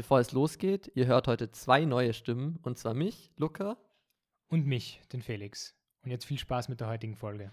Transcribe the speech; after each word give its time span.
Bevor 0.00 0.18
es 0.18 0.32
losgeht, 0.32 0.90
ihr 0.94 1.06
hört 1.06 1.28
heute 1.28 1.50
zwei 1.50 1.84
neue 1.84 2.14
Stimmen, 2.14 2.58
und 2.62 2.78
zwar 2.78 2.94
mich, 2.94 3.30
Luca. 3.36 3.76
Und 4.48 4.64
mich, 4.64 5.02
den 5.12 5.20
Felix. 5.20 5.74
Und 6.02 6.10
jetzt 6.10 6.24
viel 6.24 6.38
Spaß 6.38 6.70
mit 6.70 6.80
der 6.80 6.88
heutigen 6.88 7.16
Folge. 7.16 7.52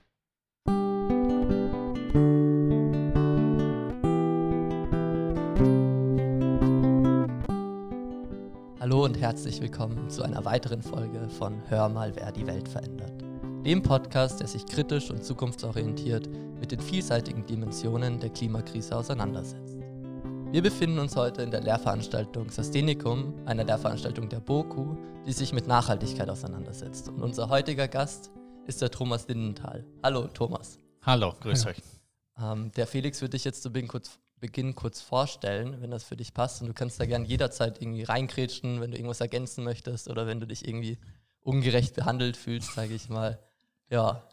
Hallo 8.79 9.04
und 9.04 9.20
herzlich 9.20 9.59
willkommen 9.59 10.09
zu 10.09 10.23
einer 10.23 10.45
weiteren 10.45 10.82
Folge 10.82 11.27
von 11.27 11.61
Hör 11.68 11.89
mal, 11.89 12.16
wer 12.16 12.32
die 12.32 12.48
Welt 12.48 12.70
verändert. 12.70 13.25
Dem 13.66 13.84
Podcast, 13.84 14.39
der 14.39 14.48
sich 14.48 14.66
kritisch 14.66 15.11
und 15.11 15.21
zukunftsorientiert 15.21 16.29
mit 16.61 16.71
den 16.71 16.79
vielseitigen 16.79 17.45
Dimensionen 17.45 18.21
der 18.21 18.29
Klimakrise 18.29 18.95
auseinandersetzt. 18.95 19.77
Wir 20.50 20.64
befinden 20.64 20.98
uns 21.00 21.18
heute 21.18 21.41
in 21.41 21.52
der 21.52 21.59
Lehrveranstaltung 21.59 22.50
Sustenikum, 22.50 23.34
einer 23.45 23.66
Lehrveranstaltung 23.66 24.30
der 24.30 24.40
BOKU, 24.40 24.95
die 25.26 25.34
sich 25.34 25.52
mit 25.52 25.67
Nachhaltigkeit 25.67 26.30
auseinandersetzt. 26.30 27.09
Und 27.09 27.21
unser 27.21 27.49
heutiger 27.49 27.90
Gast 27.90 28.31
ist 28.66 28.81
der 28.81 28.90
Thomas 28.90 29.27
Lindenthal. 29.27 29.84
Hallo 30.02 30.26
Thomas. 30.27 30.80
Hallo, 31.02 31.34
grüß 31.41 31.66
euch. 31.66 31.77
Ähm, 32.41 32.71
der 32.77 32.88
Felix 32.88 33.20
würde 33.20 33.31
dich 33.31 33.44
jetzt 33.44 33.62
zu 33.62 33.73
Beginn 33.73 33.90
kurz, 33.90 34.20
Beginn 34.40 34.73
kurz 34.73 35.02
vorstellen, 35.02 35.81
wenn 35.81 35.91
das 35.91 36.05
für 36.05 36.16
dich 36.16 36.34
passt. 36.34 36.62
Und 36.62 36.70
du 36.70 36.73
kannst 36.73 36.98
da 37.02 37.05
gerne 37.05 37.26
jederzeit 37.26 37.82
irgendwie 37.82 38.04
reinkrätschen, 38.04 38.79
wenn 38.79 38.91
du 38.91 38.98
irgendwas 38.98 39.20
ergänzen 39.20 39.66
möchtest 39.66 40.09
oder 40.09 40.27
wenn 40.27 40.40
du 40.40 40.48
dich 40.48 40.66
irgendwie 40.66 40.98
ungerecht 41.41 41.93
behandelt 41.93 42.38
fühlst, 42.38 42.73
sage 42.73 42.93
ich 42.93 43.09
mal. 43.09 43.38
Ja, 43.90 44.23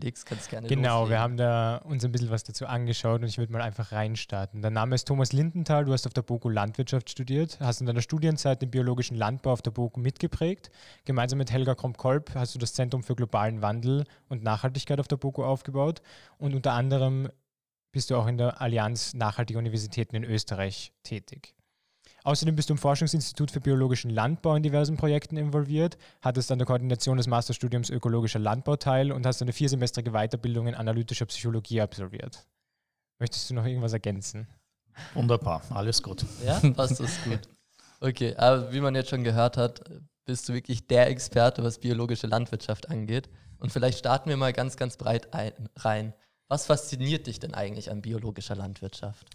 Felix, 0.00 0.24
kannst 0.24 0.50
gerne 0.50 0.66
Genau, 0.66 1.00
loslegen. 1.00 1.10
wir 1.10 1.20
haben 1.20 1.36
da 1.36 1.76
uns 1.78 2.04
ein 2.04 2.12
bisschen 2.12 2.30
was 2.30 2.42
dazu 2.42 2.66
angeschaut 2.66 3.20
und 3.22 3.28
ich 3.28 3.38
würde 3.38 3.52
mal 3.52 3.62
einfach 3.62 3.92
reinstarten. 3.92 4.60
Dein 4.62 4.72
Name 4.72 4.94
ist 4.94 5.06
Thomas 5.06 5.32
Lindenthal, 5.32 5.84
du 5.84 5.92
hast 5.92 6.06
auf 6.06 6.12
der 6.12 6.22
BOKU 6.22 6.48
Landwirtschaft 6.48 7.10
studiert, 7.10 7.58
hast 7.60 7.80
in 7.80 7.86
deiner 7.86 8.02
Studienzeit 8.02 8.60
den 8.60 8.70
biologischen 8.70 9.16
Landbau 9.16 9.52
auf 9.52 9.62
der 9.62 9.70
BOKU 9.70 10.00
mitgeprägt. 10.00 10.70
Gemeinsam 11.04 11.38
mit 11.38 11.52
Helga 11.52 11.74
Kromp-Kolb 11.74 12.34
hast 12.34 12.54
du 12.54 12.58
das 12.58 12.72
Zentrum 12.72 13.02
für 13.02 13.14
globalen 13.14 13.62
Wandel 13.62 14.04
und 14.28 14.42
Nachhaltigkeit 14.42 15.00
auf 15.00 15.08
der 15.08 15.16
BOKU 15.16 15.44
aufgebaut 15.44 16.02
und 16.38 16.54
unter 16.54 16.72
anderem 16.72 17.28
bist 17.92 18.10
du 18.10 18.16
auch 18.16 18.26
in 18.26 18.38
der 18.38 18.60
Allianz 18.60 19.14
Nachhaltige 19.14 19.58
Universitäten 19.58 20.16
in 20.16 20.24
Österreich 20.24 20.92
tätig. 21.04 21.54
Außerdem 22.24 22.56
bist 22.56 22.70
du 22.70 22.74
im 22.74 22.78
Forschungsinstitut 22.78 23.50
für 23.50 23.60
biologischen 23.60 24.10
Landbau 24.10 24.56
in 24.56 24.62
diversen 24.62 24.96
Projekten 24.96 25.36
involviert, 25.36 25.98
hattest 26.22 26.50
an 26.50 26.58
der 26.58 26.66
Koordination 26.66 27.18
des 27.18 27.26
Masterstudiums 27.26 27.90
Ökologischer 27.90 28.38
Landbau 28.38 28.76
teil 28.76 29.12
und 29.12 29.26
hast 29.26 29.42
eine 29.42 29.52
viersemestrige 29.52 30.12
Weiterbildung 30.12 30.66
in 30.66 30.74
analytischer 30.74 31.26
Psychologie 31.26 31.82
absolviert. 31.82 32.46
Möchtest 33.18 33.50
du 33.50 33.54
noch 33.54 33.66
irgendwas 33.66 33.92
ergänzen? 33.92 34.48
Wunderbar, 35.12 35.60
alles 35.68 36.02
gut. 36.02 36.24
Ja, 36.44 36.60
passt 36.72 36.98
das 36.98 37.22
gut. 37.24 37.40
Okay, 38.00 38.34
aber 38.36 38.72
wie 38.72 38.80
man 38.80 38.94
jetzt 38.94 39.10
schon 39.10 39.22
gehört 39.22 39.58
hat, 39.58 39.84
bist 40.24 40.48
du 40.48 40.54
wirklich 40.54 40.86
der 40.86 41.08
Experte, 41.08 41.62
was 41.62 41.78
biologische 41.78 42.26
Landwirtschaft 42.26 42.88
angeht. 42.88 43.28
Und 43.58 43.70
vielleicht 43.70 43.98
starten 43.98 44.30
wir 44.30 44.38
mal 44.38 44.54
ganz, 44.54 44.76
ganz 44.78 44.96
breit 44.96 45.34
ein, 45.34 45.52
rein. 45.76 46.14
Was 46.48 46.66
fasziniert 46.66 47.26
dich 47.26 47.38
denn 47.38 47.52
eigentlich 47.52 47.90
an 47.90 48.00
biologischer 48.00 48.56
Landwirtschaft? 48.56 49.26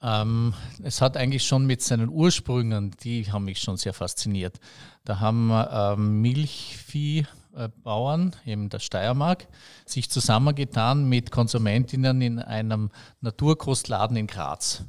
Ähm, 0.00 0.54
es 0.82 1.00
hat 1.00 1.16
eigentlich 1.16 1.44
schon 1.44 1.66
mit 1.66 1.82
seinen 1.82 2.08
Ursprüngen, 2.08 2.92
die 3.02 3.32
haben 3.32 3.44
mich 3.44 3.58
schon 3.58 3.76
sehr 3.76 3.92
fasziniert. 3.92 4.60
Da 5.04 5.18
haben 5.20 5.50
ähm, 5.52 6.20
Milchviehbauern 6.20 8.36
in 8.44 8.68
der 8.68 8.78
Steiermark 8.78 9.48
sich 9.86 10.08
zusammengetan 10.10 11.08
mit 11.08 11.32
Konsumentinnen 11.32 12.22
in 12.22 12.38
einem 12.38 12.90
Naturkostladen 13.20 14.16
in 14.16 14.28
Graz. 14.28 14.84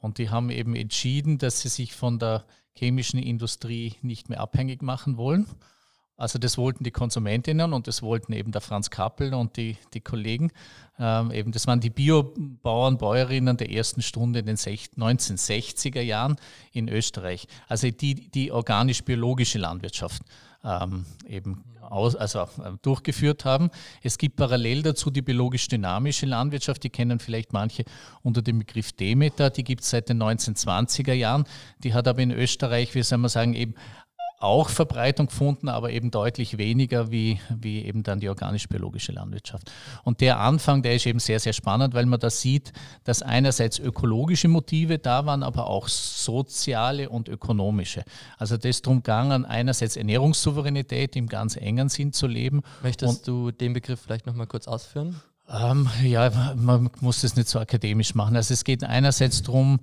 Und 0.00 0.18
die 0.18 0.30
haben 0.30 0.50
eben 0.50 0.74
entschieden, 0.74 1.38
dass 1.38 1.60
sie 1.60 1.68
sich 1.68 1.94
von 1.94 2.18
der 2.18 2.44
chemischen 2.72 3.20
Industrie 3.20 3.94
nicht 4.02 4.28
mehr 4.28 4.40
abhängig 4.40 4.82
machen 4.82 5.16
wollen 5.16 5.46
also 6.20 6.38
das 6.38 6.58
wollten 6.58 6.84
die 6.84 6.90
Konsumentinnen 6.90 7.72
und 7.72 7.86
das 7.86 8.02
wollten 8.02 8.32
eben 8.32 8.52
der 8.52 8.60
Franz 8.60 8.90
Kappel 8.90 9.32
und 9.32 9.56
die, 9.56 9.78
die 9.94 10.00
Kollegen. 10.00 10.52
Ähm, 10.98 11.30
eben, 11.30 11.50
das 11.50 11.66
waren 11.66 11.80
die 11.80 11.88
Biobauern, 11.88 12.98
Bäuerinnen 12.98 13.56
der 13.56 13.72
ersten 13.72 14.02
Stunde 14.02 14.40
in 14.40 14.46
den 14.46 14.56
1960er 14.56 16.02
Jahren 16.02 16.36
in 16.72 16.88
Österreich. 16.88 17.46
Also 17.68 17.90
die, 17.90 18.30
die 18.30 18.52
organisch-biologische 18.52 19.58
Landwirtschaft 19.58 20.22
ähm, 20.62 21.06
eben 21.26 21.64
aus, 21.80 22.14
also, 22.16 22.40
äh, 22.40 22.72
durchgeführt 22.82 23.44
haben. 23.44 23.70
Es 24.02 24.18
gibt 24.18 24.36
parallel 24.36 24.82
dazu 24.82 25.10
die 25.10 25.22
biologisch-dynamische 25.22 26.26
Landwirtschaft, 26.26 26.84
die 26.84 26.90
kennen 26.90 27.18
vielleicht 27.18 27.52
manche 27.52 27.84
unter 28.22 28.42
dem 28.42 28.58
Begriff 28.58 28.92
Demeter, 28.92 29.50
die 29.50 29.64
gibt 29.64 29.82
es 29.82 29.90
seit 29.90 30.08
den 30.08 30.22
1920er 30.22 31.14
Jahren. 31.14 31.44
Die 31.82 31.94
hat 31.94 32.06
aber 32.06 32.20
in 32.20 32.30
Österreich, 32.30 32.94
wie 32.94 33.02
soll 33.02 33.18
man 33.18 33.30
sagen, 33.30 33.54
eben 33.54 33.74
auch 34.40 34.70
Verbreitung 34.70 35.26
gefunden, 35.26 35.68
aber 35.68 35.90
eben 35.90 36.10
deutlich 36.10 36.56
weniger 36.56 37.10
wie, 37.10 37.38
wie 37.50 37.84
eben 37.84 38.02
dann 38.02 38.20
die 38.20 38.28
organisch-biologische 38.30 39.12
Landwirtschaft. 39.12 39.70
Und 40.02 40.22
der 40.22 40.40
Anfang, 40.40 40.82
der 40.82 40.96
ist 40.96 41.06
eben 41.06 41.18
sehr, 41.18 41.38
sehr 41.38 41.52
spannend, 41.52 41.92
weil 41.92 42.06
man 42.06 42.18
da 42.18 42.30
sieht, 42.30 42.72
dass 43.04 43.20
einerseits 43.20 43.78
ökologische 43.78 44.48
Motive 44.48 44.98
da 44.98 45.26
waren, 45.26 45.42
aber 45.42 45.66
auch 45.66 45.88
soziale 45.88 47.10
und 47.10 47.28
ökonomische. 47.28 48.02
Also 48.38 48.56
das 48.56 48.80
drum 48.80 48.96
gegangen, 48.96 49.44
einerseits 49.44 49.96
Ernährungssouveränität 49.96 51.16
im 51.16 51.28
ganz 51.28 51.56
engen 51.56 51.90
Sinn 51.90 52.14
zu 52.14 52.26
leben. 52.26 52.62
Möchtest 52.82 53.18
und, 53.18 53.28
du 53.28 53.50
den 53.50 53.74
Begriff 53.74 54.00
vielleicht 54.00 54.26
nochmal 54.26 54.46
kurz 54.46 54.66
ausführen? 54.66 55.20
Ähm, 55.50 55.90
ja, 56.02 56.54
man 56.56 56.88
muss 57.00 57.20
das 57.20 57.36
nicht 57.36 57.48
so 57.48 57.58
akademisch 57.58 58.14
machen. 58.14 58.36
Also 58.36 58.54
es 58.54 58.64
geht 58.64 58.84
einerseits 58.84 59.42
darum, 59.42 59.80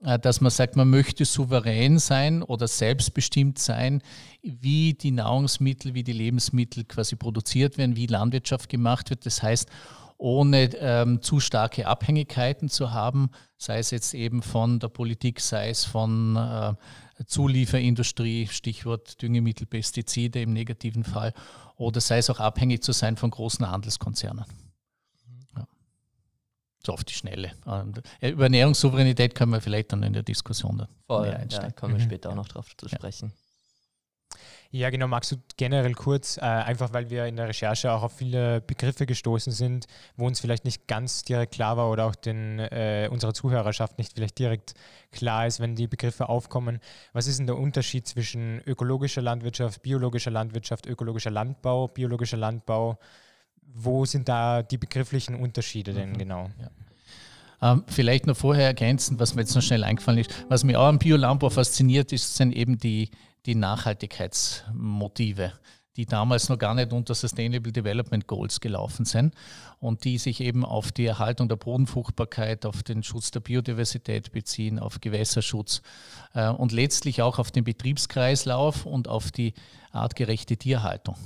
dass 0.00 0.40
man 0.40 0.50
sagt, 0.50 0.76
man 0.76 0.90
möchte 0.90 1.24
souverän 1.24 1.98
sein 1.98 2.42
oder 2.42 2.68
selbstbestimmt 2.68 3.58
sein, 3.58 4.02
wie 4.42 4.94
die 4.94 5.10
Nahrungsmittel, 5.10 5.94
wie 5.94 6.04
die 6.04 6.12
Lebensmittel 6.12 6.84
quasi 6.84 7.16
produziert 7.16 7.78
werden, 7.78 7.96
wie 7.96 8.06
Landwirtschaft 8.06 8.68
gemacht 8.68 9.08
wird. 9.10 9.24
Das 9.24 9.42
heißt, 9.42 9.70
ohne 10.18 10.70
ähm, 10.76 11.22
zu 11.22 11.40
starke 11.40 11.86
Abhängigkeiten 11.86 12.68
zu 12.68 12.92
haben, 12.92 13.30
sei 13.56 13.78
es 13.78 13.90
jetzt 13.90 14.14
eben 14.14 14.42
von 14.42 14.80
der 14.80 14.88
Politik, 14.88 15.40
sei 15.40 15.70
es 15.70 15.84
von 15.84 16.36
äh, 16.36 16.74
Zulieferindustrie, 17.26 18.48
Stichwort 18.48 19.20
Düngemittel, 19.22 19.66
Pestizide 19.66 20.42
im 20.42 20.52
negativen 20.52 21.04
Fall, 21.04 21.32
oder 21.76 22.00
sei 22.00 22.18
es 22.18 22.30
auch 22.30 22.40
abhängig 22.40 22.82
zu 22.82 22.92
sein 22.92 23.16
von 23.16 23.30
großen 23.30 23.70
Handelskonzernen 23.70 24.44
so 26.86 26.92
auf 26.92 27.04
die 27.04 27.14
Schnelle. 27.14 27.52
Und 27.64 28.00
über 28.20 28.44
Ernährungssouveränität 28.44 29.34
können 29.34 29.52
wir 29.52 29.60
vielleicht 29.60 29.92
dann 29.92 30.02
in 30.02 30.12
der 30.12 30.22
Diskussion 30.22 30.78
dann 30.78 30.88
Voll, 31.06 31.28
einsteigen. 31.28 31.70
Ja, 31.70 31.72
kommen 31.72 31.94
wir 31.94 32.00
mhm. 32.00 32.08
später 32.08 32.30
auch 32.30 32.34
noch 32.34 32.48
drauf 32.48 32.74
zu 32.76 32.88
sprechen. 32.88 33.32
Ja, 34.70 34.90
genau. 34.90 35.06
Magst 35.06 35.32
du 35.32 35.36
generell 35.56 35.94
kurz, 35.94 36.38
äh, 36.38 36.40
einfach 36.40 36.92
weil 36.92 37.08
wir 37.08 37.26
in 37.26 37.36
der 37.36 37.48
Recherche 37.48 37.92
auch 37.92 38.02
auf 38.02 38.16
viele 38.16 38.60
Begriffe 38.60 39.06
gestoßen 39.06 39.52
sind, 39.52 39.86
wo 40.16 40.26
uns 40.26 40.40
vielleicht 40.40 40.64
nicht 40.64 40.86
ganz 40.88 41.22
direkt 41.22 41.54
klar 41.54 41.76
war 41.76 41.90
oder 41.90 42.04
auch 42.04 42.14
den, 42.14 42.58
äh, 42.58 43.08
unserer 43.10 43.32
Zuhörerschaft 43.32 43.96
nicht 43.98 44.14
vielleicht 44.14 44.38
direkt 44.38 44.74
klar 45.12 45.46
ist, 45.46 45.60
wenn 45.60 45.76
die 45.76 45.86
Begriffe 45.86 46.28
aufkommen. 46.28 46.80
Was 47.12 47.26
ist 47.26 47.38
denn 47.38 47.46
der 47.46 47.56
Unterschied 47.56 48.06
zwischen 48.06 48.60
ökologischer 48.66 49.22
Landwirtschaft, 49.22 49.82
biologischer 49.82 50.32
Landwirtschaft, 50.32 50.86
ökologischer 50.86 51.30
Landbau, 51.30 51.88
biologischer 51.88 52.36
Landbau? 52.36 52.98
Wo 53.74 54.04
sind 54.04 54.28
da 54.28 54.62
die 54.62 54.78
begrifflichen 54.78 55.34
Unterschiede 55.34 55.92
denn 55.92 56.10
mhm. 56.10 56.18
genau? 56.18 56.50
Ja. 56.60 56.70
Ähm, 57.62 57.84
vielleicht 57.86 58.26
noch 58.26 58.36
vorher 58.36 58.66
ergänzen, 58.66 59.18
was 59.18 59.34
mir 59.34 59.42
jetzt 59.42 59.54
noch 59.54 59.62
schnell 59.62 59.84
eingefallen 59.84 60.18
ist. 60.20 60.46
Was 60.48 60.64
mich 60.64 60.76
auch 60.76 60.86
am 60.86 60.98
Biolandbau 60.98 61.50
fasziniert, 61.50 62.12
ist, 62.12 62.36
sind 62.36 62.52
eben 62.52 62.78
die, 62.78 63.10
die 63.46 63.54
Nachhaltigkeitsmotive, 63.54 65.52
die 65.96 66.04
damals 66.04 66.50
noch 66.50 66.58
gar 66.58 66.74
nicht 66.74 66.92
unter 66.92 67.14
Sustainable 67.14 67.72
Development 67.72 68.26
Goals 68.26 68.60
gelaufen 68.60 69.06
sind 69.06 69.34
und 69.80 70.04
die 70.04 70.18
sich 70.18 70.42
eben 70.42 70.64
auf 70.64 70.92
die 70.92 71.06
Erhaltung 71.06 71.48
der 71.48 71.56
Bodenfruchtbarkeit, 71.56 72.66
auf 72.66 72.82
den 72.82 73.02
Schutz 73.02 73.30
der 73.30 73.40
Biodiversität 73.40 74.32
beziehen, 74.32 74.78
auf 74.78 75.00
Gewässerschutz 75.00 75.80
äh, 76.34 76.50
und 76.50 76.72
letztlich 76.72 77.22
auch 77.22 77.38
auf 77.38 77.50
den 77.50 77.64
Betriebskreislauf 77.64 78.84
und 78.84 79.08
auf 79.08 79.32
die 79.32 79.54
artgerechte 79.92 80.58
Tierhaltung. 80.58 81.16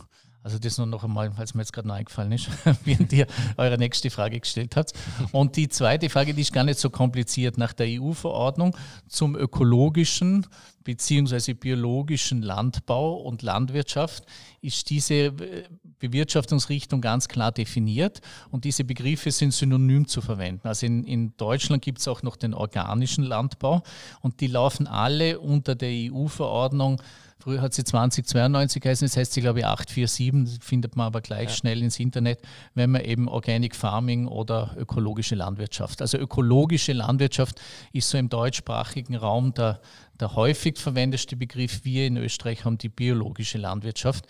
Also 0.42 0.58
das 0.58 0.78
nur 0.78 0.86
noch 0.86 1.04
einmal, 1.04 1.30
es 1.38 1.54
mir 1.54 1.60
jetzt 1.60 1.72
gerade 1.72 1.88
noch 1.88 1.94
eingefallen 1.94 2.32
ist, 2.32 2.48
während 2.84 3.12
ihr 3.12 3.26
eure 3.58 3.76
nächste 3.76 4.10
Frage 4.10 4.40
gestellt 4.40 4.74
habt. 4.74 4.92
Und 5.32 5.56
die 5.56 5.68
zweite 5.68 6.08
Frage, 6.08 6.32
die 6.32 6.40
ist 6.40 6.52
gar 6.52 6.64
nicht 6.64 6.78
so 6.78 6.88
kompliziert. 6.88 7.58
Nach 7.58 7.74
der 7.74 7.86
EU-Verordnung 8.00 8.74
zum 9.06 9.36
ökologischen 9.36 10.46
bzw. 10.84 11.52
biologischen 11.52 12.40
Landbau 12.40 13.16
und 13.16 13.42
Landwirtschaft 13.42 14.24
ist 14.62 14.88
diese 14.88 15.14
äh, 15.14 15.64
Bewirtschaftungsrichtung 16.00 17.00
ganz 17.00 17.28
klar 17.28 17.52
definiert 17.52 18.20
und 18.50 18.64
diese 18.64 18.84
Begriffe 18.84 19.30
sind 19.30 19.54
synonym 19.54 20.08
zu 20.08 20.20
verwenden. 20.20 20.66
Also 20.66 20.86
in, 20.86 21.04
in 21.04 21.36
Deutschland 21.36 21.82
gibt 21.82 22.00
es 22.00 22.08
auch 22.08 22.22
noch 22.22 22.36
den 22.36 22.54
organischen 22.54 23.22
Landbau 23.24 23.82
und 24.20 24.40
die 24.40 24.48
laufen 24.48 24.86
alle 24.86 25.38
unter 25.38 25.74
der 25.76 25.90
EU-Verordnung 26.12 27.00
Früher 27.40 27.62
hat 27.62 27.72
sie 27.72 27.84
2092 27.84 28.82
geheißen, 28.82 29.06
jetzt 29.06 29.16
heißt 29.16 29.32
sie, 29.32 29.40
glaube 29.40 29.60
ich, 29.60 29.64
847, 29.64 30.62
findet 30.62 30.96
man 30.96 31.06
aber 31.06 31.22
gleich 31.22 31.48
ja. 31.48 31.54
schnell 31.56 31.82
ins 31.82 31.98
Internet, 31.98 32.40
wenn 32.74 32.90
man 32.90 33.02
eben 33.02 33.28
Organic 33.28 33.74
Farming 33.74 34.26
oder 34.26 34.74
ökologische 34.76 35.36
Landwirtschaft. 35.36 36.02
Also 36.02 36.18
ökologische 36.18 36.92
Landwirtschaft 36.92 37.58
ist 37.92 38.10
so 38.10 38.18
im 38.18 38.28
deutschsprachigen 38.28 39.16
Raum 39.16 39.54
der, 39.54 39.80
der 40.20 40.36
häufig 40.36 40.76
verwendeste 40.76 41.34
Begriff. 41.34 41.82
Wir 41.82 42.06
in 42.06 42.18
Österreich 42.18 42.66
haben 42.66 42.76
die 42.76 42.90
biologische 42.90 43.56
Landwirtschaft, 43.56 44.26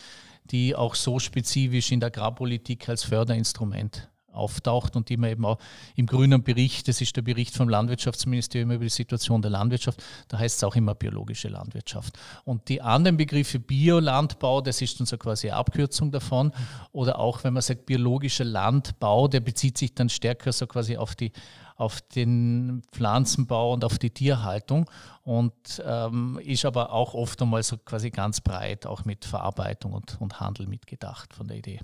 die 0.50 0.74
auch 0.74 0.94
so 0.94 1.18
spezifisch 1.18 1.92
in 1.92 2.00
der 2.00 2.08
Agrarpolitik 2.08 2.88
als 2.88 3.04
Förderinstrument 3.04 4.10
auftaucht 4.32 4.96
und 4.96 5.08
die 5.08 5.16
man 5.16 5.30
eben 5.30 5.44
auch 5.44 5.58
im 5.96 6.06
grünen 6.06 6.42
Bericht, 6.42 6.88
das 6.88 7.00
ist 7.00 7.16
der 7.16 7.22
Bericht 7.22 7.56
vom 7.56 7.68
Landwirtschaftsministerium 7.68 8.70
über 8.70 8.84
die 8.84 8.90
Situation 8.90 9.42
der 9.42 9.50
Landwirtschaft, 9.50 10.02
da 10.28 10.38
heißt 10.38 10.58
es 10.58 10.64
auch 10.64 10.76
immer 10.76 10.94
biologische 10.94 11.48
Landwirtschaft. 11.48 12.18
Und 12.44 12.68
die 12.68 12.80
anderen 12.80 13.16
Begriffe 13.16 13.58
Biolandbau, 13.58 14.60
das 14.60 14.80
ist 14.82 15.00
dann 15.00 15.06
so 15.06 15.18
quasi 15.18 15.48
eine 15.48 15.56
Abkürzung 15.58 16.10
davon. 16.10 16.52
Oder 16.92 17.18
auch 17.18 17.44
wenn 17.44 17.54
man 17.54 17.62
sagt 17.62 17.86
biologischer 17.86 18.44
Landbau, 18.44 19.28
der 19.28 19.40
bezieht 19.40 19.78
sich 19.78 19.94
dann 19.94 20.08
stärker 20.08 20.52
so 20.52 20.66
quasi 20.66 20.96
auf 20.96 21.14
die 21.14 21.32
auf 21.80 22.02
den 22.02 22.82
Pflanzenbau 22.92 23.72
und 23.72 23.84
auf 23.84 23.98
die 23.98 24.10
Tierhaltung 24.10 24.88
und 25.22 25.82
ähm, 25.84 26.38
ist 26.44 26.64
aber 26.64 26.92
auch 26.92 27.14
oft 27.14 27.40
einmal 27.40 27.62
so 27.62 27.78
quasi 27.78 28.10
ganz 28.10 28.40
breit, 28.40 28.86
auch 28.86 29.04
mit 29.04 29.24
Verarbeitung 29.24 29.94
und, 29.94 30.20
und 30.20 30.40
Handel 30.40 30.66
mitgedacht 30.66 31.32
von 31.34 31.48
der 31.48 31.56
Idee. 31.56 31.80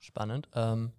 Spannend. 0.00 0.48
Ähm, 0.54 0.92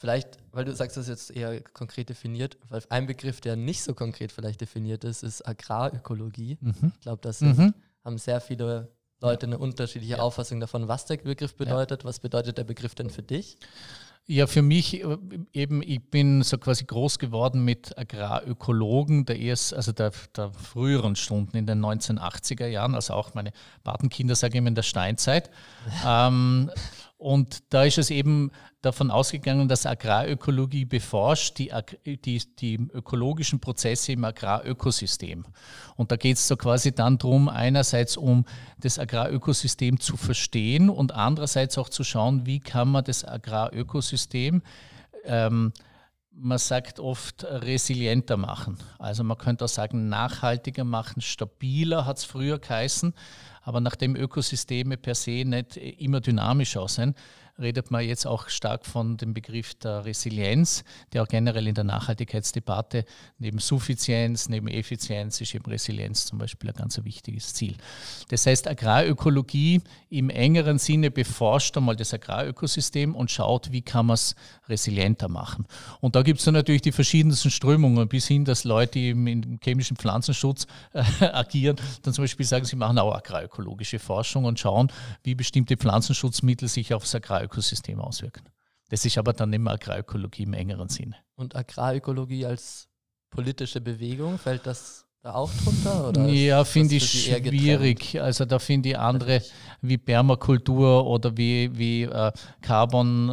Vielleicht, 0.00 0.38
weil 0.52 0.64
du 0.64 0.72
sagst, 0.72 0.96
das 0.96 1.08
ist 1.08 1.28
jetzt 1.28 1.36
eher 1.36 1.60
konkret 1.60 2.08
definiert, 2.08 2.56
weil 2.68 2.80
ein 2.88 3.06
Begriff, 3.06 3.40
der 3.40 3.56
nicht 3.56 3.82
so 3.82 3.94
konkret 3.94 4.30
vielleicht 4.30 4.60
definiert 4.60 5.02
ist, 5.02 5.24
ist 5.24 5.44
Agrarökologie. 5.46 6.56
Mhm. 6.60 6.92
Ich 6.94 7.00
glaube, 7.00 7.20
das 7.20 7.40
mhm. 7.40 7.74
haben 8.04 8.16
sehr 8.16 8.40
viele 8.40 8.92
Leute 9.20 9.46
eine 9.46 9.58
unterschiedliche 9.58 10.18
ja. 10.18 10.20
Auffassung 10.20 10.60
davon, 10.60 10.86
was 10.86 11.06
der 11.06 11.16
Begriff 11.16 11.56
bedeutet. 11.56 12.04
Ja. 12.04 12.08
Was 12.08 12.20
bedeutet 12.20 12.58
der 12.58 12.64
Begriff 12.64 12.94
denn 12.94 13.10
für 13.10 13.24
dich? 13.24 13.58
Ja, 14.30 14.46
für 14.46 14.60
mich 14.60 15.02
äh, 15.02 15.16
eben, 15.54 15.82
ich 15.82 16.02
bin 16.10 16.42
so 16.42 16.58
quasi 16.58 16.84
groß 16.84 17.18
geworden 17.18 17.64
mit 17.64 17.96
Agrarökologen 17.96 19.24
der 19.24 19.38
erst, 19.38 19.72
also 19.72 19.90
der, 19.92 20.12
der 20.36 20.52
früheren 20.52 21.16
Stunden 21.16 21.56
in 21.56 21.64
den 21.64 21.82
1980er 21.82 22.66
Jahren, 22.66 22.94
also 22.94 23.14
auch 23.14 23.32
meine 23.32 23.52
Patenkinder, 23.84 24.34
sage 24.34 24.52
ich 24.52 24.58
immer, 24.58 24.68
in 24.68 24.74
der 24.74 24.82
Steinzeit. 24.82 25.50
ähm, 26.06 26.70
und 27.18 27.74
da 27.74 27.82
ist 27.82 27.98
es 27.98 28.10
eben 28.10 28.52
davon 28.80 29.10
ausgegangen, 29.10 29.66
dass 29.66 29.86
Agrarökologie 29.86 30.84
beforscht 30.84 31.58
die, 31.58 31.72
die, 32.06 32.40
die 32.56 32.76
ökologischen 32.76 33.58
Prozesse 33.58 34.12
im 34.12 34.24
Agrarökosystem. 34.24 35.44
Und 35.96 36.12
da 36.12 36.16
geht 36.16 36.36
es 36.36 36.46
so 36.46 36.56
quasi 36.56 36.94
dann 36.94 37.18
darum, 37.18 37.48
einerseits 37.48 38.16
um 38.16 38.44
das 38.78 39.00
Agrarökosystem 39.00 39.98
zu 39.98 40.16
verstehen 40.16 40.88
und 40.88 41.12
andererseits 41.12 41.76
auch 41.76 41.88
zu 41.88 42.04
schauen, 42.04 42.46
wie 42.46 42.60
kann 42.60 42.88
man 42.88 43.02
das 43.02 43.24
Agrarökosystem 43.24 44.62
ähm, 45.24 45.72
man 46.40 46.58
sagt 46.58 47.00
oft 47.00 47.44
resilienter 47.44 48.36
machen. 48.36 48.78
Also 48.98 49.24
man 49.24 49.38
könnte 49.38 49.64
auch 49.64 49.68
sagen 49.68 50.08
nachhaltiger 50.08 50.84
machen, 50.84 51.20
stabiler 51.20 52.06
hat 52.06 52.18
es 52.18 52.24
früher 52.24 52.58
geheißen. 52.58 53.12
Aber 53.68 53.82
nachdem 53.82 54.16
Ökosysteme 54.16 54.96
per 54.96 55.14
se 55.14 55.44
nicht 55.44 55.76
immer 55.76 56.22
dynamisch 56.22 56.78
aussehen, 56.78 57.14
redet 57.60 57.90
man 57.90 58.04
jetzt 58.04 58.26
auch 58.26 58.48
stark 58.48 58.86
von 58.86 59.16
dem 59.16 59.34
Begriff 59.34 59.74
der 59.74 60.04
Resilienz, 60.04 60.84
der 61.12 61.22
auch 61.22 61.28
generell 61.28 61.66
in 61.66 61.74
der 61.74 61.84
Nachhaltigkeitsdebatte 61.84 63.04
neben 63.38 63.58
Suffizienz, 63.58 64.48
neben 64.48 64.68
Effizienz 64.68 65.40
ist 65.40 65.54
eben 65.54 65.66
Resilienz 65.66 66.26
zum 66.26 66.38
Beispiel 66.38 66.70
ein 66.70 66.76
ganz 66.76 67.02
wichtiges 67.02 67.54
Ziel. 67.54 67.76
Das 68.28 68.46
heißt, 68.46 68.68
Agrarökologie 68.68 69.82
im 70.08 70.30
engeren 70.30 70.78
Sinne 70.78 71.10
beforscht 71.10 71.76
einmal 71.76 71.96
das 71.96 72.14
Agrarökosystem 72.14 73.14
und 73.14 73.30
schaut, 73.30 73.72
wie 73.72 73.82
kann 73.82 74.06
man 74.06 74.14
es 74.14 74.36
resilienter 74.68 75.28
machen. 75.28 75.66
Und 76.00 76.14
da 76.14 76.22
gibt 76.22 76.38
es 76.38 76.44
dann 76.44 76.54
natürlich 76.54 76.82
die 76.82 76.92
verschiedensten 76.92 77.50
Strömungen, 77.50 78.08
bis 78.08 78.28
hin, 78.28 78.44
dass 78.44 78.64
Leute, 78.64 78.98
im 78.98 79.58
chemischen 79.62 79.96
Pflanzenschutz 79.96 80.66
äh, 80.92 81.24
agieren, 81.24 81.76
dann 82.02 82.14
zum 82.14 82.24
Beispiel 82.24 82.46
sagen, 82.46 82.64
sie 82.64 82.76
machen 82.76 82.98
auch 82.98 83.14
agrarökologische 83.14 83.98
Forschung 83.98 84.44
und 84.44 84.60
schauen, 84.60 84.92
wie 85.24 85.34
bestimmte 85.34 85.76
Pflanzenschutzmittel 85.76 86.68
sich 86.68 86.94
aufs 86.94 87.14
Agrarökosystem 87.14 87.47
Agrarökosystem 87.48 88.00
auswirken. 88.00 88.44
Das 88.90 89.04
ist 89.04 89.18
aber 89.18 89.32
dann 89.32 89.52
immer 89.52 89.72
Agrarökologie 89.72 90.44
im 90.44 90.54
engeren 90.54 90.88
Sinne. 90.88 91.16
Und 91.34 91.56
Agrarökologie 91.56 92.46
als 92.46 92.88
politische 93.30 93.80
Bewegung, 93.80 94.38
fällt 94.38 94.66
das 94.66 95.06
da 95.28 95.34
auch 95.34 95.52
drunter? 95.52 96.08
Oder 96.08 96.28
ja, 96.28 96.64
finde 96.64 96.96
ich 96.96 97.24
schwierig. 97.24 98.20
Also 98.20 98.44
da 98.44 98.58
finde 98.58 98.90
ich 98.90 98.98
andere 98.98 99.42
wie 99.80 99.98
Permakultur 99.98 101.06
oder 101.06 101.36
wie, 101.36 101.70
wie 101.78 102.02
äh, 102.02 102.32
Carbon, 102.62 103.28
äh, 103.28 103.32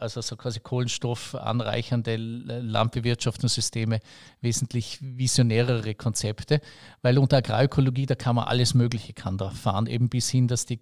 also 0.00 0.20
so 0.20 0.36
quasi 0.36 0.60
Kohlenstoff 0.60 1.34
anreichernde 1.34 2.16
Landbewirtschaftungssysteme 2.16 4.00
wesentlich 4.40 4.98
visionärere 5.00 5.94
Konzepte, 5.94 6.60
weil 7.02 7.18
unter 7.18 7.36
Agrarökologie, 7.36 8.06
da 8.06 8.16
kann 8.16 8.36
man 8.36 8.46
alles 8.46 8.74
Mögliche 8.74 9.12
kann 9.12 9.38
da 9.38 9.50
fahren, 9.50 9.86
eben 9.86 10.08
bis 10.08 10.28
hin, 10.28 10.48
dass 10.48 10.66
die, 10.66 10.80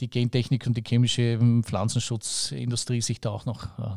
die 0.00 0.10
Gentechnik 0.10 0.66
und 0.66 0.76
die 0.76 0.84
chemische 0.86 1.22
ähm, 1.22 1.64
Pflanzenschutzindustrie 1.64 3.00
sich 3.00 3.20
da 3.20 3.30
auch 3.30 3.46
noch 3.46 3.78
äh, 3.78 3.96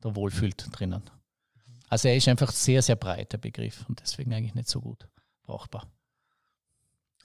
da 0.00 0.14
wohlfühlt 0.14 0.66
drinnen. 0.72 1.02
Also 1.88 2.08
er 2.08 2.16
ist 2.16 2.28
einfach 2.28 2.50
sehr, 2.52 2.82
sehr 2.82 2.96
breit, 2.96 3.32
der 3.32 3.38
Begriff 3.38 3.84
und 3.88 4.00
deswegen 4.00 4.32
eigentlich 4.32 4.54
nicht 4.54 4.68
so 4.68 4.80
gut 4.80 5.08
brauchbar. 5.42 5.86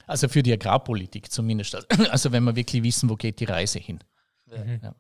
Also 0.06 0.28
für 0.28 0.44
die 0.44 0.54
Agrarpolitik 0.54 1.32
zumindest. 1.32 1.76
Also 2.10 2.32
wenn 2.32 2.44
wir 2.44 2.56
wirklich 2.56 2.84
wissen, 2.84 3.10
wo 3.10 3.16
geht 3.16 3.40
die 3.40 3.46
Reise 3.46 3.80
hin. 3.80 4.00
Mhm. 4.48 4.80
Ja. 4.84 4.96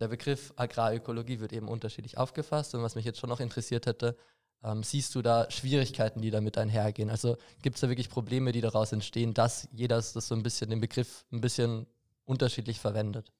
Der 0.00 0.08
Begriff 0.08 0.52
Agrarökologie 0.56 1.40
wird 1.40 1.52
eben 1.52 1.68
unterschiedlich 1.68 2.18
aufgefasst 2.18 2.74
und 2.74 2.82
was 2.82 2.94
mich 2.94 3.04
jetzt 3.04 3.20
schon 3.20 3.30
noch 3.30 3.40
interessiert 3.40 3.86
hätte, 3.86 4.16
ähm, 4.62 4.82
siehst 4.82 5.14
du 5.14 5.22
da 5.22 5.50
Schwierigkeiten, 5.50 6.20
die 6.22 6.30
damit 6.30 6.58
einhergehen? 6.58 7.10
Also 7.10 7.36
gibt 7.62 7.76
es 7.76 7.80
da 7.80 7.88
wirklich 7.88 8.08
Probleme, 8.08 8.52
die 8.52 8.60
daraus 8.60 8.92
entstehen, 8.92 9.34
dass 9.34 9.68
jeder 9.72 9.96
das 9.96 10.12
so 10.12 10.34
ein 10.34 10.42
bisschen 10.42 10.70
den 10.70 10.80
Begriff 10.80 11.24
ein 11.32 11.40
bisschen 11.40 11.86
unterschiedlich 12.24 12.80
verwendet? 12.80 13.30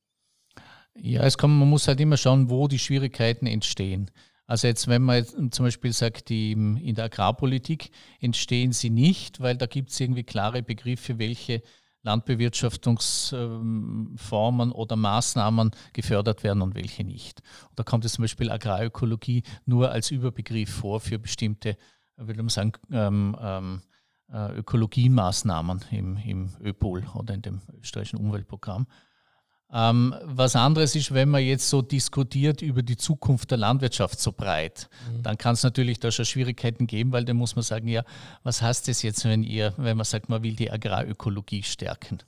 Ja, 0.97 1.23
es 1.23 1.39
kommt, 1.39 1.59
man 1.59 1.69
muss 1.69 1.89
halt 1.89 2.01
immer 2.01 2.17
schauen, 2.17 2.51
wo 2.51 2.69
die 2.69 2.79
Schwierigkeiten 2.79 3.47
entstehen. 3.47 4.11
Also 4.47 4.67
jetzt, 4.67 4.89
wenn 4.89 5.03
man 5.03 5.17
jetzt 5.17 5.37
zum 5.53 5.65
Beispiel 5.65 5.93
sagt, 5.93 6.29
die 6.29 6.53
in 6.53 6.95
der 6.95 7.07
Agrarpolitik 7.07 7.91
entstehen 8.21 8.73
sie 8.73 8.91
nicht, 8.91 9.41
weil 9.41 9.57
da 9.57 9.65
gibt 9.67 9.91
es 9.91 9.99
irgendwie 9.99 10.25
klare 10.25 10.63
Begriffe, 10.63 11.19
welche 11.19 11.63
Landbewirtschaftungsformen 12.03 14.73
oder 14.73 14.97
Maßnahmen 14.97 15.71
gefördert 15.95 16.45
werden 16.45 16.61
und 16.61 16.75
welche 16.75 17.05
nicht. 17.05 17.41
Und 17.71 17.79
da 17.79 17.83
kommt 17.83 18.05
es 18.05 18.13
zum 18.13 18.21
Beispiel 18.23 18.51
Agrarökologie 18.51 19.43
nur 19.65 19.91
als 19.91 20.11
Überbegriff 20.11 20.69
vor 20.69 21.01
für 21.01 21.19
bestimmte, 21.19 21.79
würde 22.17 22.43
man 22.43 22.51
sagen, 22.51 22.73
ähm, 22.93 23.35
ähm, 23.41 23.81
äh, 24.31 24.59
Ökologiemaßnahmen 24.59 25.85
im, 25.91 26.17
im 26.19 26.51
ÖPOL 26.61 27.05
oder 27.15 27.35
in 27.35 27.43
dem 27.43 27.61
österreichischen 27.81 28.19
Umweltprogramm. 28.19 28.87
Ähm, 29.75 30.15
was 30.23 30.55
anderes 30.55 30.95
ist, 30.95 31.13
wenn 31.13 31.29
man 31.29 31.43
jetzt 31.43 31.69
so 31.69 31.83
diskutiert 31.83 32.63
über 32.63 32.83
die 32.83 32.97
Zukunft 32.97 33.51
der 33.51 33.59
Landwirtschaft 33.59 34.21
so 34.21 34.31
breit, 34.31 34.89
mhm. 35.11 35.23
dann 35.25 35.37
kann 35.37 35.55
es 35.55 35.65
natürlich 35.65 35.99
da 35.99 36.13
schon 36.13 36.25
Schwierigkeiten 36.25 36.87
geben, 36.87 37.11
weil 37.11 37.25
dann 37.25 37.37
muss 37.37 37.57
man 37.57 37.65
sagen, 37.65 37.89
ja, 37.89 38.05
was 38.45 38.63
heißt 38.63 38.87
das 38.87 39.03
jetzt, 39.03 39.25
wenn 39.25 39.43
ihr, 39.43 39.75
wenn 39.77 39.97
man 39.97 40.05
sagt, 40.05 40.29
man 40.29 40.45
will 40.45 40.55
die 40.55 40.71
Agrarökologie 40.71 41.65
stärken? 41.65 42.21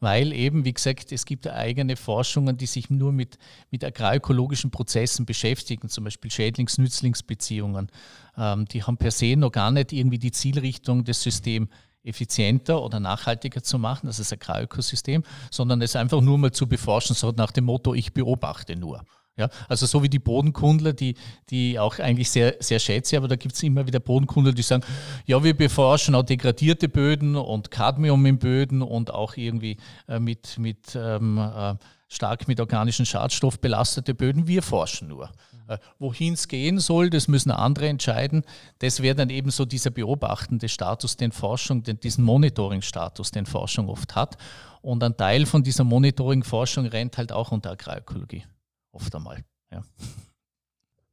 Weil 0.00 0.32
eben, 0.32 0.64
wie 0.66 0.74
gesagt, 0.74 1.12
es 1.12 1.24
gibt 1.24 1.46
eigene 1.46 1.96
Forschungen, 1.96 2.58
die 2.58 2.66
sich 2.66 2.90
nur 2.90 3.12
mit, 3.12 3.38
mit 3.70 3.82
agrarökologischen 3.82 4.70
Prozessen 4.70 5.24
beschäftigen, 5.24 5.88
zum 5.88 6.04
Beispiel 6.04 6.30
Schädlings-Nützlingsbeziehungen. 6.30 7.90
Ähm, 8.36 8.66
die 8.66 8.82
haben 8.82 8.98
per 8.98 9.12
se 9.12 9.36
noch 9.36 9.52
gar 9.52 9.70
nicht 9.70 9.92
irgendwie 9.92 10.18
die 10.18 10.32
Zielrichtung 10.32 11.04
des 11.04 11.22
Systems 11.22 11.68
effizienter 12.02 12.82
oder 12.82 13.00
nachhaltiger 13.00 13.62
zu 13.62 13.78
machen, 13.78 14.06
das 14.06 14.18
ist 14.18 14.32
Agrarökosystem, 14.32 15.22
sondern 15.50 15.82
es 15.82 15.96
einfach 15.96 16.20
nur 16.20 16.38
mal 16.38 16.52
zu 16.52 16.66
beforschen, 16.66 17.14
so 17.14 17.32
nach 17.32 17.52
dem 17.52 17.64
Motto, 17.64 17.94
ich 17.94 18.12
beobachte 18.12 18.76
nur. 18.76 19.04
Ja, 19.36 19.48
also 19.68 19.86
so 19.86 20.02
wie 20.02 20.08
die 20.08 20.18
Bodenkundler, 20.18 20.92
die, 20.92 21.14
die 21.48 21.78
auch 21.78 21.98
eigentlich 21.98 22.30
sehr, 22.30 22.56
sehr 22.60 22.78
schätze, 22.78 23.16
aber 23.16 23.26
da 23.26 23.36
gibt 23.36 23.54
es 23.54 23.62
immer 23.62 23.86
wieder 23.86 23.98
Bodenkundler, 23.98 24.52
die 24.52 24.60
sagen, 24.60 24.84
ja, 25.24 25.42
wir 25.42 25.56
beforschen 25.56 26.14
auch 26.14 26.24
degradierte 26.24 26.88
Böden 26.90 27.36
und 27.36 27.70
Cadmium 27.70 28.26
in 28.26 28.38
Böden 28.38 28.82
und 28.82 29.14
auch 29.14 29.36
irgendwie 29.36 29.78
äh, 30.08 30.18
mit, 30.18 30.58
mit 30.58 30.94
ähm, 30.94 31.38
äh, 31.38 31.74
stark 32.08 32.48
mit 32.48 32.60
organischen 32.60 33.06
Schadstoff 33.06 33.60
belastete 33.60 34.14
Böden, 34.14 34.46
wir 34.46 34.62
forschen 34.62 35.08
nur. 35.08 35.30
Äh, 35.70 35.78
wohin 36.00 36.34
es 36.34 36.48
gehen 36.48 36.80
soll, 36.80 37.10
das 37.10 37.28
müssen 37.28 37.52
andere 37.52 37.86
entscheiden. 37.88 38.42
Das 38.80 39.02
wäre 39.02 39.14
dann 39.14 39.30
eben 39.30 39.50
so 39.50 39.64
dieser 39.64 39.90
beobachtende 39.90 40.68
Status, 40.68 41.16
den 41.16 41.30
Forschung, 41.30 41.84
den, 41.84 42.00
diesen 42.00 42.24
Monitoring-Status, 42.24 43.30
den 43.30 43.46
Forschung 43.46 43.88
oft 43.88 44.16
hat. 44.16 44.36
Und 44.82 45.04
ein 45.04 45.16
Teil 45.16 45.46
von 45.46 45.62
dieser 45.62 45.84
Monitoring-Forschung 45.84 46.86
rennt 46.86 47.18
halt 47.18 47.30
auch 47.30 47.52
unter 47.52 47.70
Agrarökologie. 47.70 48.44
Oft 48.90 49.14
einmal. 49.14 49.44
Ja. 49.70 49.84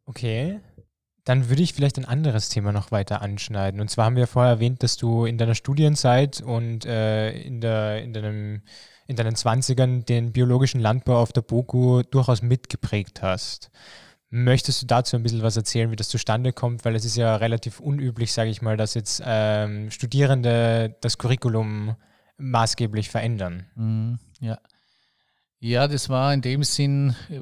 Okay. 0.05 0.59
Dann 1.23 1.49
würde 1.49 1.61
ich 1.61 1.73
vielleicht 1.73 1.99
ein 1.99 2.05
anderes 2.05 2.49
Thema 2.49 2.71
noch 2.71 2.91
weiter 2.91 3.21
anschneiden. 3.21 3.79
Und 3.79 3.91
zwar 3.91 4.05
haben 4.05 4.15
wir 4.15 4.25
vorher 4.25 4.53
erwähnt, 4.53 4.81
dass 4.81 4.97
du 4.97 5.25
in 5.25 5.37
deiner 5.37 5.55
Studienzeit 5.55 6.41
und 6.41 6.83
äh, 6.85 7.31
in, 7.41 7.61
der, 7.61 8.01
in, 8.01 8.13
deinem, 8.13 8.63
in 9.05 9.17
deinen 9.17 9.35
20ern 9.35 10.03
den 10.03 10.31
biologischen 10.31 10.81
Landbau 10.81 11.19
auf 11.21 11.31
der 11.31 11.41
BOKU 11.41 12.01
durchaus 12.03 12.41
mitgeprägt 12.41 13.21
hast. 13.21 13.69
Möchtest 14.29 14.81
du 14.81 14.85
dazu 14.87 15.15
ein 15.15 15.23
bisschen 15.23 15.41
was 15.41 15.55
erzählen, 15.55 15.89
wie 15.89 15.95
das 15.95 16.09
zustande 16.09 16.51
kommt? 16.51 16.83
Weil 16.83 16.95
es 16.95 17.05
ist 17.05 17.15
ja 17.15 17.37
relativ 17.37 17.79
unüblich, 17.79 18.33
sage 18.33 18.49
ich 18.49 18.61
mal, 18.61 18.75
dass 18.75 18.93
jetzt 18.93 19.21
ähm, 19.25 19.89
Studierende 19.89 20.97
das 21.01 21.17
Curriculum 21.17 21.95
maßgeblich 22.37 23.09
verändern. 23.09 23.65
Mhm, 23.75 24.19
ja. 24.41 24.59
ja, 25.59 25.87
das 25.87 26.09
war 26.09 26.33
in 26.33 26.41
dem 26.41 26.63
Sinn, 26.63 27.15
äh, 27.29 27.41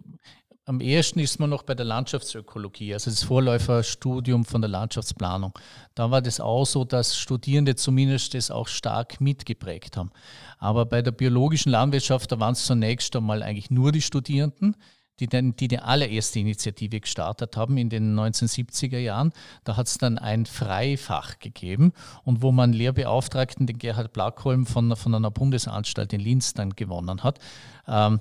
am 0.68 0.80
ersten 0.80 1.20
ist 1.20 1.40
man 1.40 1.52
noch 1.52 1.62
bei 1.62 1.76
der 1.76 1.86
Landschaftsökologie, 1.86 2.94
also 2.94 3.12
das 3.12 3.22
Vorläuferstudium 3.24 4.46
von 4.46 4.62
der 4.62 4.70
Landschaftsplanung. 4.70 5.54
Da 5.94 6.10
war 6.10 6.24
das 6.24 6.40
auch 6.40 6.66
so, 6.66 6.86
dass 6.86 7.18
Studierende 7.18 7.76
zumindest 7.76 8.34
das 8.34 8.50
auch 8.50 8.68
stark 8.68 9.22
mitgeprägt 9.22 9.96
haben. 9.96 10.12
Aber 10.58 10.86
bei 10.88 11.04
der 11.04 11.12
biologischen 11.12 11.72
Landwirtschaft, 11.72 12.32
da 12.32 12.40
waren 12.40 12.54
es 12.54 12.66
zunächst 12.66 13.16
einmal 13.16 13.44
eigentlich 13.44 13.70
nur 13.70 13.92
die 13.92 14.02
Studierenden 14.02 14.76
die, 15.20 15.28
den, 15.28 15.56
die 15.56 15.68
die 15.68 15.80
allererste 15.80 16.40
Initiative 16.40 17.00
gestartet 17.00 17.58
haben 17.58 17.78
in 17.78 17.90
den 17.90 18.18
1970er 18.20 18.98
Jahren. 18.98 19.32
Da 19.64 19.78
hat 19.78 19.88
es 19.88 19.98
dann 19.98 20.18
ein 20.18 20.46
Freifach 20.46 21.40
gegeben 21.40 21.94
und 22.24 22.42
wo 22.42 22.52
man 22.52 22.74
Lehrbeauftragten, 22.74 23.68
den 23.68 23.78
Gerhard 23.78 24.14
Blackholm 24.14 24.66
von, 24.66 24.96
von 24.96 25.16
einer 25.16 25.32
Bundesanstalt 25.32 26.14
in 26.14 26.20
Linz 26.20 26.54
dann 26.54 26.72
gewonnen 26.72 27.24
hat. 27.24 27.40
Ähm, 27.88 28.20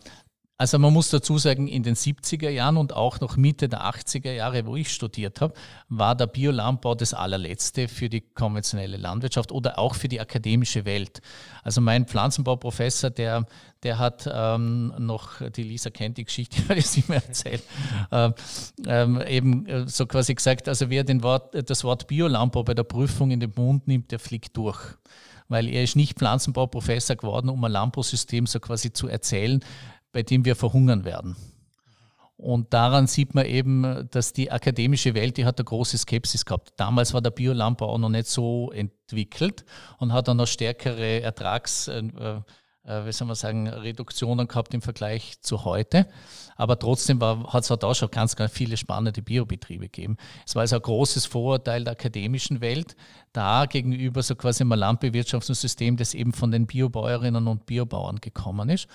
also 0.57 0.79
man 0.79 0.93
muss 0.93 1.11
dazu 1.11 1.37
sagen, 1.37 1.67
in 1.67 1.83
den 1.83 1.97
70er 1.97 2.49
Jahren 2.49 2.77
und 2.77 2.93
auch 2.93 3.19
noch 3.19 3.37
Mitte 3.37 3.69
der 3.69 3.83
80er 3.83 4.31
Jahre, 4.31 4.67
wo 4.67 4.77
ich 4.77 4.93
studiert 4.93 5.41
habe, 5.41 5.53
war 5.89 6.15
der 6.15 6.29
Biolandbau 6.29 6.95
das 6.95 7.13
allerletzte 7.13 7.89
für 7.89 8.09
die 8.09 8.21
konventionelle 8.21 8.97
Landwirtschaft 8.97 9.51
oder 9.51 9.81
auch 9.81 9.97
für 9.97 10.07
die 10.07 10.21
akademische 10.21 10.85
Welt. 10.85 11.23
Also 11.65 11.81
mein 11.81 12.07
Pflanzenbauprofessor, 12.07 13.11
der, 13.11 13.47
der 13.83 13.99
hat 13.99 14.31
ähm, 14.33 14.95
noch, 14.99 15.41
die 15.51 15.65
Lisa 15.65 15.91
kennt 15.91 16.19
die 16.19 16.25
Geschichte, 16.25 16.63
weil 16.69 16.79
ich 16.79 16.87
sie 16.87 17.03
mir 17.09 17.17
erzählt, 17.17 17.65
ähm, 18.13 18.35
ähm, 18.87 19.21
eben 19.27 19.67
äh, 19.67 19.89
so 19.89 20.07
quasi 20.07 20.37
gesagt, 20.37 20.69
also 20.69 20.89
wer 20.89 21.03
den 21.03 21.25
Wort, 21.25 21.69
das 21.69 21.83
Wort 21.83 22.07
Biolandbau 22.07 22.63
bei 22.63 22.75
der 22.75 22.85
Prüfung 22.85 23.33
in 23.33 23.41
den 23.41 23.53
Mund 23.57 23.89
nimmt, 23.89 24.13
der 24.13 24.21
fliegt 24.21 24.57
durch 24.57 24.79
weil 25.49 25.69
er 25.69 25.83
ist 25.83 25.97
nicht 25.97 26.19
Pflanzenbauprofessor 26.19 27.17
geworden, 27.17 27.49
um 27.49 27.63
ein 27.65 27.73
Landbausystem 27.73 28.47
so 28.47 28.61
quasi 28.61 28.93
zu 28.93 29.09
erzählen, 29.09 29.63
bei 30.15 30.23
dem 30.23 30.47
wir 30.47 30.57
verhungern 30.57 31.05
werden. 31.05 31.37
Und 32.37 32.73
daran 32.73 33.07
sieht 33.07 33.35
man 33.35 33.47
eben, 33.47 34.09
dass 34.11 34.33
die 34.33 34.51
akademische 34.51 35.15
Welt, 35.15 35.37
die 35.37 35.45
hat 35.45 35.59
eine 35.59 35.65
große 35.65 35.99
Skepsis 35.99 36.45
gehabt. 36.45 36.73
Damals 36.77 37.15
war 37.15 37.21
der 37.21 37.31
Biolandbau 37.31 37.91
auch 37.91 37.99
noch 37.99 38.09
nicht 38.09 38.27
so 38.27 38.73
entwickelt 38.73 39.65
und 39.99 40.13
hat 40.13 40.29
dann 40.29 40.39
noch 40.39 40.47
stärkere 40.47 41.21
Ertrags, 41.21 41.89
äh, 41.89 42.03
äh, 42.87 43.07
wie 43.07 43.13
soll 43.13 43.27
man 43.27 43.37
sagen, 43.37 43.69
Reduktionen 43.69 44.49
gehabt 44.49 44.75
im 44.75 44.83
Vergleich 44.83 45.41
zu 45.41 45.65
heute. 45.65 46.07
Aber 46.57 46.79
trotzdem 46.79 47.21
hat 47.21 47.65
es 47.65 47.71
halt 47.71 47.83
auch 47.83 47.95
schon 47.95 48.11
ganz, 48.11 48.37
ganz 48.37 48.53
viele 48.53 48.77
spannende 48.77 49.23
Biobetriebe 49.23 49.85
gegeben. 49.87 50.17
Es 50.47 50.55
war 50.55 50.61
also 50.61 50.77
ein 50.77 50.83
großes 50.83 51.27
Vorurteil 51.27 51.85
der 51.85 51.95
akademischen 51.95 52.61
Welt, 52.61 52.97
da 53.33 53.67
gegenüber 53.67 54.23
so 54.23 54.37
quasi 54.37 54.63
einem 54.63 54.79
Landbewirtschaftungssystem, 54.79 55.97
das 55.97 56.15
eben 56.15 56.33
von 56.33 56.53
den 56.53 56.67
Biobäuerinnen 56.67 57.49
und 57.49 57.67
Biobauern 57.67 58.21
gekommen 58.21 58.69
ist. 58.69 58.87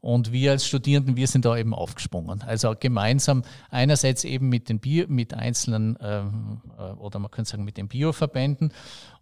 Und 0.00 0.30
wir 0.30 0.52
als 0.52 0.64
Studierenden, 0.64 1.16
wir 1.16 1.26
sind 1.26 1.44
da 1.44 1.56
eben 1.56 1.74
aufgesprungen. 1.74 2.42
Also 2.42 2.72
gemeinsam 2.78 3.42
einerseits 3.68 4.22
eben 4.22 4.48
mit 4.48 4.68
den 4.68 4.78
Bio, 4.78 5.06
mit 5.08 5.34
einzelnen, 5.34 5.98
ähm, 6.00 6.60
äh, 6.78 6.92
oder 6.92 7.18
man 7.18 7.32
könnte 7.32 7.50
sagen 7.50 7.64
mit 7.64 7.76
den 7.76 7.88
Bioverbänden 7.88 8.72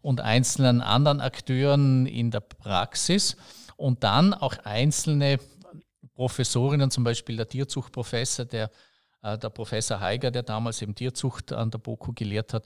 und 0.02 0.21
einzelnen 0.21 0.83
anderen 0.83 1.23
Akteuren 1.23 2.04
in 2.04 2.30
der 2.30 2.40
Praxis 2.40 3.37
und 3.76 4.02
dann 4.04 4.35
auch 4.35 4.56
einzelne 4.64 5.38
Professorinnen, 6.14 6.90
zum 6.90 7.04
Beispiel 7.04 7.37
der 7.37 7.49
Tierzuchtprofessor, 7.49 8.47
der, 8.47 8.71
äh, 9.23 9.38
der 9.38 9.50
Professor 9.50 10.00
Heiger, 10.00 10.30
der 10.30 10.42
damals 10.42 10.80
eben 10.83 10.95
Tierzucht 10.95 11.52
an 11.52 11.71
der 11.71 11.78
BOKU 11.78 12.12
gelehrt 12.14 12.54
hat, 12.54 12.64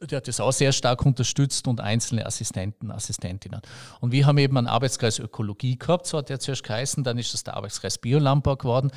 der 0.00 0.16
hat 0.18 0.28
das 0.28 0.40
auch 0.40 0.52
sehr 0.52 0.72
stark 0.72 1.04
unterstützt 1.04 1.68
und 1.68 1.80
einzelne 1.80 2.24
Assistenten, 2.24 2.90
Assistentinnen. 2.90 3.60
Und 4.00 4.12
wir 4.12 4.26
haben 4.26 4.38
eben 4.38 4.56
einen 4.56 4.66
Arbeitskreis 4.66 5.18
Ökologie 5.18 5.78
gehabt, 5.78 6.06
so 6.06 6.18
hat 6.18 6.30
der 6.30 6.40
zuerst 6.40 6.62
geheißen, 6.62 7.04
dann 7.04 7.18
ist 7.18 7.34
das 7.34 7.44
der 7.44 7.56
Arbeitskreis 7.56 7.98
Biolandbau 7.98 8.56
geworden. 8.56 8.90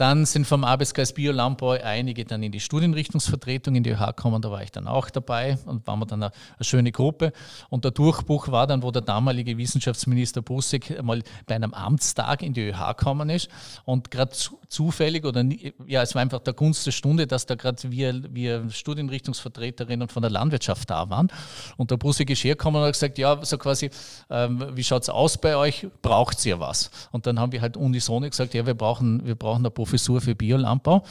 Dann 0.00 0.24
sind 0.24 0.46
vom 0.46 0.64
Arbeitskreis 0.64 1.12
Biolandbau 1.12 1.72
einige 1.72 2.24
dann 2.24 2.42
in 2.42 2.50
die 2.50 2.60
Studienrichtungsvertretung 2.60 3.74
in 3.74 3.82
die 3.82 3.90
ÖH 3.90 4.06
gekommen, 4.16 4.40
da 4.40 4.50
war 4.50 4.62
ich 4.62 4.72
dann 4.72 4.88
auch 4.88 5.10
dabei 5.10 5.58
und 5.66 5.86
waren 5.86 5.98
wir 5.98 6.06
dann 6.06 6.22
eine, 6.22 6.32
eine, 6.56 6.64
schöne 6.64 6.90
Gruppe. 6.90 7.34
Und 7.68 7.84
der 7.84 7.90
Durchbruch 7.90 8.48
war 8.48 8.66
dann, 8.66 8.82
wo 8.82 8.90
der 8.92 9.02
damalige 9.02 9.58
Wissenschaftsminister 9.58 10.40
Busek 10.40 11.02
mal 11.02 11.22
bei 11.44 11.54
einem 11.54 11.74
Amtstag 11.74 12.42
in 12.42 12.54
die 12.54 12.70
ÖH 12.70 12.96
gekommen 12.96 13.28
ist 13.28 13.50
und 13.84 14.10
gerade 14.10 14.30
zu, 14.30 14.58
zufällig 14.68 15.26
oder 15.26 15.44
ja, 15.86 16.00
es 16.00 16.14
war 16.14 16.22
einfach 16.22 16.38
der 16.38 16.54
Gunst 16.54 16.86
der 16.86 16.92
Stunde, 16.92 17.26
dass 17.26 17.44
da 17.44 17.54
gerade 17.54 17.76
wir, 17.90 18.22
wir 18.34 18.70
Studienrichtungsvertreterinnen 18.70 20.08
von 20.08 20.22
der 20.22 20.30
Landwirtschaft 20.30 20.88
da 20.88 21.10
waren. 21.10 21.28
Und 21.76 21.90
der 21.90 21.98
Busek 21.98 22.30
ist 22.30 22.42
hergekommen 22.42 22.80
und 22.80 22.86
hat 22.86 22.94
gesagt, 22.94 23.18
ja, 23.18 23.38
so 23.44 23.58
quasi, 23.58 23.90
ähm, 24.30 24.64
wie 24.72 24.82
schaut 24.82 25.02
es 25.02 25.10
aus 25.10 25.36
bei 25.36 25.56
euch? 25.56 25.86
Braucht 26.00 26.46
ihr 26.46 26.58
was? 26.58 26.90
Und 27.12 27.26
dann 27.26 27.38
haben 27.38 27.52
wir 27.52 27.60
halt 27.60 27.76
unisono 27.76 28.30
gesagt, 28.30 28.54
ja, 28.54 28.64
wir 28.64 28.72
brauchen, 28.72 29.26
wir 29.26 29.34
brauchen 29.34 29.60
eine 29.60 29.70
Professur 29.90 30.20
für 30.20 30.36
Biolandbau. 30.36 31.04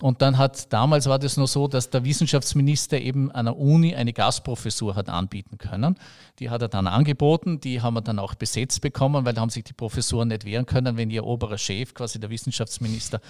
Und 0.00 0.22
dann 0.22 0.38
hat, 0.38 0.72
damals 0.72 1.06
war 1.06 1.18
das 1.18 1.36
nur 1.36 1.48
so, 1.48 1.66
dass 1.66 1.90
der 1.90 2.04
Wissenschaftsminister 2.04 3.00
eben 3.00 3.32
an 3.32 3.46
der 3.46 3.58
Uni 3.58 3.96
eine 3.96 4.12
Gastprofessur 4.12 4.94
hat 4.94 5.08
anbieten 5.08 5.58
können. 5.58 5.96
Die 6.38 6.50
hat 6.50 6.62
er 6.62 6.68
dann 6.68 6.86
angeboten, 6.86 7.58
die 7.58 7.82
haben 7.82 7.94
wir 7.94 8.00
dann 8.00 8.20
auch 8.20 8.36
besetzt 8.36 8.80
bekommen, 8.80 9.24
weil 9.24 9.34
da 9.34 9.40
haben 9.40 9.50
sich 9.50 9.64
die 9.64 9.72
Professoren 9.72 10.28
nicht 10.28 10.44
wehren 10.44 10.66
können, 10.66 10.96
wenn 10.96 11.10
ihr 11.10 11.24
oberer 11.24 11.58
Chef, 11.58 11.94
quasi 11.94 12.20
der 12.20 12.30
Wissenschaftsminister, 12.30 13.20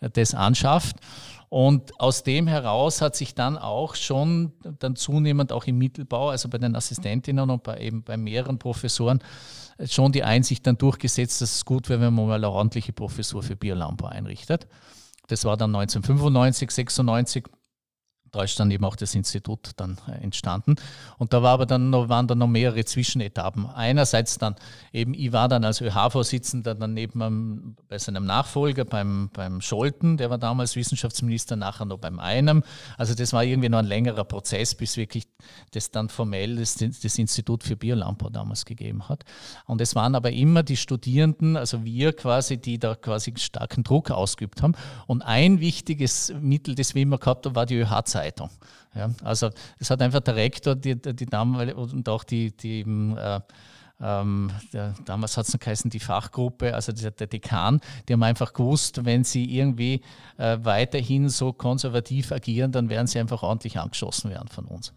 äh, 0.00 0.10
das 0.10 0.34
anschafft. 0.34 0.96
Und 1.48 2.00
aus 2.00 2.24
dem 2.24 2.48
heraus 2.48 3.00
hat 3.00 3.14
sich 3.14 3.36
dann 3.36 3.56
auch 3.56 3.94
schon 3.94 4.52
dann 4.80 4.96
zunehmend 4.96 5.52
auch 5.52 5.64
im 5.66 5.78
Mittelbau, 5.78 6.30
also 6.30 6.48
bei 6.48 6.58
den 6.58 6.74
Assistentinnen 6.74 7.48
und 7.48 7.62
bei 7.62 7.78
eben 7.78 8.02
bei 8.02 8.16
mehreren 8.16 8.58
Professoren, 8.58 9.22
schon 9.84 10.10
die 10.10 10.24
Einsicht 10.24 10.66
dann 10.66 10.76
durchgesetzt, 10.76 11.40
dass 11.40 11.54
es 11.54 11.64
gut 11.64 11.88
wäre, 11.88 12.00
wenn 12.00 12.14
man 12.14 12.26
mal 12.26 12.34
eine 12.34 12.50
ordentliche 12.50 12.92
Professur 12.92 13.44
für 13.44 13.54
Biolandbau 13.54 14.08
einrichtet. 14.08 14.66
Das 15.28 15.44
war 15.44 15.56
dann 15.56 15.74
1995, 15.74 16.70
96 16.70 17.44
da 18.32 18.42
ist 18.42 18.58
dann 18.60 18.70
eben 18.70 18.84
auch 18.84 18.96
das 18.96 19.14
Institut 19.14 19.70
dann 19.76 19.98
äh, 20.08 20.22
entstanden. 20.22 20.76
Und 21.18 21.32
da 21.32 21.42
war 21.42 21.52
aber 21.52 21.66
dann 21.66 21.90
noch, 21.90 22.08
waren 22.08 22.26
dann 22.26 22.38
noch 22.38 22.48
mehrere 22.48 22.84
Zwischenetappen. 22.84 23.66
Einerseits 23.66 24.38
dann 24.38 24.56
eben, 24.92 25.14
ich 25.14 25.32
war 25.32 25.48
dann 25.48 25.64
als 25.64 25.80
ÖH-Vorsitzender 25.80 26.74
dann 26.74 26.94
neben 26.94 27.76
bei 27.88 27.98
seinem 27.98 28.26
Nachfolger, 28.26 28.84
beim, 28.84 29.30
beim 29.32 29.60
Scholten, 29.60 30.16
der 30.16 30.30
war 30.30 30.38
damals 30.38 30.76
Wissenschaftsminister, 30.76 31.56
nachher 31.56 31.86
noch 31.86 31.98
beim 31.98 32.18
einem. 32.18 32.62
Also 32.98 33.14
das 33.14 33.32
war 33.32 33.44
irgendwie 33.44 33.68
noch 33.68 33.78
ein 33.78 33.86
längerer 33.86 34.24
Prozess, 34.24 34.74
bis 34.74 34.96
wirklich 34.96 35.26
das 35.72 35.90
dann 35.90 36.08
formell 36.08 36.56
das, 36.56 36.74
das 36.74 37.18
Institut 37.18 37.62
für 37.62 37.76
Biolandbau 37.76 38.30
damals 38.30 38.64
gegeben 38.64 39.08
hat. 39.08 39.24
Und 39.66 39.80
es 39.80 39.94
waren 39.94 40.14
aber 40.14 40.32
immer 40.32 40.62
die 40.62 40.76
Studierenden, 40.76 41.56
also 41.56 41.84
wir 41.84 42.12
quasi, 42.12 42.58
die 42.58 42.78
da 42.78 42.94
quasi 42.94 43.32
starken 43.36 43.84
Druck 43.84 44.10
ausgeübt 44.10 44.62
haben. 44.62 44.74
Und 45.06 45.22
ein 45.22 45.60
wichtiges 45.60 46.34
Mittel, 46.40 46.74
das 46.74 46.94
wir 46.94 47.02
immer 47.02 47.18
gehabt 47.18 47.46
haben, 47.46 47.54
war 47.54 47.66
die 47.66 47.76
ÖH-Zeit. 47.76 48.15
Zeitung. 48.16 48.50
Ja, 48.94 49.10
also 49.22 49.50
es 49.78 49.90
hat 49.90 50.00
einfach 50.00 50.20
der 50.20 50.36
Rektor, 50.36 50.74
die, 50.74 50.96
die 50.96 51.26
Dame 51.26 51.74
und 51.74 52.08
auch 52.08 52.24
die, 52.24 52.56
die 52.56 52.80
äh, 52.80 53.40
ähm, 54.00 54.50
der, 54.72 54.94
damals 55.04 55.36
hat 55.36 55.46
es 55.46 55.54
noch 55.54 55.60
geheißen, 55.60 55.90
die 55.90 56.00
Fachgruppe, 56.00 56.74
also 56.74 56.92
der, 56.92 57.12
der, 57.12 57.26
Dekan, 57.26 57.80
die 58.06 58.12
haben 58.12 58.22
einfach 58.22 58.52
gewusst, 58.52 59.04
wenn 59.04 59.24
sie 59.24 59.44
irgendwie 59.56 60.02
äh, 60.36 60.58
weiterhin 60.62 61.28
so 61.30 61.52
konservativ 61.52 62.32
agieren, 62.32 62.72
dann 62.72 62.90
werden 62.90 63.06
sie 63.06 63.18
einfach 63.18 63.42
ordentlich 63.42 63.78
angeschossen 63.78 64.30
werden 64.30 64.48
von 64.48 64.66
uns. 64.66 64.92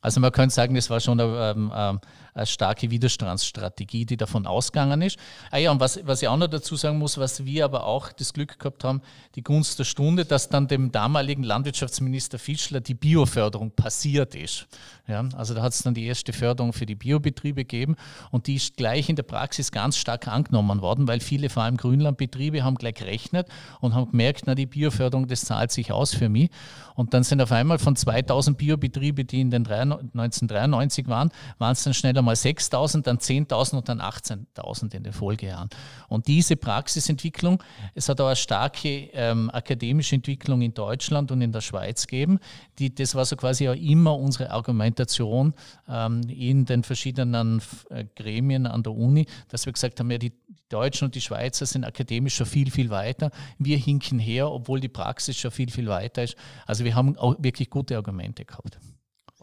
Also 0.00 0.20
man 0.20 0.32
könnte 0.32 0.54
sagen, 0.54 0.74
das 0.74 0.90
war 0.90 1.00
schon 1.00 1.18
ähm, 1.20 1.72
ähm, 1.74 2.00
eine 2.34 2.46
starke 2.46 2.90
Widerstandsstrategie, 2.90 4.04
die 4.04 4.16
davon 4.16 4.46
ausgegangen 4.46 5.02
ist. 5.02 5.18
Ah 5.50 5.58
ja, 5.58 5.70
und 5.70 5.80
was, 5.80 6.00
was 6.04 6.20
ich 6.20 6.28
auch 6.28 6.36
noch 6.36 6.48
dazu 6.48 6.76
sagen 6.76 6.98
muss, 6.98 7.16
was 7.16 7.44
wir 7.44 7.64
aber 7.64 7.86
auch 7.86 8.12
das 8.12 8.32
Glück 8.32 8.58
gehabt 8.58 8.82
haben, 8.84 9.02
die 9.36 9.42
Gunst 9.42 9.78
der 9.78 9.84
Stunde, 9.84 10.24
dass 10.24 10.48
dann 10.48 10.66
dem 10.66 10.90
damaligen 10.90 11.44
Landwirtschaftsminister 11.44 12.38
Fischler 12.38 12.80
die 12.80 12.94
Bioförderung 12.94 13.70
passiert 13.70 14.34
ist. 14.34 14.66
Ja, 15.06 15.28
also 15.36 15.54
da 15.54 15.62
hat 15.62 15.72
es 15.72 15.82
dann 15.82 15.94
die 15.94 16.06
erste 16.06 16.32
Förderung 16.32 16.72
für 16.72 16.86
die 16.86 16.94
Biobetriebe 16.94 17.64
gegeben 17.64 17.94
und 18.30 18.46
die 18.46 18.54
ist 18.54 18.76
gleich 18.76 19.08
in 19.08 19.16
der 19.16 19.22
Praxis 19.22 19.70
ganz 19.70 19.96
stark 19.96 20.26
angenommen 20.28 20.80
worden, 20.80 21.06
weil 21.06 21.20
viele, 21.20 21.50
vor 21.50 21.62
allem 21.62 21.76
Grünlandbetriebe, 21.76 22.64
haben 22.64 22.76
gleich 22.76 22.94
gerechnet 22.94 23.46
und 23.80 23.94
haben 23.94 24.10
gemerkt, 24.10 24.44
na 24.46 24.54
die 24.54 24.66
Bioförderung, 24.66 25.28
das 25.28 25.42
zahlt 25.42 25.72
sich 25.72 25.92
aus 25.92 26.14
für 26.14 26.28
mich. 26.28 26.50
Und 26.94 27.12
dann 27.12 27.22
sind 27.22 27.42
auf 27.42 27.52
einmal 27.52 27.78
von 27.78 27.96
2000 27.96 28.56
Biobetriebe, 28.56 29.24
die 29.24 29.40
in 29.40 29.50
den 29.50 29.66
1993 29.66 31.06
waren, 31.08 31.30
waren 31.58 31.72
es 31.72 31.84
dann 31.84 31.92
schnell 31.92 32.14
einmal 32.24 32.34
6.000, 32.34 33.02
dann 33.02 33.18
10.000 33.18 33.76
und 33.76 33.88
dann 33.88 34.00
18.000 34.00 34.94
in 34.94 35.02
den 35.04 35.12
Folgejahren. 35.12 35.68
Und 36.08 36.26
diese 36.26 36.56
Praxisentwicklung, 36.56 37.62
es 37.94 38.08
hat 38.08 38.20
auch 38.20 38.26
eine 38.26 38.36
starke 38.36 39.10
ähm, 39.12 39.50
akademische 39.52 40.16
Entwicklung 40.16 40.62
in 40.62 40.72
Deutschland 40.72 41.30
und 41.30 41.42
in 41.42 41.52
der 41.52 41.60
Schweiz 41.60 42.06
gegeben. 42.06 42.38
Die, 42.78 42.94
das 42.94 43.14
war 43.14 43.24
so 43.24 43.36
quasi 43.36 43.68
auch 43.68 43.74
immer 43.74 44.18
unsere 44.18 44.50
Argumentation 44.50 45.54
ähm, 45.88 46.22
in 46.28 46.64
den 46.64 46.82
verschiedenen 46.82 47.60
äh, 47.90 48.04
Gremien 48.16 48.66
an 48.66 48.82
der 48.82 48.92
Uni, 48.92 49.26
dass 49.48 49.66
wir 49.66 49.72
gesagt 49.72 50.00
haben, 50.00 50.10
ja, 50.10 50.18
die 50.18 50.32
Deutschen 50.70 51.06
und 51.06 51.14
die 51.14 51.20
Schweizer 51.20 51.66
sind 51.66 51.84
akademisch 51.84 52.36
schon 52.36 52.46
viel, 52.46 52.70
viel 52.70 52.90
weiter. 52.90 53.30
Wir 53.58 53.76
hinken 53.76 54.18
her, 54.18 54.50
obwohl 54.50 54.80
die 54.80 54.88
Praxis 54.88 55.36
schon 55.36 55.50
viel, 55.50 55.70
viel 55.70 55.86
weiter 55.86 56.24
ist. 56.24 56.36
Also 56.66 56.84
wir 56.84 56.94
haben 56.94 57.16
auch 57.18 57.36
wirklich 57.38 57.70
gute 57.70 57.96
Argumente 57.96 58.44
gehabt. 58.44 58.78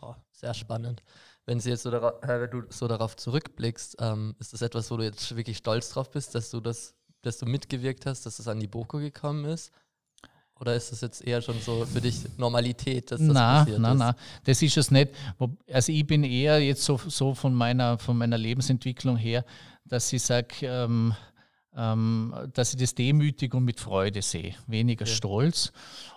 Oh, 0.02 0.16
sehr 0.32 0.54
spannend. 0.54 1.04
Wenn, 1.52 1.60
Sie 1.60 1.70
jetzt 1.70 1.84
so 1.84 1.92
darauf, 1.92 2.14
wenn 2.22 2.50
du 2.50 2.64
so 2.70 2.88
darauf 2.88 3.18
zurückblickst, 3.18 3.98
ähm, 4.00 4.36
ist 4.40 4.54
das 4.54 4.62
etwas, 4.62 4.90
wo 4.90 4.96
du 4.96 5.04
jetzt 5.04 5.36
wirklich 5.36 5.58
stolz 5.58 5.90
drauf 5.90 6.10
bist, 6.10 6.34
dass 6.34 6.50
du 6.50 6.62
das, 6.62 6.96
dass 7.24 7.40
du 7.40 7.46
mitgewirkt 7.46 8.06
hast, 8.06 8.26
dass 8.26 8.40
es 8.40 8.48
an 8.48 8.62
die 8.62 8.68
BOKO 8.68 9.00
gekommen 9.00 9.44
ist? 9.44 9.70
Oder 10.62 10.76
ist 10.76 10.94
das 10.94 11.02
jetzt 11.02 11.28
eher 11.28 11.42
schon 11.42 11.60
so 11.60 11.86
für 11.86 12.00
dich 12.00 12.22
Normalität, 12.38 13.12
dass 13.12 13.20
das 13.20 13.28
na, 13.28 13.60
passiert 13.60 13.80
na, 13.80 13.92
ist? 13.92 13.98
Nein, 13.98 14.14
das 14.46 14.62
ist 14.62 14.78
es 14.78 14.92
nicht. 14.92 15.10
Also 15.70 15.92
ich 15.92 16.08
bin 16.08 16.24
eher 16.24 16.64
jetzt 16.64 16.86
so, 16.86 16.98
so 17.06 17.36
von, 17.36 17.54
meiner, 17.54 18.00
von 18.00 18.18
meiner 18.18 18.38
Lebensentwicklung 18.38 19.18
her, 19.18 19.44
dass 19.84 20.14
ich 20.14 20.24
sage, 20.24 20.56
ähm, 20.62 21.14
dass 21.74 22.74
ich 22.74 22.80
das 22.80 22.96
demütig 22.96 23.54
und 23.54 23.64
mit 23.64 23.80
Freude 23.80 24.22
sehe, 24.22 24.56
weniger 24.68 25.06
ja. 25.06 25.12
stolz. 25.12 25.72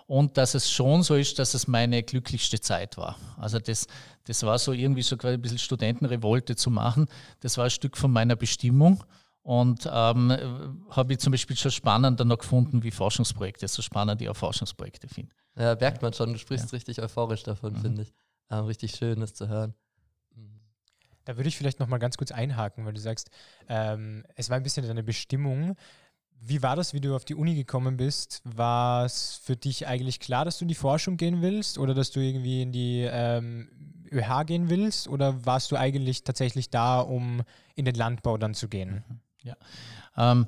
Und 0.05 0.37
dass 0.37 0.53
es 0.53 0.69
schon 0.69 1.01
so 1.01 1.15
ist, 1.15 1.39
dass 1.39 1.53
es 1.53 1.67
meine 1.67 2.03
glücklichste 2.03 2.59
Zeit 2.59 2.97
war. 2.97 3.15
Also 3.37 3.59
das, 3.59 3.87
das 4.25 4.43
war 4.43 4.59
so 4.59 4.73
irgendwie 4.73 5.01
so 5.01 5.17
ein 5.17 5.41
bisschen 5.41 5.57
Studentenrevolte 5.57 6.55
zu 6.55 6.69
machen. 6.69 7.07
Das 7.39 7.57
war 7.57 7.65
ein 7.65 7.71
Stück 7.71 7.97
von 7.97 8.11
meiner 8.11 8.35
Bestimmung. 8.35 9.03
Und 9.41 9.87
ähm, 9.91 10.83
habe 10.89 11.13
ich 11.13 11.19
zum 11.19 11.31
Beispiel 11.31 11.55
schon 11.55 11.71
spannender 11.71 12.25
noch 12.25 12.39
gefunden 12.39 12.81
wie 12.81 12.89
Forschungsprojekte, 12.89 13.67
so 13.67 13.83
spannend 13.83 14.19
ich 14.21 14.27
auch 14.27 14.35
Forschungsprojekte 14.35 15.07
finde. 15.07 15.35
Ja, 15.55 15.75
merkt 15.75 16.01
man 16.01 16.13
schon, 16.13 16.33
du 16.33 16.39
sprichst 16.39 16.71
ja. 16.71 16.75
richtig 16.75 16.99
euphorisch 16.99 17.43
davon, 17.43 17.73
mhm. 17.73 17.81
finde 17.81 18.01
ich. 18.01 18.13
Ähm, 18.49 18.65
richtig 18.65 18.95
schön, 18.95 19.19
das 19.19 19.35
zu 19.35 19.47
hören. 19.47 19.75
Da 21.25 21.37
würde 21.37 21.49
ich 21.49 21.57
vielleicht 21.57 21.79
nochmal 21.79 21.99
ganz 21.99 22.17
kurz 22.17 22.31
einhaken, 22.31 22.85
weil 22.85 22.93
du 22.93 23.01
sagst, 23.01 23.29
ähm, 23.67 24.23
es 24.35 24.49
war 24.49 24.57
ein 24.57 24.63
bisschen 24.63 24.87
deine 24.87 25.03
Bestimmung. 25.03 25.75
Wie 26.39 26.61
war 26.61 26.75
das, 26.75 26.93
wie 26.93 27.01
du 27.01 27.15
auf 27.15 27.25
die 27.25 27.35
Uni 27.35 27.55
gekommen 27.55 27.97
bist? 27.97 28.41
War 28.43 29.05
es 29.05 29.41
für 29.43 29.55
dich 29.55 29.87
eigentlich 29.87 30.19
klar, 30.19 30.45
dass 30.45 30.59
du 30.59 30.65
in 30.65 30.69
die 30.69 30.75
Forschung 30.75 31.17
gehen 31.17 31.41
willst 31.41 31.77
oder 31.77 31.93
dass 31.93 32.11
du 32.11 32.19
irgendwie 32.19 32.61
in 32.61 32.71
die 32.71 33.07
ähm, 33.09 33.69
ÖH 34.11 34.45
gehen 34.45 34.69
willst? 34.69 35.07
Oder 35.07 35.45
warst 35.45 35.71
du 35.71 35.75
eigentlich 35.75 36.23
tatsächlich 36.23 36.69
da, 36.69 36.99
um 36.99 37.41
in 37.75 37.85
den 37.85 37.95
Landbau 37.95 38.37
dann 38.37 38.53
zu 38.53 38.67
gehen? 38.67 39.03
Mhm. 39.07 39.19
Ja. 39.41 39.55
Ähm, 40.17 40.47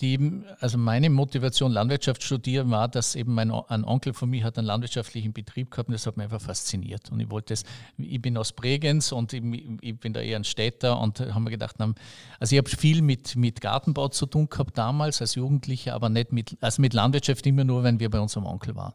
die, 0.00 0.42
also 0.58 0.76
meine 0.76 1.08
Motivation, 1.08 1.70
Landwirtschaft 1.70 2.20
zu 2.20 2.26
studieren, 2.26 2.70
war, 2.70 2.88
dass 2.88 3.14
eben 3.14 3.32
mein 3.32 3.50
ein 3.50 3.84
Onkel 3.84 4.12
von 4.12 4.28
mir 4.28 4.42
hat 4.44 4.58
einen 4.58 4.66
landwirtschaftlichen 4.66 5.32
Betrieb 5.32 5.70
gehabt 5.70 5.88
und 5.88 5.92
das 5.92 6.06
hat 6.06 6.16
mich 6.16 6.24
einfach 6.24 6.40
fasziniert. 6.40 7.12
Und 7.12 7.20
ich 7.20 7.30
wollte 7.30 7.54
es, 7.54 7.62
ich 7.96 8.20
bin 8.20 8.36
aus 8.36 8.52
Bregenz 8.52 9.12
und 9.12 9.32
ich, 9.32 9.42
ich 9.80 9.98
bin 9.98 10.12
da 10.12 10.20
eher 10.20 10.36
ein 10.36 10.44
Städter 10.44 11.00
und 11.00 11.20
haben 11.20 11.44
mir 11.44 11.50
gedacht, 11.50 11.76
also 11.78 12.54
ich 12.54 12.58
habe 12.58 12.68
viel 12.68 13.02
mit, 13.02 13.36
mit 13.36 13.60
Gartenbau 13.60 14.08
zu 14.08 14.26
tun 14.26 14.48
gehabt 14.48 14.76
damals 14.76 15.20
als 15.20 15.36
Jugendlicher, 15.36 15.94
aber 15.94 16.08
nicht 16.08 16.32
mit, 16.32 16.56
also 16.60 16.82
mit 16.82 16.92
Landwirtschaft 16.92 17.46
immer 17.46 17.64
nur, 17.64 17.84
wenn 17.84 18.00
wir 18.00 18.10
bei 18.10 18.18
unserem 18.18 18.46
Onkel 18.46 18.74
waren. 18.74 18.94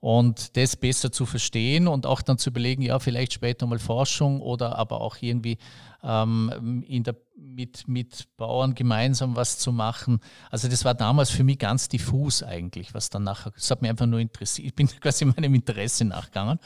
Und 0.00 0.56
das 0.56 0.76
besser 0.76 1.12
zu 1.12 1.26
verstehen 1.26 1.86
und 1.86 2.06
auch 2.06 2.22
dann 2.22 2.38
zu 2.38 2.48
überlegen, 2.48 2.80
ja, 2.80 2.98
vielleicht 2.98 3.34
später 3.34 3.66
mal 3.66 3.78
Forschung 3.78 4.40
oder 4.40 4.78
aber 4.78 5.02
auch 5.02 5.18
irgendwie 5.20 5.58
ähm, 6.02 6.82
in 6.88 7.04
der, 7.04 7.16
mit, 7.36 7.86
mit 7.86 8.28
Bauern 8.38 8.74
gemeinsam 8.74 9.36
was 9.36 9.58
zu 9.58 9.72
machen. 9.72 10.20
Also 10.50 10.68
das 10.68 10.86
war 10.86 10.94
damals 10.94 11.28
für 11.28 11.44
mich 11.44 11.58
ganz 11.58 11.88
diffus 11.88 12.42
eigentlich, 12.42 12.94
was 12.94 13.10
dann 13.10 13.24
nachher, 13.24 13.50
das 13.50 13.70
hat 13.70 13.82
mich 13.82 13.90
einfach 13.90 14.06
nur 14.06 14.20
interessiert. 14.20 14.68
Ich 14.68 14.74
bin 14.74 14.86
quasi 15.00 15.26
meinem 15.26 15.54
Interesse 15.54 16.06
nachgegangen. 16.06 16.58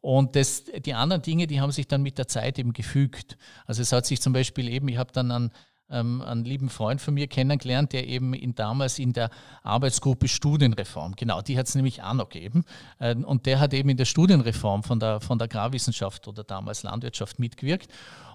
Und 0.00 0.34
das, 0.34 0.64
die 0.64 0.94
anderen 0.94 1.22
Dinge, 1.22 1.46
die 1.46 1.60
haben 1.60 1.72
sich 1.72 1.86
dann 1.86 2.02
mit 2.02 2.18
der 2.18 2.26
Zeit 2.26 2.58
eben 2.58 2.72
gefügt. 2.72 3.36
Also 3.66 3.82
es 3.82 3.92
hat 3.92 4.06
sich 4.06 4.20
zum 4.20 4.32
Beispiel 4.32 4.68
eben, 4.68 4.88
ich 4.88 4.96
habe 4.96 5.12
dann 5.12 5.30
an 5.30 5.50
ähm, 5.90 6.22
einen 6.22 6.44
lieben 6.44 6.68
Freund 6.68 7.00
von 7.00 7.14
mir 7.14 7.26
kennengelernt, 7.26 7.92
der 7.92 8.06
eben 8.06 8.34
in, 8.34 8.54
damals 8.54 8.98
in 8.98 9.12
der 9.12 9.30
Arbeitsgruppe 9.62 10.28
Studienreform, 10.28 11.14
genau, 11.16 11.42
die 11.42 11.58
hat 11.58 11.66
es 11.66 11.74
nämlich 11.74 12.02
auch 12.02 12.14
noch 12.14 12.28
gegeben. 12.28 12.64
Äh, 12.98 13.14
und 13.16 13.46
der 13.46 13.60
hat 13.60 13.74
eben 13.74 13.88
in 13.88 13.96
der 13.96 14.04
Studienreform 14.04 14.82
von 14.82 15.00
der, 15.00 15.20
von 15.20 15.38
der 15.38 15.46
Agrarwissenschaft 15.46 16.28
oder 16.28 16.44
damals 16.44 16.82
Landwirtschaft 16.82 17.38
mitgewirkt. 17.38 17.88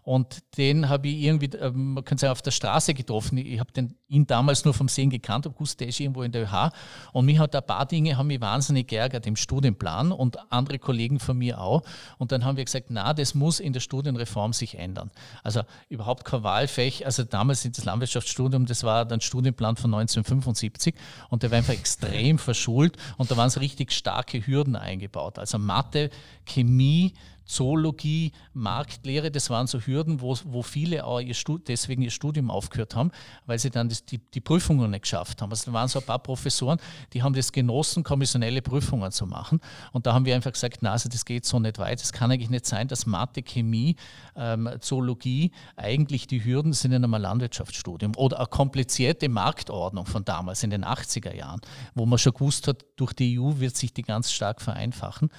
Und 0.05 0.43
den 0.55 0.87
habe 0.87 1.07
ich 1.07 1.15
irgendwie, 1.15 1.47
ähm, 1.57 1.95
man 1.95 2.05
könnte 2.05 2.21
sagen, 2.21 2.31
auf 2.31 2.43
der 2.43 2.51
Straße 2.51 2.93
getroffen. 2.93 3.39
Ich 3.39 3.59
habe 3.59 3.71
ihn 4.07 4.27
damals 4.27 4.63
nur 4.63 4.75
vom 4.75 4.87
Sehen 4.87 5.09
gekannt, 5.09 5.45
habe 5.45 5.55
gewusst, 5.55 5.79
der 5.79 5.87
ist 5.87 5.99
irgendwo 5.99 6.21
in 6.21 6.31
der 6.31 6.43
ÖH. 6.43 6.69
Und 7.11 7.25
mich 7.25 7.39
hat 7.39 7.55
ein 7.55 7.65
paar 7.65 7.87
Dinge 7.87 8.15
haben 8.15 8.27
mich 8.27 8.39
wahnsinnig 8.39 8.87
geärgert 8.87 9.25
im 9.25 9.35
Studienplan 9.35 10.11
und 10.11 10.37
andere 10.51 10.77
Kollegen 10.77 11.19
von 11.19 11.39
mir 11.39 11.59
auch. 11.59 11.81
Und 12.19 12.31
dann 12.31 12.45
haben 12.45 12.55
wir 12.55 12.65
gesagt, 12.65 12.87
na, 12.89 13.15
das 13.15 13.33
muss 13.33 13.59
in 13.59 13.73
der 13.73 13.79
Studienreform 13.79 14.53
sich 14.53 14.77
ändern. 14.77 15.09
Also 15.43 15.61
überhaupt 15.89 16.23
kein 16.23 16.43
Wahlfach. 16.43 17.03
Also 17.03 17.23
damals 17.23 17.65
in 17.65 17.71
das 17.71 17.83
Landwirtschaftsstudium, 17.83 18.67
das 18.67 18.83
war 18.83 19.05
dann 19.05 19.21
Studienplan 19.21 19.75
von 19.75 19.91
1975 19.91 20.93
und 21.29 21.41
der 21.41 21.49
war 21.49 21.57
einfach 21.57 21.73
extrem 21.73 22.37
verschult 22.37 22.95
und 23.17 23.31
da 23.31 23.37
waren 23.37 23.49
so 23.49 23.59
richtig 23.59 23.91
starke 23.91 24.45
Hürden 24.45 24.75
eingebaut. 24.75 25.39
Also 25.39 25.57
Mathe, 25.57 26.11
Chemie, 26.45 27.15
Zoologie, 27.45 28.31
Marktlehre, 28.53 29.31
das 29.31 29.49
waren 29.49 29.67
so 29.67 29.79
Hürden, 29.79 30.21
wo, 30.21 30.35
wo 30.45 30.61
viele 30.63 31.05
auch 31.05 31.19
ihr 31.19 31.35
deswegen 31.67 32.01
ihr 32.01 32.09
Studium 32.09 32.49
aufgehört 32.49 32.95
haben, 32.95 33.11
weil 33.45 33.59
sie 33.59 33.69
dann 33.69 33.89
das, 33.89 34.05
die, 34.05 34.17
die 34.17 34.41
Prüfungen 34.41 34.91
nicht 34.91 35.03
geschafft 35.03 35.41
haben. 35.41 35.51
Also 35.51 35.71
da 35.71 35.73
waren 35.73 35.87
so 35.87 35.99
ein 35.99 36.05
paar 36.05 36.19
Professoren, 36.19 36.79
die 37.13 37.21
haben 37.21 37.33
das 37.33 37.51
genossen, 37.51 38.03
kommissionelle 38.03 38.61
Prüfungen 38.61 39.11
zu 39.11 39.27
machen. 39.27 39.59
Und 39.91 40.05
da 40.05 40.13
haben 40.13 40.25
wir 40.25 40.35
einfach 40.35 40.51
gesagt, 40.51 40.79
na, 40.81 40.91
also 40.91 41.07
das 41.09 41.25
geht 41.25 41.45
so 41.45 41.59
nicht 41.59 41.77
weit. 41.77 42.01
Es 42.01 42.11
kann 42.11 42.31
eigentlich 42.31 42.49
nicht 42.49 42.65
sein, 42.65 42.87
dass 42.87 43.05
Mathe, 43.05 43.43
Chemie, 43.43 43.95
ähm, 44.35 44.69
Zoologie 44.79 45.51
eigentlich 45.75 46.27
die 46.27 46.43
Hürden 46.43 46.73
sind 46.73 46.93
in 46.93 47.03
einem 47.03 47.21
Landwirtschaftsstudium. 47.21 48.13
Oder 48.17 48.39
eine 48.39 48.47
komplizierte 48.47 49.29
Marktordnung 49.29 50.05
von 50.05 50.25
damals 50.25 50.63
in 50.63 50.71
den 50.71 50.83
80er 50.83 51.33
Jahren, 51.33 51.61
wo 51.93 52.05
man 52.05 52.17
schon 52.17 52.33
gewusst 52.33 52.67
hat, 52.67 52.85
durch 52.95 53.13
die 53.13 53.39
EU 53.39 53.59
wird 53.59 53.75
sich 53.75 53.93
die 53.93 54.01
ganz 54.01 54.31
stark 54.31 54.61
vereinfachen. 54.61 55.29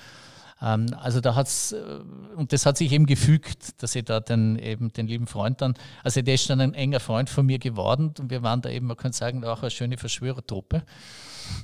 Ähm, 0.61 0.87
also 0.99 1.21
da 1.21 1.35
hat 1.35 1.47
es, 1.47 1.73
äh, 1.73 1.83
und 2.37 2.53
das 2.53 2.67
hat 2.67 2.77
sich 2.77 2.93
eben 2.93 3.07
gefügt, 3.07 3.83
dass 3.83 3.95
ich 3.95 4.05
da 4.05 4.21
den, 4.21 4.59
eben 4.59 4.93
den 4.93 5.07
lieben 5.07 5.27
Freund 5.27 5.61
dann, 5.61 5.75
also 6.03 6.23
der 6.23 6.35
ist 6.35 6.49
dann 6.49 6.61
ein 6.61 6.75
enger 6.75 7.01
Freund 7.01 7.29
von 7.29 7.47
mir 7.47 7.59
geworden 7.59 8.15
und 8.19 8.31
wir 8.31 8.43
waren 8.43 8.63
da 8.63 8.71
eben, 8.71 8.87
man 8.87 8.97
könnte 8.97 9.19
sagen, 9.19 9.45
auch 9.45 9.63
eine 9.63 9.71
schöne 9.71 9.99
Verschwörertruppe. 9.99 10.83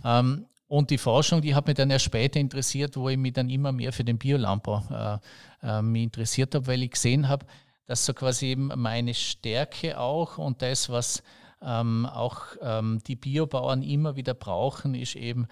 Ähm, 0.05 0.47
und 0.69 0.89
die 0.89 0.99
Forschung, 0.99 1.43
die 1.43 1.55
hat 1.55 1.67
mich 1.67 1.77
dann 1.77 1.91
erst 1.91 2.07
später 2.07 2.41
interessiert, 2.41 2.97
wo 2.97 3.09
ich 3.11 3.19
mich 3.19 3.35
dann 3.35 3.51
immer 3.51 3.73
mehr 3.73 3.93
für 3.93 4.05
den 4.05 4.17
Biolandbau 4.17 5.21
äh, 5.63 5.67
äh, 5.67 5.83
mich 5.83 6.05
interessiert 6.05 6.55
habe, 6.55 6.67
weil 6.67 6.83
ich 6.83 6.93
gesehen 6.93 7.29
habe, 7.29 7.45
dass 7.87 8.07
so 8.07 8.15
quasi 8.15 8.47
eben 8.47 8.73
meine 8.77 9.13
Stärke 9.13 9.99
auch 9.99 10.39
und 10.39 10.63
das, 10.63 10.89
was 10.89 11.23
ähm, 11.61 12.07
auch 12.07 12.41
ähm, 12.63 13.01
die 13.07 13.17
Biobauern 13.17 13.83
immer 13.83 14.17
wieder 14.17 14.35
brauchen, 14.35 14.95
ist 14.95 15.15
eben 15.15 15.47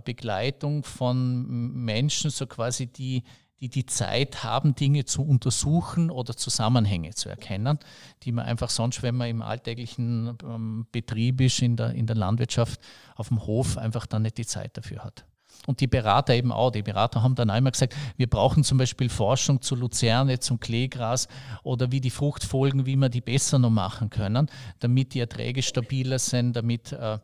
Begleitung 0.00 0.82
von 0.82 1.46
Menschen, 1.72 2.30
so 2.30 2.46
quasi 2.46 2.86
die, 2.86 3.22
die 3.60 3.68
die 3.68 3.86
Zeit 3.86 4.44
haben, 4.44 4.74
Dinge 4.74 5.04
zu 5.04 5.22
untersuchen 5.22 6.10
oder 6.10 6.36
Zusammenhänge 6.36 7.10
zu 7.14 7.28
erkennen, 7.28 7.78
die 8.22 8.32
man 8.32 8.44
einfach 8.44 8.70
sonst, 8.70 9.02
wenn 9.02 9.16
man 9.16 9.28
im 9.28 9.42
alltäglichen 9.42 10.36
ähm, 10.44 10.86
Betrieb 10.92 11.40
ist, 11.40 11.62
in 11.62 11.76
der, 11.76 11.92
in 11.92 12.06
der 12.06 12.16
Landwirtschaft, 12.16 12.80
auf 13.14 13.28
dem 13.28 13.46
Hof, 13.46 13.78
einfach 13.78 14.06
dann 14.06 14.22
nicht 14.22 14.38
die 14.38 14.46
Zeit 14.46 14.76
dafür 14.76 15.04
hat. 15.04 15.24
Und 15.66 15.80
die 15.80 15.86
Berater 15.86 16.34
eben 16.34 16.52
auch. 16.52 16.70
Die 16.70 16.82
Berater 16.82 17.22
haben 17.22 17.34
dann 17.34 17.50
einmal 17.50 17.72
gesagt, 17.72 17.96
wir 18.16 18.28
brauchen 18.28 18.62
zum 18.62 18.78
Beispiel 18.78 19.08
Forschung 19.08 19.62
zu 19.62 19.74
Luzerne, 19.74 20.38
zum 20.38 20.60
Kleegras 20.60 21.28
oder 21.62 21.90
wie 21.90 22.00
die 22.00 22.10
Fruchtfolgen, 22.10 22.86
wie 22.86 22.96
wir 22.96 23.08
die 23.08 23.20
besser 23.20 23.58
noch 23.58 23.70
machen 23.70 24.10
können, 24.10 24.48
damit 24.78 25.14
die 25.14 25.20
Erträge 25.20 25.62
stabiler 25.62 26.18
sind, 26.18 26.54
damit 26.54 26.92
äh, 26.92 27.18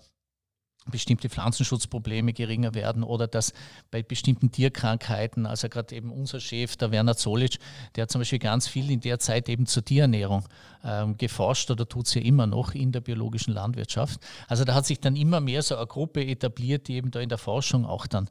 bestimmte 0.91 1.29
Pflanzenschutzprobleme 1.29 2.33
geringer 2.33 2.75
werden 2.75 3.03
oder 3.05 3.29
dass 3.29 3.53
bei 3.91 4.03
bestimmten 4.03 4.51
Tierkrankheiten, 4.51 5.47
also 5.47 5.69
gerade 5.69 5.95
eben 5.95 6.11
unser 6.11 6.41
Chef, 6.41 6.77
der 6.77 6.91
Werner 6.91 7.17
Zolic, 7.17 7.59
der 7.95 8.03
hat 8.03 8.11
zum 8.11 8.21
Beispiel 8.21 8.41
ganz 8.41 8.67
viel 8.67 8.91
in 8.91 9.01
der 9.01 9.19
Zeit 9.19 9.49
eben 9.49 9.67
zur 9.67 9.85
Tierernährung 9.85 10.45
ähm, 10.85 11.17
geforscht 11.17 11.71
oder 11.71 11.89
tut 11.89 12.07
es 12.07 12.15
ja 12.15 12.23
immer 12.23 12.47
noch 12.47 12.75
in 12.75 12.91
der 12.91 13.01
biologischen 13.01 13.55
Landwirtschaft. 13.55 14.21
Also 14.49 14.65
da 14.65 14.75
hat 14.75 14.87
sich 14.87 15.01
dann 15.01 15.15
immer 15.15 15.41
mehr 15.41 15.63
so 15.63 15.77
eine 15.77 15.87
Gruppe 15.87 16.25
etabliert, 16.27 16.89
die 16.89 16.95
eben 16.95 17.11
da 17.11 17.21
in 17.21 17.29
der 17.29 17.39
Forschung 17.39 17.87
auch 17.87 18.07
dann, 18.07 18.29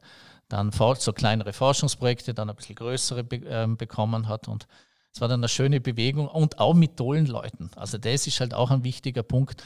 dann 0.48 0.70
so 0.72 1.12
kleinere 1.12 1.52
Forschungsprojekte, 1.52 2.34
dann 2.34 2.50
ein 2.50 2.56
bisschen 2.56 2.74
größere 2.74 3.24
be 3.24 3.36
ähm, 3.46 3.76
bekommen 3.76 4.28
hat 4.28 4.48
und 4.48 4.66
es 5.14 5.20
war 5.20 5.28
dann 5.28 5.40
eine 5.40 5.48
schöne 5.48 5.80
Bewegung 5.80 6.26
und 6.26 6.58
auch 6.58 6.72
mit 6.72 6.96
tollen 6.96 7.26
Leuten. 7.26 7.70
Also 7.76 7.98
das 7.98 8.26
ist 8.26 8.40
halt 8.40 8.54
auch 8.54 8.70
ein 8.70 8.82
wichtiger 8.82 9.22
Punkt 9.22 9.62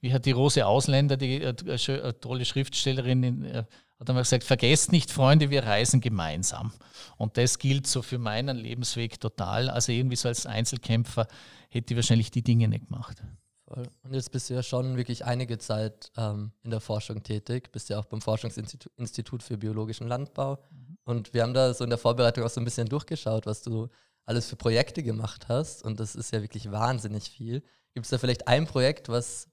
wie 0.00 0.12
hat 0.12 0.26
die 0.26 0.32
Rose 0.32 0.66
Ausländer, 0.66 1.16
die 1.16 1.42
äh, 1.42 1.54
eine 1.58 2.20
tolle 2.20 2.44
Schriftstellerin 2.44 3.22
in, 3.22 3.44
äh, 3.44 3.64
hat 3.98 4.08
er 4.08 4.14
gesagt, 4.14 4.44
vergesst 4.44 4.92
nicht, 4.92 5.10
Freunde, 5.10 5.50
wir 5.50 5.64
reisen 5.64 6.00
gemeinsam. 6.00 6.72
Und 7.16 7.36
das 7.36 7.58
gilt 7.58 7.86
so 7.86 8.02
für 8.02 8.18
meinen 8.18 8.56
Lebensweg 8.56 9.20
total. 9.20 9.68
Also 9.70 9.90
irgendwie 9.90 10.16
so 10.16 10.28
als 10.28 10.46
Einzelkämpfer 10.46 11.26
hätte 11.68 11.94
ich 11.94 11.96
wahrscheinlich 11.96 12.30
die 12.30 12.42
Dinge 12.42 12.68
nicht 12.68 12.86
gemacht. 12.86 13.22
Und 13.66 14.14
jetzt 14.14 14.30
bist 14.30 14.48
du 14.48 14.54
ja 14.54 14.62
schon 14.62 14.96
wirklich 14.96 15.26
einige 15.26 15.58
Zeit 15.58 16.10
ähm, 16.16 16.52
in 16.62 16.70
der 16.70 16.80
Forschung 16.80 17.22
tätig, 17.22 17.70
bist 17.70 17.90
ja 17.90 17.98
auch 17.98 18.06
beim 18.06 18.22
Forschungsinstitut 18.22 19.42
für 19.42 19.58
biologischen 19.58 20.08
Landbau. 20.08 20.58
Mhm. 20.70 20.98
Und 21.04 21.34
wir 21.34 21.42
haben 21.42 21.52
da 21.52 21.74
so 21.74 21.84
in 21.84 21.90
der 21.90 21.98
Vorbereitung 21.98 22.44
auch 22.44 22.50
so 22.50 22.60
ein 22.60 22.64
bisschen 22.64 22.88
durchgeschaut, 22.88 23.44
was 23.44 23.62
du 23.62 23.88
alles 24.24 24.48
für 24.48 24.56
Projekte 24.56 25.02
gemacht 25.02 25.48
hast. 25.48 25.84
Und 25.84 26.00
das 26.00 26.14
ist 26.14 26.32
ja 26.32 26.40
wirklich 26.40 26.70
wahnsinnig 26.70 27.28
viel. 27.28 27.62
Gibt 27.92 28.06
es 28.06 28.10
da 28.10 28.18
vielleicht 28.18 28.48
ein 28.48 28.66
Projekt, 28.66 29.08
was 29.10 29.48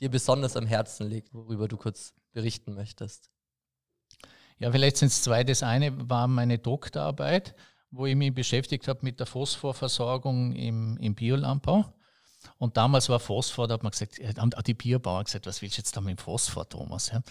dir 0.00 0.10
besonders 0.10 0.56
am 0.56 0.66
Herzen 0.66 1.08
liegt, 1.08 1.32
worüber 1.32 1.68
du 1.68 1.76
kurz 1.76 2.14
berichten 2.32 2.74
möchtest? 2.74 3.30
Ja, 4.58 4.70
vielleicht 4.70 4.96
sind 4.96 5.08
es 5.08 5.22
zwei. 5.22 5.44
Das 5.44 5.62
eine 5.62 6.08
war 6.08 6.28
meine 6.28 6.58
Doktorarbeit, 6.58 7.54
wo 7.90 8.06
ich 8.06 8.16
mich 8.16 8.34
beschäftigt 8.34 8.88
habe 8.88 9.00
mit 9.02 9.18
der 9.18 9.26
Phosphorversorgung 9.26 10.52
im, 10.52 10.96
im 10.98 11.14
Biolandbau. 11.14 11.92
Und 12.58 12.76
damals 12.76 13.08
war 13.08 13.20
Phosphor, 13.20 13.68
da 13.68 13.74
hat 13.74 13.82
man 13.82 13.92
gesagt, 13.92 14.18
haben 14.38 14.50
die 14.66 14.74
Bierbauern 14.74 15.24
gesagt, 15.24 15.46
was 15.46 15.62
willst 15.62 15.76
du 15.76 15.80
jetzt 15.80 15.96
da 15.96 16.00
mit 16.00 16.18
dem 16.18 16.22
Phosphor, 16.22 16.68
Thomas? 16.68 17.10
Ja? 17.10 17.22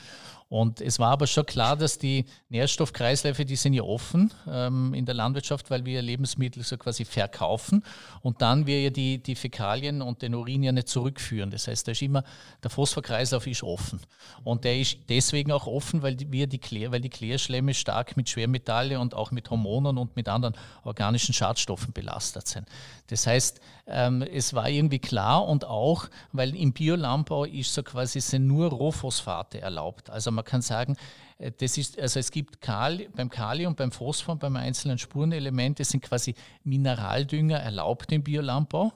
Und 0.51 0.81
es 0.81 0.99
war 0.99 1.11
aber 1.11 1.27
schon 1.27 1.45
klar, 1.45 1.77
dass 1.77 1.97
die 1.97 2.25
Nährstoffkreisläufe, 2.49 3.45
die 3.45 3.55
sind 3.55 3.71
ja 3.71 3.83
offen 3.83 4.33
ähm, 4.49 4.93
in 4.93 5.05
der 5.05 5.15
Landwirtschaft, 5.15 5.69
weil 5.69 5.85
wir 5.85 6.01
Lebensmittel 6.01 6.61
so 6.61 6.75
quasi 6.75 7.05
verkaufen 7.05 7.85
und 8.21 8.41
dann 8.41 8.67
wir 8.67 8.81
ja 8.81 8.89
die, 8.89 9.23
die 9.23 9.35
Fäkalien 9.35 10.01
und 10.01 10.21
den 10.21 10.35
Urin 10.35 10.61
ja 10.61 10.73
nicht 10.73 10.89
zurückführen. 10.89 11.51
Das 11.51 11.69
heißt, 11.69 11.87
da 11.87 11.93
ist 11.93 12.01
immer, 12.01 12.25
der 12.61 12.69
Phosphorkreislauf 12.69 13.47
ist 13.47 13.63
offen. 13.63 14.01
Und 14.43 14.65
der 14.65 14.77
ist 14.77 14.97
deswegen 15.07 15.53
auch 15.53 15.67
offen, 15.67 16.01
weil 16.01 16.17
wir 16.19 16.47
die, 16.47 16.59
Klär, 16.59 16.91
weil 16.91 16.99
die 16.99 17.09
Klärschlämme 17.09 17.73
stark 17.73 18.17
mit 18.17 18.27
Schwermetalle 18.27 18.99
und 18.99 19.13
auch 19.13 19.31
mit 19.31 19.49
Hormonen 19.49 19.97
und 19.97 20.17
mit 20.17 20.27
anderen 20.27 20.55
organischen 20.83 21.33
Schadstoffen 21.33 21.93
belastet 21.93 22.49
sind. 22.49 22.67
Das 23.07 23.25
heißt, 23.25 23.61
ähm, 23.91 24.21
es 24.21 24.53
war 24.53 24.69
irgendwie 24.69 24.99
klar 24.99 25.45
und 25.47 25.65
auch, 25.65 26.09
weil 26.31 26.55
im 26.55 26.73
Biolandbau 26.73 27.45
ist 27.45 27.73
so 27.73 27.83
quasi 27.83 28.21
sind 28.21 28.47
nur 28.47 28.69
Rohphosphate 28.69 29.61
erlaubt. 29.61 30.09
Also 30.09 30.31
man 30.31 30.45
kann 30.45 30.61
sagen, 30.61 30.95
äh, 31.37 31.51
das 31.51 31.77
ist, 31.77 31.99
also 31.99 32.19
es 32.19 32.31
gibt 32.31 32.61
Kali, 32.61 33.09
beim 33.15 33.29
Kalium, 33.29 33.75
beim 33.75 33.91
Phosphor, 33.91 34.37
beim 34.37 34.55
einzelnen 34.55 34.97
Spurenelement, 34.97 35.79
das 35.79 35.89
sind 35.89 36.03
quasi 36.03 36.35
Mineraldünger 36.63 37.57
erlaubt 37.57 38.11
im 38.11 38.23
Biolandbau, 38.23 38.93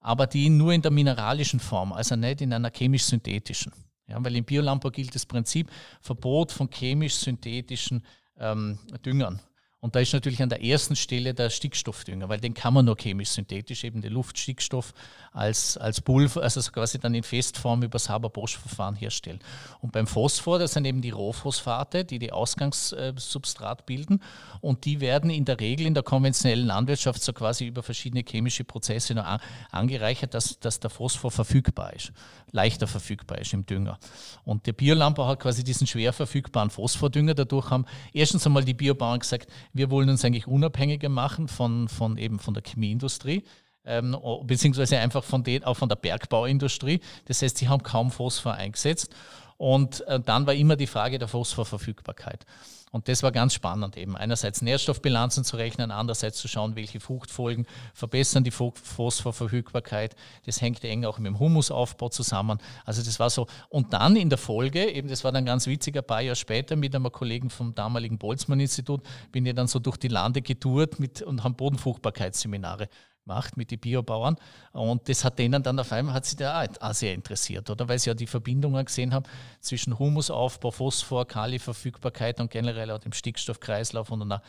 aber 0.00 0.26
die 0.26 0.50
nur 0.50 0.72
in 0.72 0.82
der 0.82 0.90
mineralischen 0.90 1.60
Form, 1.60 1.92
also 1.92 2.16
nicht 2.16 2.40
in 2.40 2.52
einer 2.52 2.70
chemisch-synthetischen. 2.70 3.72
Ja, 4.06 4.22
weil 4.22 4.36
im 4.36 4.44
Biolandbau 4.44 4.90
gilt 4.90 5.14
das 5.14 5.24
Prinzip 5.24 5.70
Verbot 6.00 6.52
von 6.52 6.68
chemisch-synthetischen 6.68 8.04
ähm, 8.38 8.78
Düngern. 9.04 9.40
Und 9.84 9.94
da 9.94 10.00
ist 10.00 10.14
natürlich 10.14 10.42
an 10.42 10.48
der 10.48 10.64
ersten 10.64 10.96
Stelle 10.96 11.34
der 11.34 11.50
Stickstoffdünger, 11.50 12.30
weil 12.30 12.40
den 12.40 12.54
kann 12.54 12.72
man 12.72 12.86
nur 12.86 12.96
chemisch-synthetisch, 12.96 13.84
eben 13.84 14.00
den 14.00 14.14
Luftstickstoff 14.14 14.94
als, 15.30 15.76
als 15.76 16.00
Pulver, 16.00 16.42
also 16.42 16.62
quasi 16.72 16.98
dann 16.98 17.14
in 17.14 17.22
Festform 17.22 17.82
über 17.82 17.90
das 17.92 18.08
Haber-Bosch-Verfahren 18.08 18.94
herstellen. 18.94 19.40
Und 19.82 19.92
beim 19.92 20.06
Phosphor, 20.06 20.58
das 20.58 20.72
sind 20.72 20.86
eben 20.86 21.02
die 21.02 21.10
Rohphosphate, 21.10 22.06
die 22.06 22.18
die 22.18 22.32
Ausgangssubstrat 22.32 23.84
bilden. 23.84 24.22
Und 24.62 24.86
die 24.86 25.00
werden 25.00 25.28
in 25.28 25.44
der 25.44 25.60
Regel 25.60 25.86
in 25.86 25.92
der 25.92 26.02
konventionellen 26.02 26.66
Landwirtschaft 26.66 27.22
so 27.22 27.34
quasi 27.34 27.66
über 27.66 27.82
verschiedene 27.82 28.24
chemische 28.26 28.64
Prozesse 28.64 29.12
noch 29.12 29.38
angereichert, 29.70 30.32
dass, 30.32 30.58
dass 30.60 30.80
der 30.80 30.88
Phosphor 30.88 31.30
verfügbar 31.30 31.92
ist, 31.92 32.10
leichter 32.52 32.86
verfügbar 32.86 33.36
ist 33.36 33.52
im 33.52 33.66
Dünger. 33.66 33.98
Und 34.44 34.66
der 34.66 34.72
Biolandbau 34.72 35.26
hat 35.26 35.40
quasi 35.40 35.62
diesen 35.62 35.86
schwer 35.86 36.14
verfügbaren 36.14 36.70
Phosphordünger. 36.70 37.34
Dadurch 37.34 37.68
haben 37.68 37.84
erstens 38.14 38.46
einmal 38.46 38.64
die 38.64 38.72
Biobauern 38.72 39.18
gesagt, 39.18 39.50
wir 39.74 39.90
wollen 39.90 40.08
uns 40.08 40.24
eigentlich 40.24 40.46
unabhängiger 40.46 41.10
machen 41.10 41.48
von, 41.48 41.88
von 41.88 42.16
eben 42.16 42.38
von 42.38 42.54
der 42.54 42.62
Chemieindustrie. 42.62 43.44
Ähm, 43.84 44.16
beziehungsweise 44.44 44.98
einfach 44.98 45.22
von, 45.22 45.42
den, 45.44 45.64
auch 45.64 45.74
von 45.74 45.90
der 45.90 45.96
Bergbauindustrie. 45.96 47.00
Das 47.26 47.42
heißt, 47.42 47.58
sie 47.58 47.68
haben 47.68 47.82
kaum 47.82 48.10
Phosphor 48.10 48.54
eingesetzt. 48.54 49.14
Und 49.58 50.06
äh, 50.06 50.20
dann 50.20 50.46
war 50.46 50.54
immer 50.54 50.76
die 50.76 50.86
Frage 50.86 51.18
der 51.18 51.28
Phosphorverfügbarkeit. 51.28 52.46
Und 52.94 53.08
das 53.08 53.24
war 53.24 53.32
ganz 53.32 53.54
spannend 53.54 53.96
eben. 53.96 54.16
Einerseits 54.16 54.62
Nährstoffbilanzen 54.62 55.42
zu 55.42 55.56
rechnen, 55.56 55.90
andererseits 55.90 56.38
zu 56.38 56.46
schauen, 56.46 56.76
welche 56.76 57.00
Fruchtfolgen 57.00 57.66
verbessern 57.92 58.44
die 58.44 58.52
Phosphorverfügbarkeit. 58.52 60.14
Das 60.46 60.60
hängt 60.60 60.84
eng 60.84 61.04
auch 61.04 61.18
mit 61.18 61.26
dem 61.26 61.40
Humusaufbau 61.40 62.08
zusammen. 62.08 62.58
Also 62.84 63.02
das 63.02 63.18
war 63.18 63.30
so. 63.30 63.48
Und 63.68 63.92
dann 63.92 64.14
in 64.14 64.28
der 64.28 64.38
Folge, 64.38 64.88
eben 64.88 65.08
das 65.08 65.24
war 65.24 65.32
dann 65.32 65.44
ganz 65.44 65.66
witzig, 65.66 65.96
ein 65.96 66.04
paar 66.04 66.20
Jahre 66.20 66.36
später 66.36 66.76
mit 66.76 66.94
einem 66.94 67.10
Kollegen 67.10 67.50
vom 67.50 67.74
damaligen 67.74 68.16
Boltzmann-Institut, 68.16 69.02
bin 69.32 69.44
ich 69.44 69.56
dann 69.56 69.66
so 69.66 69.80
durch 69.80 69.96
die 69.96 70.06
Lande 70.06 70.40
getourt 70.40 71.00
mit, 71.00 71.20
und 71.20 71.42
haben 71.42 71.56
Bodenfruchtbarkeitsseminare 71.56 72.88
macht 73.24 73.56
mit 73.56 73.70
den 73.70 73.78
Biobauern. 73.78 74.36
Und 74.72 75.08
das 75.08 75.24
hat 75.24 75.38
denen 75.38 75.62
dann 75.62 75.78
auf 75.78 75.92
einmal, 75.92 76.14
hat 76.14 76.24
sie 76.24 76.36
da 76.36 76.64
auch 76.80 76.94
sehr 76.94 77.14
interessiert, 77.14 77.70
oder? 77.70 77.88
Weil 77.88 77.98
sie 77.98 78.10
ja 78.10 78.14
die 78.14 78.26
Verbindungen 78.26 78.84
gesehen 78.84 79.14
haben 79.14 79.24
zwischen 79.60 79.98
Humusaufbau, 79.98 80.70
Phosphor, 80.70 81.26
Kaliverfügbarkeit 81.26 82.40
und 82.40 82.50
generell 82.50 82.90
auch 82.90 82.98
dem 82.98 83.12
Stickstoffkreislauf 83.12 84.10
und 84.10 84.22
einer, 84.22 84.42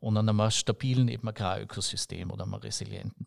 und 0.00 0.16
einem 0.16 0.50
stabilen 0.50 1.08
eben 1.08 1.28
Agrarökosystem 1.28 2.30
oder 2.30 2.44
einem 2.44 2.54
resilienten. 2.54 3.21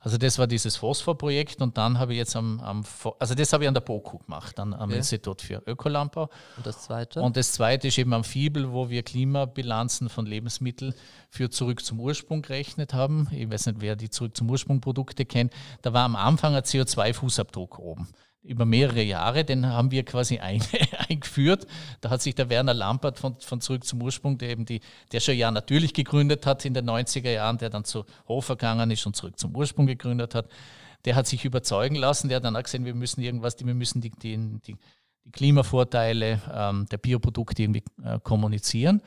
Also 0.00 0.18
das 0.18 0.38
war 0.38 0.46
dieses 0.46 0.76
Phosphor-Projekt 0.76 1.60
und 1.62 1.76
dann 1.78 1.98
habe 1.98 2.12
ich 2.12 2.18
jetzt 2.18 2.36
am, 2.36 2.60
am 2.60 2.84
also 3.18 3.34
das 3.34 3.52
habe 3.52 3.64
ich 3.64 3.68
an 3.68 3.74
der 3.74 3.80
BOKU 3.80 4.18
gemacht, 4.18 4.58
dann 4.58 4.74
am 4.74 4.90
okay. 4.90 4.98
Institut 4.98 5.42
für 5.42 5.62
Ökolandbau. 5.66 6.28
Und 6.56 6.66
das 6.66 6.82
zweite? 6.82 7.20
Und 7.22 7.36
das 7.36 7.52
zweite 7.52 7.88
ist 7.88 7.98
eben 7.98 8.12
am 8.12 8.24
Fibel, 8.24 8.72
wo 8.72 8.88
wir 8.88 9.02
Klimabilanzen 9.02 10.08
von 10.08 10.26
Lebensmitteln 10.26 10.94
für 11.30 11.50
Zurück 11.50 11.84
zum 11.84 12.00
Ursprung 12.00 12.42
gerechnet 12.42 12.94
haben. 12.94 13.28
Ich 13.32 13.50
weiß 13.50 13.66
nicht, 13.66 13.80
wer 13.80 13.96
die 13.96 14.10
Zurück 14.10 14.36
zum 14.36 14.50
Ursprung 14.50 14.80
Produkte 14.80 15.24
kennt. 15.24 15.52
Da 15.82 15.92
war 15.92 16.04
am 16.04 16.16
Anfang 16.16 16.54
ein 16.54 16.62
CO2-Fußabdruck 16.62 17.78
oben 17.78 18.08
über 18.46 18.64
mehrere 18.64 19.02
Jahre, 19.02 19.44
den 19.44 19.66
haben 19.66 19.90
wir 19.90 20.04
quasi 20.04 20.38
ein, 20.40 20.62
eingeführt. 21.08 21.66
Da 22.00 22.10
hat 22.10 22.22
sich 22.22 22.34
der 22.34 22.48
Werner 22.48 22.74
Lampert 22.74 23.18
von, 23.18 23.36
von 23.40 23.60
Zurück 23.60 23.84
zum 23.84 24.02
Ursprung, 24.02 24.38
der 24.38 24.50
eben 24.50 24.64
die, 24.64 24.80
der 25.12 25.20
schon 25.20 25.36
ja 25.36 25.50
natürlich 25.50 25.94
gegründet 25.94 26.46
hat 26.46 26.64
in 26.64 26.74
den 26.74 26.88
90er 26.88 27.30
Jahren, 27.30 27.58
der 27.58 27.70
dann 27.70 27.84
zu 27.84 28.04
Hofer 28.28 28.56
gegangen 28.56 28.90
ist 28.90 29.06
und 29.06 29.16
Zurück 29.16 29.38
zum 29.38 29.54
Ursprung 29.54 29.86
gegründet 29.86 30.34
hat, 30.34 30.48
der 31.04 31.14
hat 31.14 31.26
sich 31.26 31.44
überzeugen 31.44 31.96
lassen, 31.96 32.28
der 32.28 32.36
hat 32.36 32.44
dann 32.44 32.56
auch 32.56 32.62
gesehen, 32.62 32.84
wir 32.84 32.94
müssen 32.94 33.20
irgendwas, 33.20 33.56
wir 33.64 33.74
müssen 33.74 34.00
die, 34.00 34.10
die, 34.10 34.36
die, 34.66 34.76
die 35.24 35.30
Klimavorteile 35.30 36.40
ähm, 36.52 36.86
der 36.90 36.98
Bioprodukte 36.98 37.62
irgendwie 37.62 37.84
äh, 38.02 38.18
kommunizieren. 38.20 39.02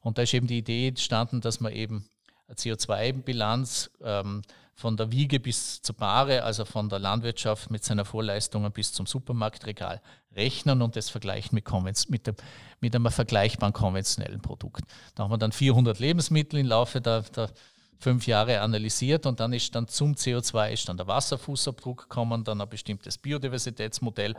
Und 0.00 0.18
da 0.18 0.22
ist 0.22 0.34
eben 0.34 0.46
die 0.46 0.58
Idee 0.58 0.88
entstanden, 0.88 1.40
dass 1.40 1.60
man 1.60 1.72
eben 1.72 2.06
eine 2.46 2.56
CO2-Bilanz 2.56 3.90
ähm, 4.02 4.42
von 4.74 4.96
der 4.96 5.10
Wiege 5.12 5.38
bis 5.38 5.80
zur 5.82 5.94
Bahre, 5.94 6.42
also 6.42 6.64
von 6.64 6.88
der 6.88 6.98
Landwirtschaft 6.98 7.70
mit 7.70 7.84
seiner 7.84 8.04
Vorleistungen 8.04 8.72
bis 8.72 8.92
zum 8.92 9.06
Supermarktregal 9.06 10.00
rechnen 10.34 10.82
und 10.82 10.96
das 10.96 11.10
vergleichen 11.10 11.54
mit, 11.54 12.10
mit, 12.10 12.26
dem, 12.26 12.34
mit 12.80 12.94
einem 12.94 13.10
vergleichbaren 13.10 13.72
konventionellen 13.72 14.40
Produkt. 14.40 14.82
Da 15.14 15.24
haben 15.24 15.30
wir 15.30 15.38
dann 15.38 15.52
400 15.52 15.98
Lebensmittel 16.00 16.58
im 16.58 16.66
Laufe 16.66 17.00
der, 17.00 17.22
der 17.22 17.50
fünf 17.98 18.26
Jahre 18.26 18.60
analysiert 18.60 19.26
und 19.26 19.40
dann 19.40 19.52
ist 19.52 19.74
dann 19.74 19.88
zum 19.88 20.14
CO2 20.14 20.72
ist 20.72 20.88
dann 20.88 20.96
der 20.96 21.06
Wasserfußabdruck 21.06 22.02
gekommen, 22.02 22.44
dann 22.44 22.60
ein 22.60 22.68
bestimmtes 22.68 23.16
Biodiversitätsmodell 23.16 24.34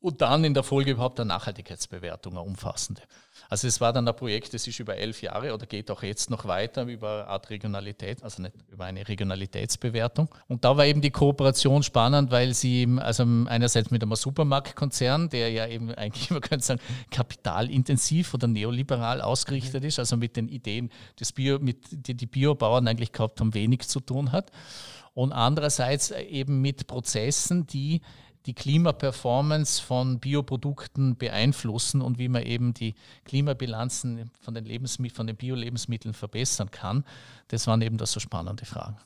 und 0.00 0.20
dann 0.20 0.44
in 0.44 0.54
der 0.54 0.62
Folge 0.62 0.92
überhaupt 0.92 1.20
eine 1.20 1.28
Nachhaltigkeitsbewertung, 1.28 2.34
eine 2.34 2.42
umfassende. 2.42 3.02
Also 3.54 3.68
es 3.68 3.80
war 3.80 3.92
dann 3.92 4.08
ein 4.08 4.16
Projekt, 4.16 4.52
das 4.52 4.66
ist 4.66 4.80
über 4.80 4.96
elf 4.96 5.22
Jahre 5.22 5.54
oder 5.54 5.64
geht 5.64 5.88
auch 5.88 6.02
jetzt 6.02 6.28
noch 6.28 6.44
weiter 6.44 6.86
über 6.86 7.20
eine 7.20 7.28
Art 7.28 7.50
Regionalität, 7.50 8.20
also 8.24 8.42
nicht 8.42 8.52
über 8.68 8.86
eine 8.86 9.06
Regionalitätsbewertung. 9.06 10.28
Und 10.48 10.64
da 10.64 10.76
war 10.76 10.84
eben 10.86 11.00
die 11.00 11.12
Kooperation 11.12 11.84
spannend, 11.84 12.32
weil 12.32 12.52
sie 12.52 12.88
also 12.98 13.22
einerseits 13.22 13.92
mit 13.92 14.02
einem 14.02 14.16
Supermarktkonzern, 14.16 15.28
der 15.28 15.52
ja 15.52 15.68
eben 15.68 15.94
eigentlich, 15.94 16.32
man 16.32 16.40
könnte 16.40 16.66
sagen, 16.66 16.80
kapitalintensiv 17.12 18.34
oder 18.34 18.48
neoliberal 18.48 19.20
ausgerichtet 19.20 19.84
ist, 19.84 20.00
also 20.00 20.16
mit 20.16 20.36
den 20.36 20.48
Ideen 20.48 20.90
des 21.20 21.30
Bio, 21.30 21.60
mit 21.60 21.86
die 21.92 22.16
die 22.16 22.26
Biobauern 22.26 22.88
eigentlich 22.88 23.12
gehabt 23.12 23.38
haben, 23.38 23.54
wenig 23.54 23.82
zu 23.82 24.00
tun 24.00 24.32
hat. 24.32 24.50
Und 25.12 25.32
andererseits 25.32 26.10
eben 26.10 26.60
mit 26.60 26.88
Prozessen, 26.88 27.68
die 27.68 28.00
die 28.46 28.54
Klimaperformance 28.54 29.80
von 29.80 30.20
Bioprodukten 30.20 31.16
beeinflussen 31.16 32.02
und 32.02 32.18
wie 32.18 32.28
man 32.28 32.42
eben 32.42 32.74
die 32.74 32.94
Klimabilanzen 33.24 34.30
von 34.40 34.54
den, 34.54 34.64
Lebensmitteln, 34.64 35.16
von 35.16 35.26
den 35.26 35.36
Bio-Lebensmitteln 35.36 36.14
verbessern 36.14 36.70
kann. 36.70 37.04
Das 37.48 37.66
waren 37.66 37.80
eben 37.80 37.96
das 37.96 38.12
so 38.12 38.20
spannende 38.20 38.66
Fragen. 38.66 38.98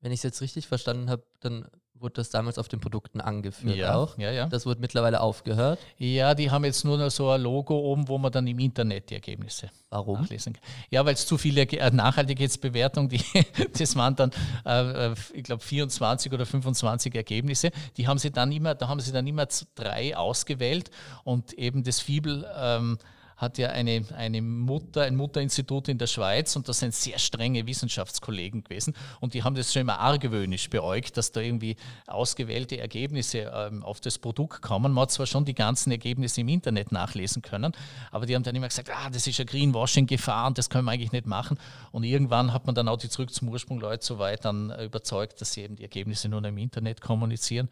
Wenn 0.00 0.12
ich 0.12 0.18
es 0.18 0.24
jetzt 0.24 0.42
richtig 0.42 0.66
verstanden 0.66 1.08
habe, 1.08 1.24
dann 1.40 1.66
wurde 2.00 2.14
das 2.14 2.30
damals 2.30 2.58
auf 2.58 2.68
den 2.68 2.80
Produkten 2.80 3.20
angeführt 3.20 3.76
ja, 3.76 3.94
auch. 3.94 4.16
Ja, 4.18 4.30
ja. 4.30 4.46
Das 4.46 4.66
wurde 4.66 4.80
mittlerweile 4.80 5.20
aufgehört. 5.20 5.78
Ja, 5.98 6.34
die 6.34 6.50
haben 6.50 6.64
jetzt 6.64 6.84
nur 6.84 6.98
noch 6.98 7.10
so 7.10 7.30
ein 7.30 7.40
Logo 7.40 7.76
oben, 7.78 8.08
wo 8.08 8.18
man 8.18 8.32
dann 8.32 8.46
im 8.46 8.58
Internet 8.58 9.10
die 9.10 9.14
Ergebnisse 9.14 9.70
Warum? 9.90 10.20
nachlesen 10.20 10.52
kann. 10.52 10.62
Ja, 10.90 11.04
weil 11.04 11.14
es 11.14 11.26
zu 11.26 11.38
viele 11.38 11.62
äh, 11.62 11.90
Nachhaltigkeitsbewertungen, 11.90 13.08
die, 13.08 13.22
das 13.78 13.96
waren 13.96 14.16
dann, 14.16 14.30
äh, 14.64 15.10
äh 15.10 15.14
ich 15.32 15.44
glaube, 15.44 15.62
24 15.62 16.32
oder 16.32 16.46
25 16.46 17.14
Ergebnisse. 17.14 17.70
Die 17.96 18.06
haben 18.06 18.18
sie 18.18 18.30
dann 18.30 18.52
immer, 18.52 18.74
da 18.74 18.88
haben 18.88 19.00
sie 19.00 19.12
dann 19.12 19.26
immer 19.26 19.46
drei 19.74 20.16
ausgewählt 20.16 20.90
und 21.24 21.52
eben 21.54 21.82
das 21.82 22.00
Fibel 22.00 22.46
ähm, 22.58 22.98
hat 23.36 23.58
ja 23.58 23.68
eine, 23.68 24.04
eine 24.16 24.40
Mutter, 24.40 25.02
ein 25.02 25.16
Mutterinstitut 25.16 25.88
in 25.88 25.98
der 25.98 26.06
Schweiz 26.06 26.56
und 26.56 26.68
das 26.68 26.78
sind 26.78 26.94
sehr 26.94 27.18
strenge 27.18 27.66
Wissenschaftskollegen 27.66 28.64
gewesen 28.64 28.94
und 29.20 29.34
die 29.34 29.42
haben 29.42 29.54
das 29.54 29.72
schon 29.72 29.82
immer 29.82 29.98
argwöhnisch 29.98 30.70
beäugt, 30.70 31.16
dass 31.16 31.32
da 31.32 31.40
irgendwie 31.40 31.76
ausgewählte 32.06 32.78
Ergebnisse 32.78 33.52
ähm, 33.54 33.82
auf 33.82 34.00
das 34.00 34.18
Produkt 34.18 34.62
kommen. 34.62 34.92
Man 34.92 35.02
hat 35.02 35.10
zwar 35.10 35.26
schon 35.26 35.44
die 35.44 35.54
ganzen 35.54 35.90
Ergebnisse 35.90 36.40
im 36.40 36.48
Internet 36.48 36.92
nachlesen 36.92 37.42
können, 37.42 37.72
aber 38.10 38.26
die 38.26 38.34
haben 38.34 38.42
dann 38.42 38.56
immer 38.56 38.68
gesagt, 38.68 38.90
ah, 38.90 39.10
das 39.10 39.26
ist 39.26 39.38
ja 39.38 39.44
Greenwashing-Gefahr 39.44 40.46
und 40.46 40.58
das 40.58 40.70
können 40.70 40.86
wir 40.86 40.92
eigentlich 40.92 41.12
nicht 41.12 41.26
machen. 41.26 41.58
Und 41.92 42.04
irgendwann 42.04 42.52
hat 42.52 42.66
man 42.66 42.74
dann 42.74 42.88
auch 42.88 42.96
die 42.96 43.08
zurück 43.08 43.32
zum 43.32 43.48
Ursprung 43.48 43.80
Leute 43.80 44.04
so 44.04 44.18
weit 44.18 44.44
dann 44.44 44.70
überzeugt, 44.80 45.40
dass 45.40 45.52
sie 45.52 45.62
eben 45.62 45.76
die 45.76 45.82
Ergebnisse 45.82 46.28
nur 46.28 46.40
noch 46.40 46.48
im 46.48 46.58
Internet 46.58 47.00
kommunizieren. 47.00 47.68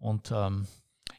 Und 0.00 0.30
ähm, 0.32 0.66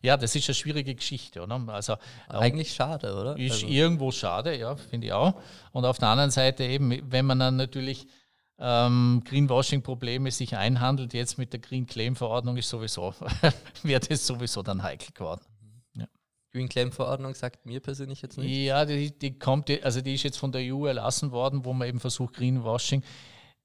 ja, 0.07 0.15
das 0.15 0.33
ist 0.35 0.47
eine 0.47 0.55
schwierige 0.55 0.95
Geschichte, 0.95 1.41
oder? 1.41 1.61
Also, 1.67 1.95
Eigentlich 2.29 2.73
schade, 2.73 3.13
oder? 3.13 3.37
Ist 3.37 3.63
also. 3.63 3.67
irgendwo 3.67 4.11
schade, 4.11 4.57
ja, 4.57 4.75
finde 4.77 5.07
ich 5.07 5.13
auch. 5.13 5.33
Und 5.73 5.83
auf 5.83 5.97
der 5.97 6.07
anderen 6.07 6.31
Seite 6.31 6.63
eben, 6.63 7.11
wenn 7.11 7.25
man 7.25 7.39
dann 7.39 7.57
natürlich 7.57 8.07
ähm, 8.57 9.21
Greenwashing-Probleme 9.25 10.31
sich 10.31 10.55
einhandelt, 10.55 11.13
jetzt 11.13 11.37
mit 11.37 11.51
der 11.51 11.59
Green 11.59 11.85
Claim-Verordnung 11.85 12.55
ist 12.55 12.69
sowieso, 12.69 13.13
wird 13.83 14.09
es 14.09 14.25
sowieso 14.25 14.63
dann 14.63 14.81
heikel 14.81 15.09
geworden. 15.13 15.41
Ja. 15.93 16.07
Green 16.53 16.69
Claim-Verordnung 16.69 17.35
sagt 17.35 17.65
mir 17.65 17.81
persönlich 17.81 18.21
jetzt 18.21 18.37
nicht. 18.37 18.49
Ja, 18.49 18.85
die, 18.85 19.11
die 19.11 19.37
kommt, 19.37 19.69
also 19.83 19.99
die 19.99 20.13
ist 20.13 20.23
jetzt 20.23 20.37
von 20.37 20.53
der 20.53 20.73
EU 20.73 20.85
erlassen 20.85 21.31
worden, 21.31 21.65
wo 21.65 21.73
man 21.73 21.89
eben 21.89 21.99
versucht, 21.99 22.35
Greenwashing, 22.35 23.03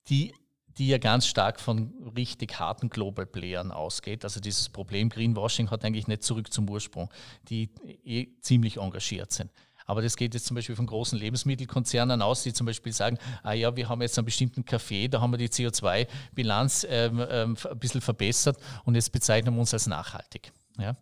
die 0.08 0.34
die 0.78 0.88
ja 0.88 0.98
ganz 0.98 1.26
stark 1.26 1.60
von 1.60 1.92
richtig 2.16 2.58
harten 2.58 2.88
Global 2.88 3.26
Playern 3.26 3.70
ausgeht. 3.70 4.24
Also 4.24 4.40
dieses 4.40 4.68
Problem 4.68 5.08
Greenwashing 5.08 5.70
hat 5.70 5.84
eigentlich 5.84 6.08
nicht 6.08 6.22
zurück 6.22 6.52
zum 6.52 6.68
Ursprung, 6.68 7.10
die 7.48 7.70
eh 8.04 8.28
ziemlich 8.40 8.78
engagiert 8.78 9.32
sind. 9.32 9.50
Aber 9.86 10.02
das 10.02 10.16
geht 10.16 10.34
jetzt 10.34 10.46
zum 10.46 10.54
Beispiel 10.54 10.76
von 10.76 10.86
großen 10.86 11.18
Lebensmittelkonzernen 11.18 12.22
aus, 12.22 12.42
die 12.42 12.52
zum 12.52 12.66
Beispiel 12.66 12.92
sagen, 12.92 13.18
ah 13.42 13.52
ja, 13.52 13.74
wir 13.76 13.88
haben 13.88 14.00
jetzt 14.00 14.16
einen 14.18 14.24
bestimmten 14.24 14.64
Kaffee, 14.64 15.08
da 15.08 15.20
haben 15.20 15.32
wir 15.32 15.38
die 15.38 15.48
CO2-Bilanz 15.48 16.86
ähm, 16.88 17.24
ähm, 17.28 17.56
ein 17.68 17.78
bisschen 17.78 18.00
verbessert 18.00 18.58
und 18.84 18.94
jetzt 18.94 19.12
bezeichnen 19.12 19.54
wir 19.54 19.60
uns 19.60 19.72
als 19.74 19.86
nachhaltig. 19.86 20.52
Ja? 20.78 20.96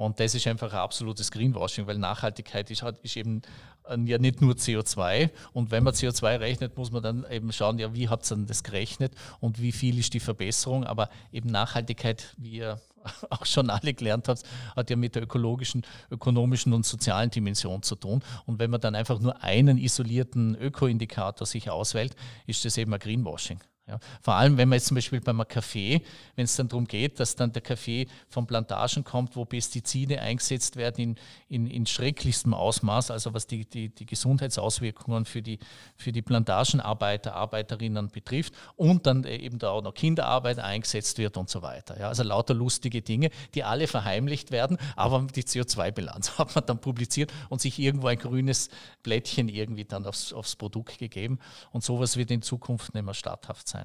Und 0.00 0.18
das 0.18 0.34
ist 0.34 0.46
einfach 0.46 0.72
ein 0.72 0.78
absolutes 0.78 1.30
Greenwashing, 1.30 1.86
weil 1.86 1.98
Nachhaltigkeit 1.98 2.70
ist, 2.70 2.82
ist 3.02 3.16
eben 3.18 3.42
äh, 3.86 3.98
ja 4.06 4.16
nicht 4.16 4.40
nur 4.40 4.54
CO2. 4.54 5.28
Und 5.52 5.70
wenn 5.70 5.84
man 5.84 5.92
CO2 5.92 6.40
rechnet, 6.40 6.74
muss 6.78 6.90
man 6.90 7.02
dann 7.02 7.26
eben 7.30 7.52
schauen, 7.52 7.78
ja, 7.78 7.92
wie 7.92 8.08
hat 8.08 8.22
es 8.22 8.30
dann 8.30 8.46
das 8.46 8.62
gerechnet 8.62 9.12
und 9.40 9.60
wie 9.60 9.72
viel 9.72 9.98
ist 9.98 10.14
die 10.14 10.20
Verbesserung. 10.20 10.84
Aber 10.84 11.10
eben 11.32 11.50
Nachhaltigkeit, 11.50 12.34
wie 12.38 12.52
ihr 12.52 12.80
auch 13.28 13.44
schon 13.44 13.68
alle 13.68 13.92
gelernt 13.92 14.28
habt, 14.28 14.42
hat 14.74 14.88
ja 14.88 14.96
mit 14.96 15.16
der 15.16 15.24
ökologischen, 15.24 15.82
ökonomischen 16.10 16.72
und 16.72 16.86
sozialen 16.86 17.30
Dimension 17.30 17.82
zu 17.82 17.94
tun. 17.94 18.22
Und 18.46 18.58
wenn 18.58 18.70
man 18.70 18.80
dann 18.80 18.94
einfach 18.94 19.20
nur 19.20 19.42
einen 19.44 19.76
isolierten 19.76 20.54
Öko-Indikator 20.54 21.46
sich 21.46 21.68
auswählt, 21.68 22.16
ist 22.46 22.64
das 22.64 22.78
eben 22.78 22.94
ein 22.94 23.00
Greenwashing. 23.00 23.60
Ja, 23.90 23.98
vor 24.22 24.34
allem, 24.34 24.56
wenn 24.56 24.68
man 24.68 24.76
jetzt 24.76 24.86
zum 24.86 24.94
Beispiel 24.94 25.20
beim 25.20 25.42
Kaffee, 25.48 26.00
wenn 26.36 26.44
es 26.44 26.54
dann 26.54 26.68
darum 26.68 26.86
geht, 26.86 27.18
dass 27.18 27.34
dann 27.34 27.52
der 27.52 27.60
Kaffee 27.60 28.06
von 28.28 28.46
Plantagen 28.46 29.02
kommt, 29.02 29.34
wo 29.34 29.44
Pestizide 29.44 30.20
eingesetzt 30.20 30.76
werden 30.76 31.00
in, 31.00 31.16
in, 31.48 31.66
in 31.66 31.86
schrecklichstem 31.86 32.54
Ausmaß, 32.54 33.10
also 33.10 33.34
was 33.34 33.48
die, 33.48 33.64
die, 33.64 33.88
die 33.88 34.06
Gesundheitsauswirkungen 34.06 35.24
für 35.24 35.42
die, 35.42 35.58
für 35.96 36.12
die 36.12 36.22
Plantagenarbeiter, 36.22 37.34
Arbeiterinnen 37.34 38.10
betrifft 38.10 38.54
und 38.76 39.06
dann 39.06 39.24
eben 39.24 39.58
da 39.58 39.70
auch 39.70 39.82
noch 39.82 39.94
Kinderarbeit 39.94 40.60
eingesetzt 40.60 41.18
wird 41.18 41.36
und 41.36 41.50
so 41.50 41.60
weiter. 41.62 41.98
Ja, 41.98 42.06
also 42.06 42.22
lauter 42.22 42.54
lustige 42.54 43.02
Dinge, 43.02 43.30
die 43.56 43.64
alle 43.64 43.88
verheimlicht 43.88 44.52
werden, 44.52 44.78
aber 44.94 45.26
die 45.34 45.42
CO2-Bilanz 45.42 46.30
hat 46.38 46.54
man 46.54 46.64
dann 46.64 46.80
publiziert 46.80 47.32
und 47.48 47.60
sich 47.60 47.80
irgendwo 47.80 48.06
ein 48.06 48.18
grünes 48.18 48.70
Blättchen 49.02 49.48
irgendwie 49.48 49.84
dann 49.84 50.06
aufs, 50.06 50.32
aufs 50.32 50.54
Produkt 50.54 50.98
gegeben 50.98 51.40
und 51.72 51.82
sowas 51.82 52.16
wird 52.16 52.30
in 52.30 52.42
Zukunft 52.42 52.94
nicht 52.94 53.04
mehr 53.04 53.14
statthaft 53.14 53.66
sein. 53.66 53.79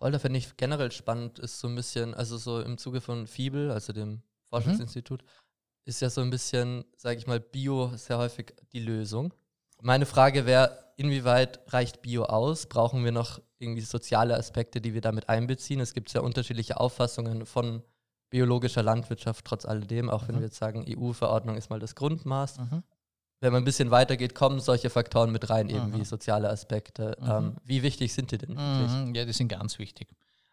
Voll, 0.00 0.12
da 0.12 0.18
finde 0.18 0.38
ich 0.38 0.56
generell 0.56 0.90
spannend, 0.92 1.38
ist 1.38 1.60
so 1.60 1.68
ein 1.68 1.74
bisschen, 1.74 2.14
also 2.14 2.38
so 2.38 2.62
im 2.62 2.78
Zuge 2.78 3.02
von 3.02 3.26
FIBEL, 3.26 3.70
also 3.70 3.92
dem 3.92 4.22
Forschungsinstitut, 4.48 5.22
mhm. 5.22 5.28
ist 5.84 6.00
ja 6.00 6.08
so 6.08 6.22
ein 6.22 6.30
bisschen, 6.30 6.86
sage 6.96 7.18
ich 7.18 7.26
mal, 7.26 7.38
Bio 7.38 7.92
sehr 7.96 8.16
häufig 8.16 8.54
die 8.72 8.80
Lösung. 8.80 9.34
Meine 9.82 10.06
Frage 10.06 10.46
wäre, 10.46 10.92
inwieweit 10.96 11.60
reicht 11.66 12.00
Bio 12.00 12.24
aus? 12.24 12.64
Brauchen 12.64 13.04
wir 13.04 13.12
noch 13.12 13.42
irgendwie 13.58 13.82
soziale 13.82 14.36
Aspekte, 14.38 14.80
die 14.80 14.94
wir 14.94 15.02
damit 15.02 15.28
einbeziehen? 15.28 15.80
Es 15.80 15.92
gibt 15.92 16.08
sehr 16.08 16.24
unterschiedliche 16.24 16.80
Auffassungen 16.80 17.44
von 17.44 17.82
biologischer 18.30 18.82
Landwirtschaft 18.82 19.44
trotz 19.44 19.66
alledem, 19.66 20.08
auch 20.08 20.22
mhm. 20.22 20.28
wenn 20.28 20.36
wir 20.36 20.46
jetzt 20.46 20.56
sagen, 20.56 20.86
EU-Verordnung 20.88 21.58
ist 21.58 21.68
mal 21.68 21.78
das 21.78 21.94
Grundmaß. 21.94 22.58
Mhm 22.58 22.82
wenn 23.40 23.52
man 23.52 23.62
ein 23.62 23.64
bisschen 23.64 23.90
weitergeht, 23.90 24.34
kommen 24.34 24.60
solche 24.60 24.90
Faktoren 24.90 25.32
mit 25.32 25.48
rein, 25.48 25.68
eben 25.68 25.94
wie 25.94 26.04
soziale 26.04 26.50
Aspekte. 26.50 27.16
Mhm. 27.20 27.30
Ähm, 27.30 27.56
wie 27.64 27.82
wichtig 27.82 28.12
sind 28.12 28.30
die 28.30 28.38
denn 28.38 28.50
wirklich? 28.50 28.90
Mhm, 28.90 29.14
ja, 29.14 29.24
die 29.24 29.32
sind 29.32 29.48
ganz 29.48 29.78
wichtig. 29.78 30.08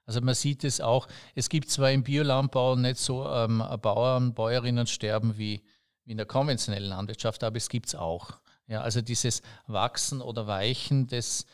Also 0.05 0.21
man 0.21 0.35
sieht 0.35 0.63
es 0.63 0.79
auch, 0.79 1.07
es 1.35 1.49
gibt 1.49 1.69
zwar 1.69 1.91
im 1.91 2.01
Biolandbau 2.01 2.77
nicht 2.77 2.97
so 2.97 3.27
ähm, 3.27 3.61
Bauern, 3.81 4.33
Bäuerinnen 4.33 4.87
sterben 4.87 5.37
wie, 5.37 5.61
wie 6.05 6.11
in 6.11 6.17
der 6.17 6.25
konventionellen 6.25 6.87
Landwirtschaft, 6.87 7.43
aber 7.43 7.57
es 7.57 7.67
gibt 7.67 7.87
es 7.87 7.95
auch. 7.95 8.37
Ja, 8.67 8.81
also 8.81 9.01
dieses 9.01 9.41
Wachsen 9.67 10.21
oder 10.21 10.47
Weichen, 10.47 11.07
das 11.07 11.45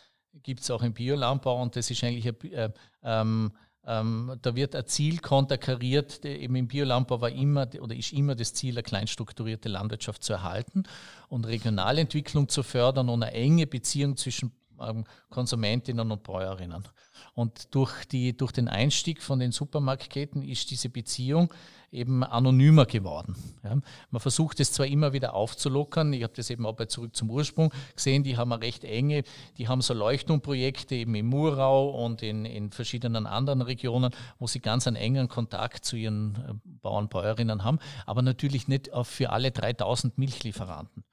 gibt 0.43 0.61
es 0.61 0.69
auch 0.69 0.83
im 0.83 0.93
Biolandbau 0.93 1.61
und 1.61 1.75
das 1.75 1.89
ist 1.89 2.03
eigentlich 2.03 2.27
ein, 2.27 2.51
äh, 2.51 2.69
ähm, 3.03 3.51
ähm, 3.85 4.37
da 4.41 4.55
wird 4.55 4.75
ein 4.75 4.87
Ziel 4.87 5.19
konterkariert, 5.19 6.23
eben 6.23 6.55
im 6.55 6.67
Biolandbau 6.67 7.19
war 7.19 7.31
immer 7.31 7.67
oder 7.81 7.95
ist 7.95 8.13
immer 8.13 8.35
das 8.35 8.53
Ziel, 8.53 8.75
eine 8.75 8.83
kleinstrukturierte 8.83 9.67
Landwirtschaft 9.67 10.23
zu 10.23 10.33
erhalten 10.33 10.83
und 11.27 11.45
regionale 11.45 12.01
Entwicklung 12.01 12.47
zu 12.47 12.63
fördern 12.63 13.09
und 13.09 13.23
eine 13.23 13.33
enge 13.33 13.67
Beziehung 13.67 14.15
zwischen 14.15 14.51
ähm, 14.79 15.03
Konsumentinnen 15.29 16.09
und 16.11 16.23
Bäuerinnen. 16.23 16.87
Und 17.33 17.73
durch, 17.75 18.05
die, 18.05 18.37
durch 18.37 18.51
den 18.51 18.67
Einstieg 18.67 19.21
von 19.21 19.39
den 19.39 19.51
Supermarktketten 19.51 20.43
ist 20.43 20.69
diese 20.71 20.89
Beziehung 20.89 21.53
eben 21.93 22.23
anonymer 22.23 22.85
geworden. 22.85 23.35
Ja. 23.63 23.77
Man 24.09 24.19
versucht 24.19 24.59
es 24.59 24.71
zwar 24.71 24.87
immer 24.87 25.13
wieder 25.13 25.33
aufzulockern, 25.33 26.11
ich 26.13 26.23
habe 26.23 26.33
das 26.35 26.49
eben 26.49 26.65
auch 26.65 26.75
bei 26.75 26.85
Zurück 26.85 27.15
zum 27.15 27.29
Ursprung 27.29 27.71
gesehen, 27.95 28.23
die 28.23 28.37
haben 28.37 28.51
eine 28.51 28.61
recht 28.61 28.83
enge, 28.83 29.23
die 29.57 29.67
haben 29.67 29.81
so 29.81 29.93
Leuchtturmprojekte 29.93 30.95
eben 30.95 31.15
im 31.15 31.27
Murau 31.27 31.89
und 31.89 32.23
in, 32.23 32.45
in 32.45 32.71
verschiedenen 32.71 33.27
anderen 33.27 33.61
Regionen, 33.61 34.11
wo 34.39 34.47
sie 34.47 34.59
ganz 34.59 34.87
einen 34.87 34.95
engen 34.95 35.27
Kontakt 35.27 35.85
zu 35.85 35.95
ihren 35.95 36.35
äh, 36.35 36.53
Bauern, 36.81 37.09
Bäuerinnen 37.09 37.63
haben, 37.63 37.79
aber 38.05 38.21
natürlich 38.21 38.67
nicht 38.67 38.89
für 39.03 39.29
alle 39.29 39.51
3000 39.51 40.17
Milchlieferanten. 40.17 41.03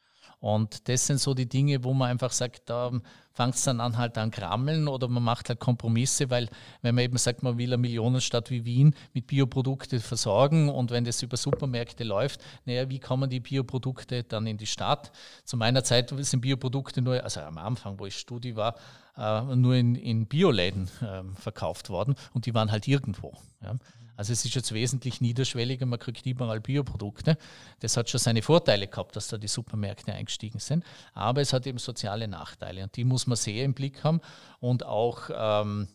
Und 0.40 0.88
das 0.88 1.06
sind 1.06 1.20
so 1.20 1.34
die 1.34 1.48
Dinge, 1.48 1.84
wo 1.84 1.92
man 1.92 2.10
einfach 2.10 2.32
sagt, 2.32 2.62
da 2.70 2.90
fängt 3.32 3.54
es 3.54 3.64
dann 3.64 3.80
an 3.80 3.98
halt 3.98 4.16
an 4.16 4.30
Krammeln 4.30 4.88
oder 4.88 5.06
man 5.06 5.22
macht 5.22 5.50
halt 5.50 5.60
Kompromisse, 5.60 6.30
weil 6.30 6.48
wenn 6.80 6.94
man 6.94 7.04
eben 7.04 7.18
sagt, 7.18 7.42
man 7.42 7.58
will 7.58 7.68
eine 7.68 7.78
Millionenstadt 7.78 8.50
wie 8.50 8.64
Wien 8.64 8.94
mit 9.12 9.26
Bioprodukte 9.26 10.00
versorgen 10.00 10.70
und 10.70 10.90
wenn 10.90 11.04
das 11.04 11.22
über 11.22 11.36
Supermärkte 11.36 12.04
läuft, 12.04 12.42
naja, 12.64 12.88
wie 12.88 12.98
kommen 12.98 13.28
die 13.28 13.40
Bioprodukte 13.40 14.24
dann 14.24 14.46
in 14.46 14.56
die 14.56 14.66
Stadt? 14.66 15.12
Zu 15.44 15.58
meiner 15.58 15.84
Zeit 15.84 16.12
sind 16.16 16.40
Bioprodukte 16.40 17.02
nur, 17.02 17.22
also 17.22 17.40
am 17.40 17.58
Anfang, 17.58 17.98
wo 17.98 18.06
ich 18.06 18.16
Studi 18.16 18.56
war, 18.56 18.76
äh, 19.18 19.42
nur 19.56 19.74
in, 19.74 19.94
in 19.94 20.26
Bioläden 20.26 20.88
äh, 21.02 21.22
verkauft 21.34 21.90
worden 21.90 22.14
und 22.32 22.46
die 22.46 22.54
waren 22.54 22.72
halt 22.72 22.88
irgendwo. 22.88 23.34
Ja. 23.62 23.74
Also 24.20 24.34
es 24.34 24.44
ist 24.44 24.54
jetzt 24.54 24.74
wesentlich 24.74 25.22
niederschwelliger, 25.22 25.86
man 25.86 25.98
kriegt 25.98 26.26
überall 26.26 26.60
Bioprodukte. 26.60 27.38
Das 27.78 27.96
hat 27.96 28.10
schon 28.10 28.20
seine 28.20 28.42
Vorteile 28.42 28.86
gehabt, 28.86 29.16
dass 29.16 29.28
da 29.28 29.38
die 29.38 29.48
Supermärkte 29.48 30.12
eingestiegen 30.12 30.58
sind, 30.58 30.84
aber 31.14 31.40
es 31.40 31.54
hat 31.54 31.66
eben 31.66 31.78
soziale 31.78 32.28
Nachteile 32.28 32.82
und 32.82 32.94
die 32.96 33.04
muss 33.04 33.26
man 33.26 33.36
sehr 33.36 33.64
im 33.64 33.72
Blick 33.72 34.04
haben 34.04 34.20
und 34.58 34.84
auch 34.84 35.30
ähm, 35.32 35.88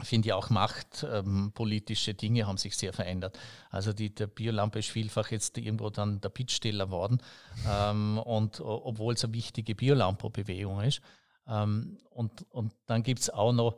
finde 0.00 0.28
ich 0.28 0.32
auch 0.32 0.48
machtpolitische 0.48 2.12
ähm, 2.12 2.16
Dinge 2.16 2.46
haben 2.46 2.56
sich 2.56 2.74
sehr 2.74 2.94
verändert. 2.94 3.38
Also 3.68 3.92
die, 3.92 4.14
der 4.14 4.28
Biolampe 4.28 4.78
ist 4.78 4.88
vielfach 4.88 5.30
jetzt 5.30 5.58
irgendwo 5.58 5.90
dann 5.90 6.22
der 6.22 6.30
Bittsteller 6.30 6.90
worden 6.90 7.20
ähm, 7.68 8.16
und 8.16 8.62
obwohl 8.62 9.12
es 9.12 9.24
eine 9.24 9.34
wichtige 9.34 9.74
Biolampo-Bewegung 9.74 10.80
ist. 10.80 11.02
Ähm, 11.46 11.98
und, 12.08 12.46
und 12.48 12.72
dann 12.86 13.02
gibt 13.02 13.20
es 13.20 13.28
auch 13.28 13.52
noch 13.52 13.76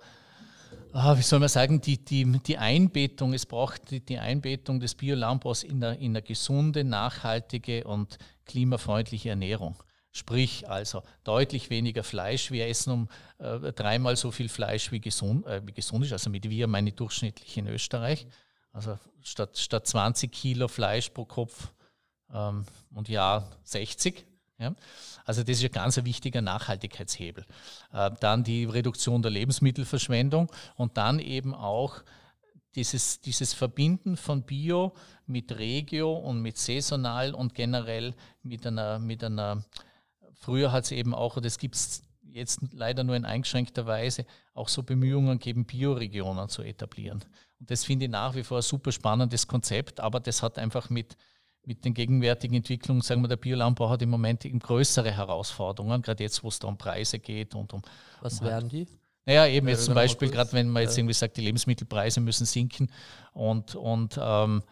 ah, 0.92 1.16
wie 1.16 1.22
soll 1.22 1.38
man 1.38 1.48
sagen, 1.48 1.80
die, 1.80 2.04
die, 2.04 2.24
die 2.46 2.58
Einbettung, 2.58 3.34
es 3.34 3.46
braucht 3.46 3.90
die, 3.90 4.00
die 4.00 4.18
Einbettung 4.18 4.80
des 4.80 4.94
Biolandbaus 4.94 5.62
in 5.62 5.82
eine, 5.82 5.96
in 5.96 6.12
eine 6.12 6.22
gesunde, 6.22 6.84
nachhaltige 6.84 7.84
und 7.84 8.18
klimafreundliche 8.44 9.30
Ernährung. 9.30 9.76
Sprich 10.12 10.68
also 10.68 11.02
deutlich 11.22 11.70
weniger 11.70 12.02
Fleisch. 12.02 12.50
Wir 12.50 12.66
essen 12.66 12.92
um 12.92 13.08
äh, 13.38 13.72
dreimal 13.72 14.16
so 14.16 14.30
viel 14.30 14.48
Fleisch 14.48 14.90
wie 14.90 15.00
gesund, 15.00 15.46
äh, 15.46 15.60
wie 15.66 15.72
gesund 15.72 16.04
ist. 16.04 16.12
Also 16.12 16.30
mit 16.30 16.48
wir 16.48 16.66
meine 16.66 16.92
durchschnittlich 16.92 17.56
in 17.56 17.66
Österreich. 17.66 18.26
Also 18.72 18.98
statt, 19.22 19.58
statt 19.58 19.86
20 19.86 20.32
Kilo 20.32 20.68
Fleisch 20.68 21.10
pro 21.10 21.24
Kopf 21.24 21.72
ähm, 22.32 22.64
und 22.94 23.08
Jahr 23.08 23.48
60. 23.64 24.27
Ja? 24.58 24.74
Also 25.24 25.42
das 25.42 25.58
ist 25.58 25.64
ein 25.64 25.70
ganz 25.70 26.02
wichtiger 26.04 26.42
Nachhaltigkeitshebel. 26.42 27.44
Äh, 27.92 28.10
dann 28.20 28.44
die 28.44 28.64
Reduktion 28.64 29.22
der 29.22 29.30
Lebensmittelverschwendung 29.30 30.50
und 30.76 30.96
dann 30.96 31.18
eben 31.18 31.54
auch 31.54 32.02
dieses, 32.74 33.20
dieses 33.20 33.54
Verbinden 33.54 34.16
von 34.16 34.42
Bio 34.42 34.94
mit 35.26 35.56
Regio 35.58 36.12
und 36.12 36.42
mit 36.42 36.58
saisonal 36.58 37.34
und 37.34 37.54
generell 37.54 38.14
mit 38.42 38.66
einer, 38.66 38.98
mit 38.98 39.24
einer 39.24 39.64
früher 40.34 40.72
hat 40.72 40.84
es 40.84 40.92
eben 40.92 41.14
auch, 41.14 41.36
und 41.36 41.44
das 41.44 41.58
gibt 41.58 41.74
es 41.74 42.02
jetzt 42.22 42.60
leider 42.72 43.04
nur 43.04 43.16
in 43.16 43.24
eingeschränkter 43.24 43.86
Weise, 43.86 44.26
auch 44.54 44.68
so 44.68 44.82
Bemühungen 44.82 45.38
geben, 45.38 45.64
Bioregionen 45.64 46.48
zu 46.48 46.62
etablieren. 46.62 47.24
Und 47.58 47.70
das 47.70 47.84
finde 47.84 48.06
ich 48.06 48.10
nach 48.10 48.34
wie 48.34 48.44
vor 48.44 48.58
ein 48.58 48.62
super 48.62 48.92
spannendes 48.92 49.46
Konzept, 49.46 50.00
aber 50.00 50.20
das 50.20 50.42
hat 50.42 50.58
einfach 50.58 50.90
mit, 50.90 51.16
mit 51.68 51.84
den 51.84 51.92
gegenwärtigen 51.92 52.56
Entwicklungen, 52.56 53.02
sagen 53.02 53.20
wir, 53.20 53.28
der 53.28 53.36
Biolandbau 53.36 53.90
hat 53.90 54.00
im 54.00 54.08
Moment 54.08 54.44
eben 54.46 54.58
größere 54.58 55.12
Herausforderungen, 55.12 56.00
gerade 56.00 56.24
jetzt, 56.24 56.42
wo 56.42 56.48
es 56.48 56.58
da 56.58 56.66
um 56.66 56.78
Preise 56.78 57.18
geht 57.18 57.54
und 57.54 57.74
um. 57.74 57.82
Was 58.22 58.40
um 58.40 58.46
wären 58.46 58.62
halt 58.62 58.72
die? 58.72 58.86
Naja, 59.26 59.46
eben 59.46 59.68
jetzt 59.68 59.84
zum 59.84 59.94
Beispiel, 59.94 60.30
gerade 60.30 60.50
wenn 60.54 60.70
man 60.70 60.84
jetzt 60.84 60.96
irgendwie 60.96 61.12
sagt, 61.12 61.36
die 61.36 61.42
Lebensmittelpreise 61.42 62.20
müssen 62.20 62.46
sinken 62.46 62.90
und, 63.34 63.74
und 63.74 64.18
ähm, 64.18 64.62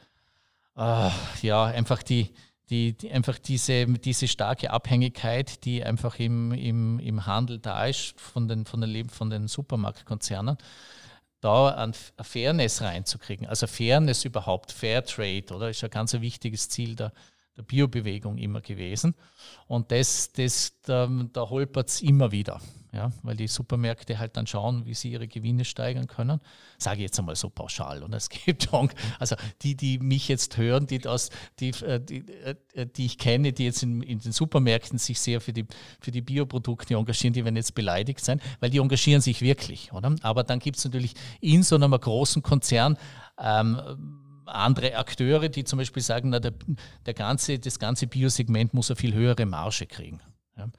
äh, 0.75 1.11
ja, 1.43 1.65
einfach 1.67 2.03
die, 2.03 2.33
die, 2.71 2.97
die, 2.97 3.13
einfach 3.13 3.39
diese, 3.39 3.85
diese 3.87 4.27
starke 4.27 4.71
Abhängigkeit, 4.71 5.67
die 5.67 5.85
einfach 5.85 6.19
im, 6.19 6.53
im, 6.53 6.99
im 6.99 7.27
Handel 7.27 7.59
da 7.59 7.85
ist 7.85 8.19
von 8.19 8.49
den, 8.49 8.65
von 8.65 8.81
den, 8.81 9.11
von 9.11 9.29
den 9.29 9.47
Supermarktkonzernen, 9.47 10.57
da 11.41 11.75
ein 11.75 11.93
Fairness 12.21 12.83
reinzukriegen. 12.83 13.47
Also 13.47 13.67
Fairness 13.67 14.25
überhaupt, 14.25 14.73
Fair 14.73 15.05
Trade, 15.05 15.55
oder? 15.55 15.71
Ist 15.71 15.85
ein 15.85 15.91
ganz 15.91 16.15
ein 16.15 16.23
wichtiges 16.23 16.69
Ziel 16.69 16.97
der, 16.97 17.13
der 17.57 17.63
Biobewegung 17.63 18.39
immer 18.39 18.61
gewesen. 18.61 19.15
Und 19.67 19.91
das, 19.93 20.33
das, 20.33 20.81
da, 20.83 21.09
da 21.33 21.49
holpert 21.49 21.89
es 21.89 22.03
immer 22.03 22.33
wieder 22.33 22.61
ja, 22.97 23.11
weil 23.23 23.37
die 23.37 23.47
Supermärkte 23.47 24.19
halt 24.19 24.39
dann 24.39 24.47
schauen, 24.47 24.87
wie 24.87 24.95
sie 24.95 25.13
ihre 25.13 25.29
Gewinne 25.29 25.67
steigern 25.67 26.07
können. 26.07 26.41
Sage 26.79 26.97
ich 26.97 27.03
jetzt 27.03 27.19
einmal 27.19 27.37
so 27.37 27.51
pauschal. 27.51 28.03
Und 28.03 28.15
es 28.15 28.31
gibt 28.31 28.73
also 29.19 29.37
die, 29.61 29.77
die 29.77 29.99
mich 29.99 30.29
jetzt 30.29 30.57
hören, 30.57 30.87
die, 30.87 30.99
das, 30.99 31.29
die, 31.61 31.69
äh, 31.83 32.01
die, 32.01 32.25
äh, 32.43 32.87
die 32.87 33.05
ich 33.05 33.19
kenne, 33.19 33.53
die 33.53 33.67
jetzt 33.67 33.83
in, 33.83 34.01
in 34.01 34.19
den 34.19 34.33
Supermärkten 34.33 34.99
sich 34.99 35.21
sehr 35.21 35.43
für 35.43 35.53
die, 35.53 35.67
für 36.01 36.11
die 36.11 36.23
Bioprodukte 36.23 36.95
engagieren, 36.95 37.35
die 37.35 37.45
werden 37.45 37.57
jetzt 37.57 37.75
beleidigt 37.75 38.25
sein, 38.25 38.41
weil 38.61 38.71
die 38.71 38.79
engagieren 38.79 39.21
sich 39.21 39.43
wirklich. 39.43 39.93
Oder? 39.93 40.17
Aber 40.23 40.43
dann 40.43 40.59
gibt 40.59 40.79
es 40.79 40.85
natürlich 40.87 41.13
in 41.41 41.63
so 41.63 41.77
einem 41.77 41.93
großen 41.93 42.43
Konzern 42.43 42.97
ähm, 43.39 43.79
andere 44.47 44.97
Akteure, 44.97 45.51
die 45.51 45.65
zum 45.65 45.79
Beispiel 45.79 46.03
sagen, 46.03 46.31
na, 46.31 46.39
der, 46.39 46.55
der 47.05 47.15
ganze, 47.15 47.59
das 47.59 47.79
ganze 47.79 48.07
Biosegment 48.07 48.73
muss 48.73 48.91
eine 48.91 48.97
viel 48.97 49.13
höhere 49.13 49.45
Marge 49.45 49.87
kriegen. 49.87 50.21
Ja. 50.57 50.71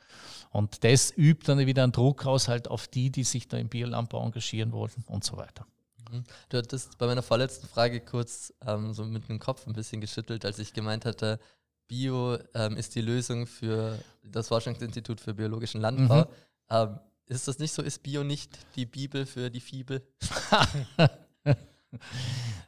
Und 0.57 0.83
das 0.83 1.15
übt 1.15 1.45
dann 1.45 1.59
wieder 1.67 1.83
einen 1.83 1.91
Druck 1.91 2.25
aus 2.25 2.47
halt 2.47 2.67
auf 2.67 2.87
die, 2.87 3.11
die 3.11 3.23
sich 3.23 3.47
da 3.47 3.57
im 3.57 3.69
Biolandbau 3.69 4.25
engagieren 4.25 4.71
wollten 4.71 5.03
und 5.05 5.23
so 5.23 5.37
weiter. 5.37 5.67
Mhm. 6.09 6.23
Du 6.49 6.57
hattest 6.57 6.97
bei 6.97 7.05
meiner 7.05 7.21
vorletzten 7.21 7.67
Frage 7.67 8.01
kurz 8.01 8.51
ähm, 8.65 8.91
so 8.91 9.05
mit 9.05 9.29
dem 9.29 9.37
Kopf 9.37 9.67
ein 9.67 9.73
bisschen 9.73 10.01
geschüttelt, 10.01 10.45
als 10.45 10.57
ich 10.57 10.73
gemeint 10.73 11.05
hatte, 11.05 11.39
Bio 11.87 12.39
ähm, 12.55 12.75
ist 12.75 12.95
die 12.95 13.01
Lösung 13.01 13.45
für 13.45 13.99
das 14.23 14.47
Forschungsinstitut 14.47 15.21
für 15.21 15.35
biologischen 15.35 15.79
Landbau. 15.79 16.21
Mhm. 16.21 16.27
Ähm, 16.71 16.99
ist 17.27 17.47
das 17.47 17.59
nicht 17.59 17.71
so? 17.71 17.83
Ist 17.83 18.01
Bio 18.01 18.23
nicht 18.23 18.57
die 18.75 18.87
Bibel 18.87 19.27
für 19.27 19.51
die 19.51 19.61
Fibel? 19.61 20.01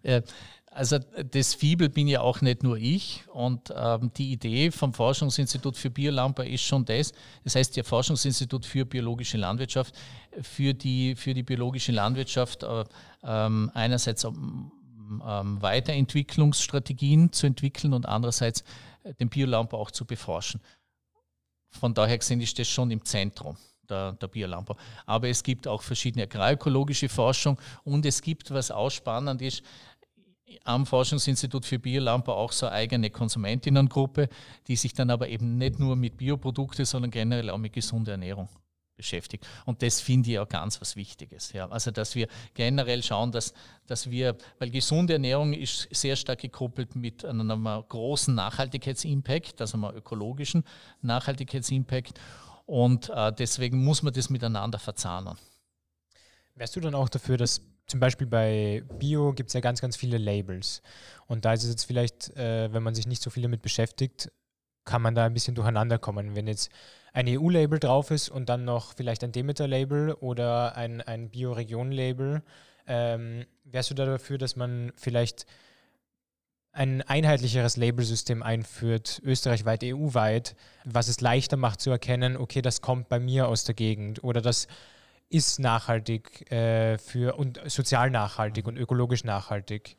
ja, 0.03 0.21
also 0.71 0.99
das 0.99 1.55
Fibel 1.55 1.89
bin 1.89 2.07
ja 2.07 2.21
auch 2.21 2.41
nicht 2.41 2.63
nur 2.63 2.77
ich 2.77 3.23
und 3.33 3.73
ähm, 3.75 4.11
die 4.15 4.31
Idee 4.31 4.71
vom 4.71 4.93
Forschungsinstitut 4.93 5.75
für 5.75 5.89
Biolandbau 5.89 6.43
ist 6.43 6.63
schon 6.63 6.85
das. 6.85 7.11
Das 7.43 7.55
heißt, 7.55 7.75
der 7.75 7.83
Forschungsinstitut 7.83 8.65
für 8.65 8.85
biologische 8.85 9.37
Landwirtschaft, 9.37 9.95
für 10.41 10.73
die, 10.73 11.15
für 11.15 11.33
die 11.33 11.43
biologische 11.43 11.91
Landwirtschaft 11.91 12.63
äh, 12.63 12.83
ähm, 13.23 13.71
einerseits 13.73 14.23
ähm, 14.23 14.71
ähm 15.25 15.61
Weiterentwicklungsstrategien 15.61 17.31
zu 17.31 17.47
entwickeln 17.47 17.93
und 17.93 18.05
andererseits 18.05 18.63
äh, 19.03 19.13
den 19.15 19.29
Biolandbau 19.29 19.79
auch 19.79 19.91
zu 19.91 20.05
beforschen. 20.05 20.61
Von 21.71 21.93
daher 21.93 22.17
gesehen 22.17 22.41
ist 22.41 22.57
das 22.59 22.67
schon 22.67 22.91
im 22.91 23.03
Zentrum 23.03 23.57
der, 23.89 24.13
der 24.13 24.27
Biolandbau. 24.27 24.77
Aber 25.05 25.27
es 25.29 25.43
gibt 25.43 25.67
auch 25.67 25.81
verschiedene 25.81 26.23
agroökologische 26.23 27.09
Forschung 27.09 27.59
und 27.83 28.05
es 28.05 28.21
gibt, 28.21 28.51
was 28.51 28.71
auch 28.71 28.89
spannend 28.89 29.41
ist, 29.41 29.63
am 30.63 30.85
Forschungsinstitut 30.85 31.65
für 31.65 31.79
Biolandbau 31.79 32.35
auch 32.35 32.51
so 32.51 32.65
eine 32.65 32.75
eigene 32.75 33.09
Konsumentinnengruppe, 33.09 34.29
die 34.67 34.75
sich 34.75 34.93
dann 34.93 35.09
aber 35.09 35.27
eben 35.29 35.57
nicht 35.57 35.79
nur 35.79 35.95
mit 35.95 36.17
Bioprodukten, 36.17 36.85
sondern 36.85 37.11
generell 37.11 37.49
auch 37.49 37.57
mit 37.57 37.73
gesunder 37.73 38.13
Ernährung 38.13 38.49
beschäftigt. 38.99 39.47
Und 39.65 39.81
das 39.81 40.01
finde 40.01 40.29
ich 40.29 40.39
auch 40.39 40.49
ganz 40.49 40.81
was 40.81 40.95
Wichtiges. 40.95 41.53
Ja. 41.53 41.69
Also, 41.69 41.89
dass 41.89 42.15
wir 42.15 42.27
generell 42.53 43.01
schauen, 43.01 43.31
dass, 43.31 43.53
dass 43.87 44.09
wir, 44.11 44.35
weil 44.59 44.69
gesunde 44.69 45.13
Ernährung 45.13 45.53
ist 45.53 45.87
sehr 45.91 46.17
stark 46.17 46.39
gekoppelt 46.39 46.95
mit 46.95 47.23
einem 47.23 47.63
großen 47.87 48.35
Nachhaltigkeitsimpact, 48.35 49.61
also 49.61 49.77
einem 49.77 49.95
ökologischen 49.95 50.65
Nachhaltigkeitsimpact. 51.01 52.19
Und 52.65 53.09
äh, 53.09 53.31
deswegen 53.31 53.83
muss 53.83 54.03
man 54.03 54.13
das 54.13 54.29
miteinander 54.29 54.77
verzahnen. 54.77 55.37
Wärst 56.55 56.75
du 56.75 56.81
dann 56.81 56.93
auch 56.93 57.07
dafür, 57.07 57.37
dass 57.37 57.61
zum 57.89 57.99
Beispiel 57.99 58.27
bei 58.27 58.83
Bio 58.99 59.33
gibt 59.33 59.49
es 59.49 59.53
ja 59.53 59.59
ganz, 59.59 59.81
ganz 59.81 59.97
viele 59.97 60.17
Labels. 60.17 60.81
Und 61.27 61.45
da 61.45 61.53
ist 61.53 61.63
es 61.63 61.69
jetzt 61.69 61.85
vielleicht, 61.85 62.35
äh, 62.37 62.71
wenn 62.71 62.83
man 62.83 62.95
sich 62.95 63.07
nicht 63.07 63.21
so 63.21 63.29
viel 63.29 63.43
damit 63.43 63.61
beschäftigt, 63.61 64.31
kann 64.85 65.01
man 65.01 65.15
da 65.15 65.25
ein 65.25 65.33
bisschen 65.33 65.55
durcheinander 65.55 65.99
kommen. 65.99 66.35
Wenn 66.35 66.47
jetzt 66.47 66.71
ein 67.13 67.27
EU-Label 67.27 67.79
drauf 67.79 68.11
ist 68.11 68.29
und 68.29 68.49
dann 68.49 68.65
noch 68.65 68.93
vielleicht 68.95 69.23
ein 69.23 69.31
Demeter-Label 69.31 70.13
oder 70.13 70.75
ein, 70.75 71.01
ein 71.01 71.29
Bioregion-Label, 71.29 72.43
ähm, 72.87 73.45
wärst 73.63 73.91
du 73.91 73.95
da 73.95 74.05
dafür, 74.05 74.37
dass 74.37 74.55
man 74.55 74.91
vielleicht 74.95 75.45
ein 76.71 77.01
einheitlicheres 77.01 77.77
Labelsystem 77.77 78.43
einführt, 78.43 79.21
österreichweit, 79.23 79.83
EU-weit, 79.83 80.55
was 80.85 81.07
es 81.07 81.19
leichter 81.21 81.57
macht 81.57 81.81
zu 81.81 81.89
erkennen, 81.89 82.37
okay, 82.37 82.61
das 82.61 82.81
kommt 82.81 83.09
bei 83.09 83.19
mir 83.19 83.47
aus 83.47 83.63
der 83.63 83.75
Gegend 83.75 84.23
oder 84.23 84.41
das 84.41 84.67
ist 85.29 85.59
nachhaltig 85.59 86.51
äh, 86.51 86.97
für 86.97 87.35
und 87.35 87.59
sozial 87.67 88.09
nachhaltig 88.09 88.67
und 88.67 88.77
ökologisch 88.77 89.23
nachhaltig. 89.23 89.97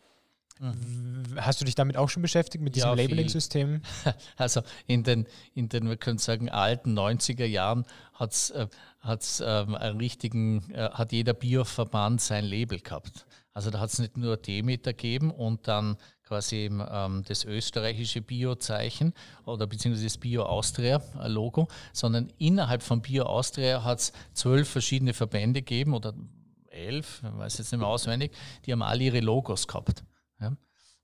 Mhm. 0.61 1.25
Hast 1.37 1.61
du 1.61 1.65
dich 1.65 1.75
damit 1.75 1.97
auch 1.97 2.11
schon 2.11 2.21
beschäftigt, 2.21 2.63
mit 2.63 2.77
diesem 2.77 2.91
ja, 2.91 2.95
Labeling-System? 2.95 3.81
Also 4.37 4.63
in 4.87 5.03
den, 5.05 5.27
in 5.55 5.69
den, 5.71 5.89
wir 5.89 5.97
können 5.97 6.19
sagen, 6.19 6.51
alten 6.51 6.99
90er 6.99 7.47
Jahren 7.47 7.87
hat's, 8.13 8.51
äh, 8.51 8.67
hat's, 9.01 9.43
ähm, 9.45 9.75
einen 9.75 9.99
richtigen, 9.99 10.71
äh, 10.73 10.91
hat 10.91 11.13
jeder 11.13 11.33
Bioverband 11.33 12.21
sein 12.21 12.45
Label 12.45 12.79
gehabt. 12.81 13.27
Also 13.53 13.71
da 13.71 13.81
hat 13.81 13.91
es 13.91 13.99
nicht 13.99 14.17
nur 14.17 14.37
Demeter 14.37 14.93
gegeben 14.93 15.31
und 15.31 15.67
dann 15.67 15.97
quasi 16.23 16.67
ähm, 16.67 17.25
das 17.27 17.45
österreichische 17.45 18.23
Bio-Zeichen 18.23 19.13
oder 19.45 19.67
beziehungsweise 19.67 20.07
das 20.07 20.19
Bio-Austria-Logo, 20.19 21.67
sondern 21.93 22.33
innerhalb 22.39 22.83
von 22.83 23.03
Bio-Austria 23.03 23.83
hat 23.83 23.99
es 23.99 24.13
zwölf 24.33 24.69
verschiedene 24.69 25.13
Verbände 25.13 25.63
gegeben 25.63 25.95
oder 25.95 26.15
elf, 26.71 27.23
ich 27.25 27.39
weiß 27.39 27.59
jetzt 27.59 27.73
nicht 27.73 27.81
mehr 27.81 27.89
auswendig, 27.89 28.33
die 28.65 28.73
haben 28.73 28.83
alle 28.83 29.03
ihre 29.03 29.21
Logos 29.21 29.67
gehabt. 29.67 30.05
Ja? 30.41 30.57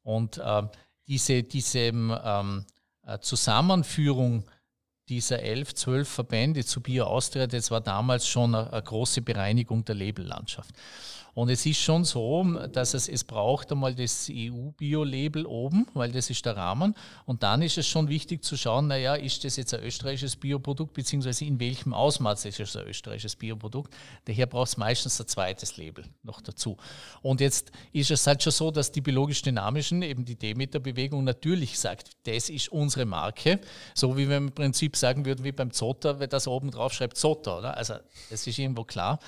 Und 0.02 0.38
äh, 0.38 0.62
diese, 1.08 1.42
diese 1.42 1.80
ähm, 1.80 2.64
äh, 3.02 3.18
Zusammenführung 3.18 4.44
dieser 5.08 5.40
elf, 5.40 5.74
zwölf 5.74 6.08
Verbände 6.08 6.64
zu 6.64 6.80
Bio 6.80 7.04
Austria, 7.04 7.46
das 7.46 7.70
war 7.70 7.80
damals 7.80 8.26
schon 8.28 8.54
eine, 8.54 8.72
eine 8.72 8.82
große 8.82 9.22
Bereinigung 9.22 9.84
der 9.84 9.94
Labellandschaft. 9.96 10.74
Und 11.36 11.50
es 11.50 11.66
ist 11.66 11.82
schon 11.82 12.06
so, 12.06 12.44
dass 12.72 12.94
es, 12.94 13.10
es 13.10 13.22
braucht 13.22 13.70
einmal 13.70 13.94
das 13.94 14.30
EU-Bio-Label 14.32 15.44
oben, 15.44 15.86
weil 15.92 16.10
das 16.10 16.30
ist 16.30 16.46
der 16.46 16.56
Rahmen. 16.56 16.94
Und 17.26 17.42
dann 17.42 17.60
ist 17.60 17.76
es 17.76 17.86
schon 17.86 18.08
wichtig 18.08 18.42
zu 18.42 18.56
schauen, 18.56 18.86
naja, 18.86 19.16
ist 19.16 19.44
das 19.44 19.56
jetzt 19.56 19.74
ein 19.74 19.82
österreichisches 19.82 20.36
Bioprodukt, 20.36 20.94
beziehungsweise 20.94 21.44
in 21.44 21.60
welchem 21.60 21.92
Ausmaß 21.92 22.46
ist 22.46 22.60
es 22.60 22.74
ein 22.74 22.86
österreichisches 22.86 23.36
Bioprodukt. 23.36 23.94
Daher 24.24 24.46
braucht 24.46 24.68
es 24.68 24.76
meistens 24.78 25.20
ein 25.20 25.26
zweites 25.26 25.76
Label 25.76 26.06
noch 26.22 26.40
dazu. 26.40 26.78
Und 27.20 27.42
jetzt 27.42 27.70
ist 27.92 28.10
es 28.10 28.26
halt 28.26 28.42
schon 28.42 28.52
so, 28.52 28.70
dass 28.70 28.90
die 28.90 29.02
biologisch-dynamischen, 29.02 30.00
eben 30.00 30.24
die 30.24 30.36
Demeter-Bewegung 30.36 31.22
natürlich 31.22 31.78
sagt, 31.78 32.12
das 32.24 32.48
ist 32.48 32.70
unsere 32.70 33.04
Marke. 33.04 33.60
So 33.94 34.16
wie 34.16 34.26
wir 34.26 34.38
im 34.38 34.52
Prinzip 34.52 34.96
sagen 34.96 35.26
würden, 35.26 35.44
wie 35.44 35.52
beim 35.52 35.70
Zotter, 35.70 36.18
wenn 36.18 36.30
das 36.30 36.48
oben 36.48 36.70
drauf 36.70 36.94
schreibt 36.94 37.18
Zotter, 37.18 37.58
oder? 37.58 37.76
Also 37.76 37.96
das 38.30 38.46
ist 38.46 38.58
irgendwo 38.58 38.84
klar. 38.84 39.20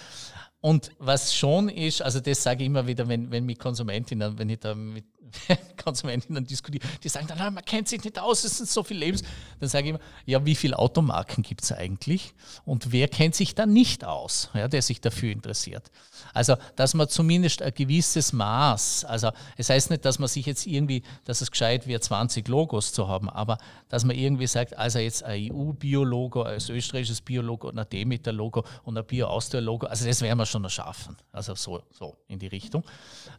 Und 0.60 0.90
was 0.98 1.34
schon 1.34 1.68
ist, 1.68 2.02
also 2.02 2.20
das 2.20 2.42
sage 2.42 2.62
ich 2.62 2.66
immer 2.66 2.86
wieder, 2.86 3.06
wenn, 3.06 3.30
wenn 3.30 3.46
mit 3.46 3.60
Konsumentinnen, 3.60 4.38
wenn 4.38 4.50
ich 4.50 4.58
da 4.58 4.74
mit 4.74 5.04
Konsumentinnen 5.82 6.46
diskutiere, 6.46 6.86
die 7.02 7.08
sagen 7.08 7.26
dann, 7.26 7.38
ah, 7.40 7.50
man 7.50 7.64
kennt 7.64 7.88
sich 7.88 8.02
nicht 8.02 8.18
aus, 8.18 8.44
es 8.44 8.58
sind 8.58 8.68
so 8.68 8.82
viele 8.82 9.00
Lebens. 9.00 9.22
Dann 9.60 9.68
sage 9.68 9.84
ich 9.84 9.90
immer, 9.90 10.00
ja, 10.26 10.44
wie 10.44 10.54
viele 10.54 10.78
Automarken 10.78 11.42
gibt 11.42 11.62
es 11.62 11.72
eigentlich? 11.72 12.34
Und 12.64 12.92
wer 12.92 13.08
kennt 13.08 13.34
sich 13.34 13.54
da 13.54 13.66
nicht 13.66 14.04
aus, 14.04 14.50
ja, 14.54 14.68
der 14.68 14.82
sich 14.82 15.00
dafür 15.00 15.32
interessiert? 15.32 15.90
Also, 16.34 16.56
dass 16.76 16.94
man 16.94 17.08
zumindest 17.08 17.62
ein 17.62 17.72
gewisses 17.74 18.32
Maß, 18.32 19.04
also 19.04 19.30
es 19.56 19.70
heißt 19.70 19.90
nicht, 19.90 20.04
dass 20.04 20.18
man 20.18 20.28
sich 20.28 20.46
jetzt 20.46 20.66
irgendwie, 20.66 21.02
dass 21.24 21.40
es 21.40 21.50
gescheit 21.50 21.86
wäre, 21.86 22.00
20 22.00 22.48
Logos 22.48 22.92
zu 22.92 23.08
haben, 23.08 23.28
aber 23.28 23.58
dass 23.88 24.04
man 24.04 24.16
irgendwie 24.16 24.46
sagt, 24.46 24.76
also 24.76 24.98
jetzt 24.98 25.22
ein 25.22 25.50
EU-Bio-Logo, 25.52 26.42
ein 26.42 26.56
österreichisches 26.56 27.20
Bio-Logo, 27.20 27.70
ein 27.70 27.86
Demeter-Logo 27.90 28.64
und 28.84 28.98
ein 28.98 29.04
Bio-Austria-Logo, 29.04 29.86
also 29.86 30.06
das 30.06 30.20
werden 30.20 30.38
wir 30.38 30.46
schon 30.46 30.64
erschaffen. 30.64 31.16
Also 31.32 31.54
so, 31.54 31.82
so 31.90 32.16
in 32.28 32.38
die 32.38 32.46
Richtung. 32.46 32.84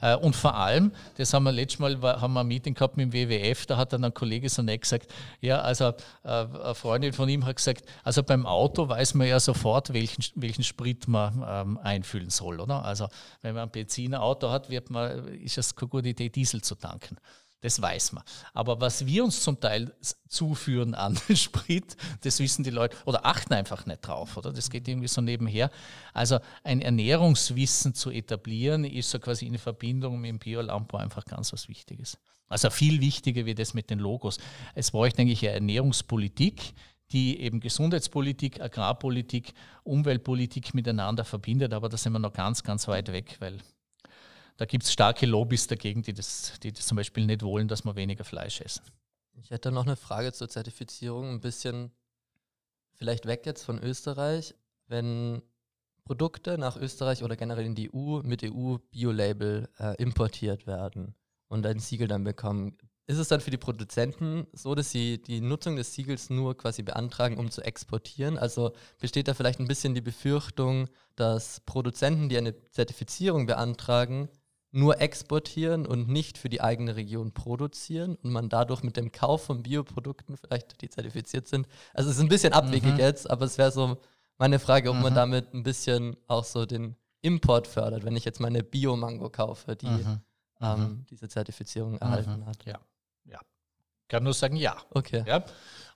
Äh, 0.01 0.15
und 0.15 0.35
vor 0.35 0.55
allem, 0.55 0.91
das 1.17 1.33
haben 1.33 1.43
wir 1.43 1.51
letztes 1.51 1.78
Mal 1.79 2.01
war, 2.01 2.21
haben 2.21 2.33
wir 2.33 2.41
ein 2.41 2.47
Meeting 2.47 2.73
gehabt 2.73 2.97
mit 2.97 3.13
dem 3.13 3.29
WWF, 3.29 3.65
da 3.65 3.77
hat 3.77 3.93
dann 3.93 4.03
ein 4.03 4.13
Kollege 4.13 4.49
so 4.49 4.61
nett 4.61 4.81
gesagt, 4.81 5.11
ja, 5.41 5.61
also 5.61 5.93
äh, 6.23 6.29
eine 6.29 6.75
Freundin 6.75 7.13
von 7.13 7.27
ihm 7.29 7.45
hat 7.45 7.55
gesagt, 7.55 7.83
also 8.03 8.23
beim 8.23 8.45
Auto 8.45 8.87
weiß 8.87 9.13
man 9.15 9.27
ja 9.27 9.39
sofort, 9.39 9.93
welchen, 9.93 10.23
welchen 10.35 10.63
Sprit 10.63 11.07
man 11.07 11.43
ähm, 11.47 11.77
einfüllen 11.79 12.29
soll, 12.29 12.59
oder? 12.59 12.83
Also 12.83 13.07
wenn 13.41 13.55
man 13.55 13.63
ein 13.63 13.71
Benzinauto 13.71 14.49
hat, 14.49 14.69
wird 14.69 14.89
man, 14.89 15.27
ist 15.39 15.57
es 15.57 15.75
keine 15.75 15.89
gute 15.89 16.09
Idee, 16.09 16.29
Diesel 16.29 16.61
zu 16.61 16.75
tanken. 16.75 17.17
Das 17.61 17.81
weiß 17.81 18.13
man. 18.13 18.23
Aber 18.53 18.79
was 18.79 19.05
wir 19.05 19.23
uns 19.23 19.43
zum 19.43 19.59
Teil 19.59 19.93
zuführen 20.27 20.95
an 20.95 21.17
Sprit, 21.35 21.97
das 22.21 22.39
wissen 22.39 22.63
die 22.63 22.69
Leute 22.69 22.95
oder 23.05 23.25
achten 23.25 23.53
einfach 23.53 23.85
nicht 23.85 24.07
drauf, 24.07 24.37
oder? 24.37 24.53
Das 24.53 24.69
geht 24.69 24.87
irgendwie 24.87 25.09
so 25.09 25.19
nebenher. 25.19 25.69
Also 26.13 26.39
ein 26.63 26.81
Ernährungswissen 26.81 27.93
zu 27.93 28.11
etablieren, 28.11 28.85
ist 28.85 29.09
so 29.09 29.19
quasi 29.19 29.45
in 29.45 29.57
Verbindung 29.57 30.21
mit 30.21 30.29
dem 30.29 30.39
Biolampo 30.39 30.97
einfach 30.97 31.25
ganz 31.25 31.51
was 31.51 31.67
Wichtiges. 31.67 32.17
Also 32.47 32.69
viel 32.69 33.01
wichtiger 33.01 33.45
wie 33.45 33.55
das 33.55 33.73
mit 33.73 33.89
den 33.89 33.99
Logos. 33.99 34.37
Es 34.73 34.91
bräuchte 34.91 35.21
eigentlich 35.21 35.45
eine 35.45 35.55
Ernährungspolitik, 35.55 36.73
die 37.11 37.41
eben 37.41 37.59
Gesundheitspolitik, 37.59 38.61
Agrarpolitik, 38.61 39.53
Umweltpolitik 39.83 40.73
miteinander 40.73 41.25
verbindet, 41.25 41.73
aber 41.73 41.89
da 41.89 41.97
sind 41.97 42.13
wir 42.13 42.19
noch 42.19 42.33
ganz, 42.33 42.63
ganz 42.63 42.87
weit 42.87 43.11
weg, 43.11 43.37
weil 43.39 43.57
da 44.59 44.65
gibt 44.65 44.83
es 44.83 44.91
starke 44.91 45.25
Lobbys 45.25 45.67
dagegen, 45.67 46.01
die 46.01 46.13
das, 46.13 46.59
die 46.61 46.73
das 46.73 46.85
zum 46.85 46.97
Beispiel 46.97 47.25
nicht 47.25 47.43
wollen, 47.43 47.69
dass 47.69 47.85
wir 47.85 47.95
weniger 47.95 48.25
Fleisch 48.25 48.59
essen. 48.59 48.83
Ich 49.41 49.51
hätte 49.51 49.71
noch 49.71 49.85
eine 49.85 49.95
Frage 49.95 50.33
zur 50.33 50.49
Zertifizierung, 50.49 51.29
ein 51.29 51.39
bisschen 51.39 51.91
vielleicht 52.95 53.25
weg 53.25 53.45
jetzt 53.45 53.63
von 53.63 53.81
Österreich. 53.81 54.53
Wenn 54.87 55.41
Produkte 56.03 56.57
nach 56.57 56.75
Österreich 56.75 57.23
oder 57.23 57.37
generell 57.37 57.65
in 57.65 57.73
die 57.73 57.89
EU 57.93 58.21
mit 58.21 58.43
EU-Bio-Label 58.43 59.69
äh, 59.79 59.95
importiert 59.95 60.67
werden 60.67 61.15
und 61.47 61.65
ein 61.65 61.79
Siegel 61.79 62.09
dann 62.09 62.25
bekommen, 62.25 62.77
ist 63.07 63.17
es 63.17 63.29
dann 63.29 63.39
für 63.39 63.51
die 63.51 63.57
Produzenten 63.57 64.45
so, 64.51 64.75
dass 64.75 64.91
sie 64.91 65.21
die 65.21 65.39
Nutzung 65.39 65.77
des 65.77 65.93
Siegels 65.93 66.29
nur 66.29 66.57
quasi 66.57 66.83
beantragen, 66.83 67.37
um 67.37 67.49
zu 67.49 67.61
exportieren? 67.61 68.37
Also 68.37 68.73
besteht 68.99 69.29
da 69.29 69.33
vielleicht 69.33 69.61
ein 69.61 69.67
bisschen 69.69 69.95
die 69.95 70.01
Befürchtung, 70.01 70.89
dass 71.15 71.61
Produzenten, 71.61 72.27
die 72.27 72.37
eine 72.37 72.55
Zertifizierung 72.71 73.45
beantragen, 73.45 74.27
nur 74.71 75.01
exportieren 75.01 75.85
und 75.85 76.07
nicht 76.09 76.37
für 76.37 76.49
die 76.49 76.61
eigene 76.61 76.95
Region 76.95 77.31
produzieren 77.31 78.15
und 78.15 78.31
man 78.31 78.49
dadurch 78.49 78.83
mit 78.83 78.97
dem 78.97 79.11
Kauf 79.11 79.43
von 79.43 79.63
Bioprodukten 79.63 80.37
vielleicht, 80.37 80.81
die 80.81 80.89
zertifiziert 80.89 81.47
sind. 81.47 81.67
Also 81.93 82.09
es 82.09 82.17
ist 82.17 82.21
ein 82.21 82.29
bisschen 82.29 82.53
abwegig 82.53 82.93
mhm. 82.93 82.99
jetzt, 82.99 83.29
aber 83.29 83.45
es 83.45 83.57
wäre 83.57 83.71
so 83.71 83.97
meine 84.37 84.59
Frage, 84.59 84.89
ob 84.91 84.97
mhm. 84.97 85.03
man 85.03 85.15
damit 85.15 85.53
ein 85.53 85.63
bisschen 85.63 86.15
auch 86.27 86.43
so 86.43 86.65
den 86.65 86.95
Import 87.21 87.67
fördert, 87.67 88.05
wenn 88.05 88.15
ich 88.15 88.25
jetzt 88.25 88.39
meine 88.39 88.63
Bio-Mango 88.63 89.29
kaufe, 89.29 89.75
die 89.75 89.87
mhm. 89.87 90.21
ähm, 90.61 90.79
mhm. 90.79 91.05
diese 91.09 91.27
Zertifizierung 91.27 91.93
mhm. 91.93 91.99
erhalten 91.99 92.45
hat. 92.45 92.63
Ja, 92.65 92.79
ja. 93.25 93.39
Ich 94.03 94.07
kann 94.07 94.23
nur 94.23 94.33
sagen, 94.33 94.55
ja. 94.55 94.77
Okay. 94.91 95.23
Ja. 95.27 95.43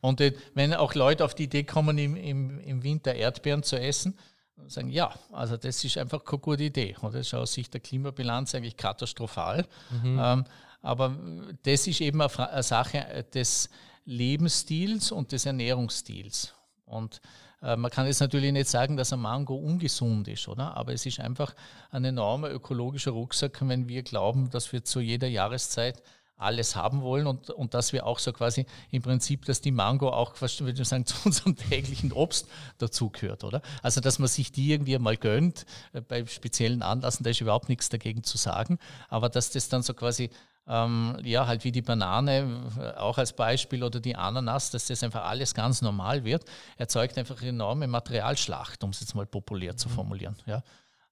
Und 0.02 0.20
äh, 0.20 0.34
wenn 0.56 0.74
auch 0.74 0.96
Leute 0.96 1.24
auf 1.24 1.36
die 1.36 1.44
Idee 1.44 1.64
kommen, 1.64 1.98
im, 1.98 2.16
im, 2.16 2.60
im 2.60 2.84
Winter 2.84 3.14
Erdbeeren 3.14 3.64
zu 3.64 3.80
essen, 3.80 4.18
und 4.58 4.72
sagen, 4.72 4.90
ja, 4.90 5.14
also 5.32 5.58
das 5.58 5.84
ist 5.84 5.98
einfach 5.98 6.24
keine 6.24 6.40
gute 6.40 6.64
Idee. 6.64 6.96
Oder? 7.02 7.20
Das 7.20 7.28
ist 7.28 7.34
aus 7.34 7.54
Sicht 7.54 7.74
der 7.74 7.82
Klimabilanz 7.82 8.56
eigentlich 8.56 8.78
katastrophal. 8.78 9.66
Mhm. 9.90 10.20
Ähm, 10.22 10.46
aber 10.82 11.16
das 11.64 11.88
ist 11.88 12.02
eben 12.02 12.22
eine, 12.22 12.52
eine, 12.52 12.64
Sache 12.64 13.26
des 13.34 13.70
Lebensstils 14.06 15.12
und 15.12 15.32
des 15.32 15.46
Ernährungsstils. 15.46 16.54
Und 16.86 17.22
äh, 17.62 17.78
man 17.78 17.90
kann 17.90 18.06
jetzt 18.06 18.20
natürlich 18.20 18.52
nicht 18.52 18.68
sagen, 18.68 18.98
dass 18.98 19.14
ein 19.14 19.20
Mango 19.22 19.56
ungesund 19.56 20.28
ist, 20.28 20.48
oder? 20.48 20.76
Aber 20.76 20.94
es 20.94 21.06
ist 21.06 21.20
einfach 21.20 21.56
ein 21.90 22.04
enormer 22.04 22.50
ökologischer 22.50 23.12
Rucksack, 23.12 23.58
wenn 23.68 23.88
wir 23.88 24.04
glauben, 24.04 24.50
dass 24.50 24.72
wir 24.74 24.84
zu 24.84 25.00
jeder 25.00 25.28
Jahreszeit 25.28 26.04
alles 26.44 26.76
haben 26.76 27.02
wollen 27.02 27.28
und, 27.28 27.50
und 27.50 27.74
dass 27.74 27.94
wir 27.94 28.06
auch 28.06 28.20
so 28.20 28.34
quasi 28.34 28.66
im 28.92 29.02
Prinzip, 29.02 29.46
dass 29.46 29.62
die 29.62 29.72
Mango 29.72 30.10
auch 30.10 30.36
fast, 30.36 30.62
würde 30.62 30.82
ich 30.82 30.88
sagen, 30.88 31.06
zu 31.08 31.16
unserem 31.26 31.56
täglichen 31.56 32.12
Obst 32.12 32.48
dazugehört, 32.78 33.44
oder? 33.44 33.62
Also, 33.82 34.02
dass 34.02 34.20
man 34.20 34.28
sich 34.28 34.52
die 34.52 34.72
irgendwie 34.72 34.98
mal 35.00 35.18
gönnt, 35.18 35.66
äh, 35.94 36.02
bei 36.02 36.26
speziellen 36.26 36.82
Anlassen, 36.82 37.24
da 37.24 37.30
ist 37.30 37.42
überhaupt 37.42 37.70
nichts 37.70 37.90
dagegen 37.90 38.24
zu 38.24 38.38
sagen, 38.38 38.80
aber 39.10 39.30
dass 39.30 39.52
das 39.52 39.70
dann 39.70 39.84
so 39.84 39.94
quasi 39.94 40.30
ähm, 40.68 41.18
ja, 41.24 41.46
halt 41.46 41.64
wie 41.64 41.72
die 41.72 41.82
Banane 41.82 42.72
äh, 42.80 42.98
auch 42.98 43.18
als 43.18 43.34
Beispiel 43.34 43.84
oder 43.84 44.00
die 44.00 44.16
Ananas, 44.16 44.72
dass 44.72 44.88
das 44.88 45.04
einfach 45.04 45.26
alles 45.26 45.54
ganz 45.54 45.82
normal 45.82 46.24
wird, 46.24 46.46
erzeugt 46.78 47.18
einfach 47.18 47.42
eine 47.42 47.50
enorme 47.50 47.88
Materialschlacht, 47.88 48.84
um 48.84 48.92
es 48.92 49.02
jetzt 49.02 49.14
mal 49.14 49.26
populär 49.26 49.76
zu 49.76 49.90
mhm. 49.90 49.94
formulieren. 49.94 50.36
Ja. 50.46 50.64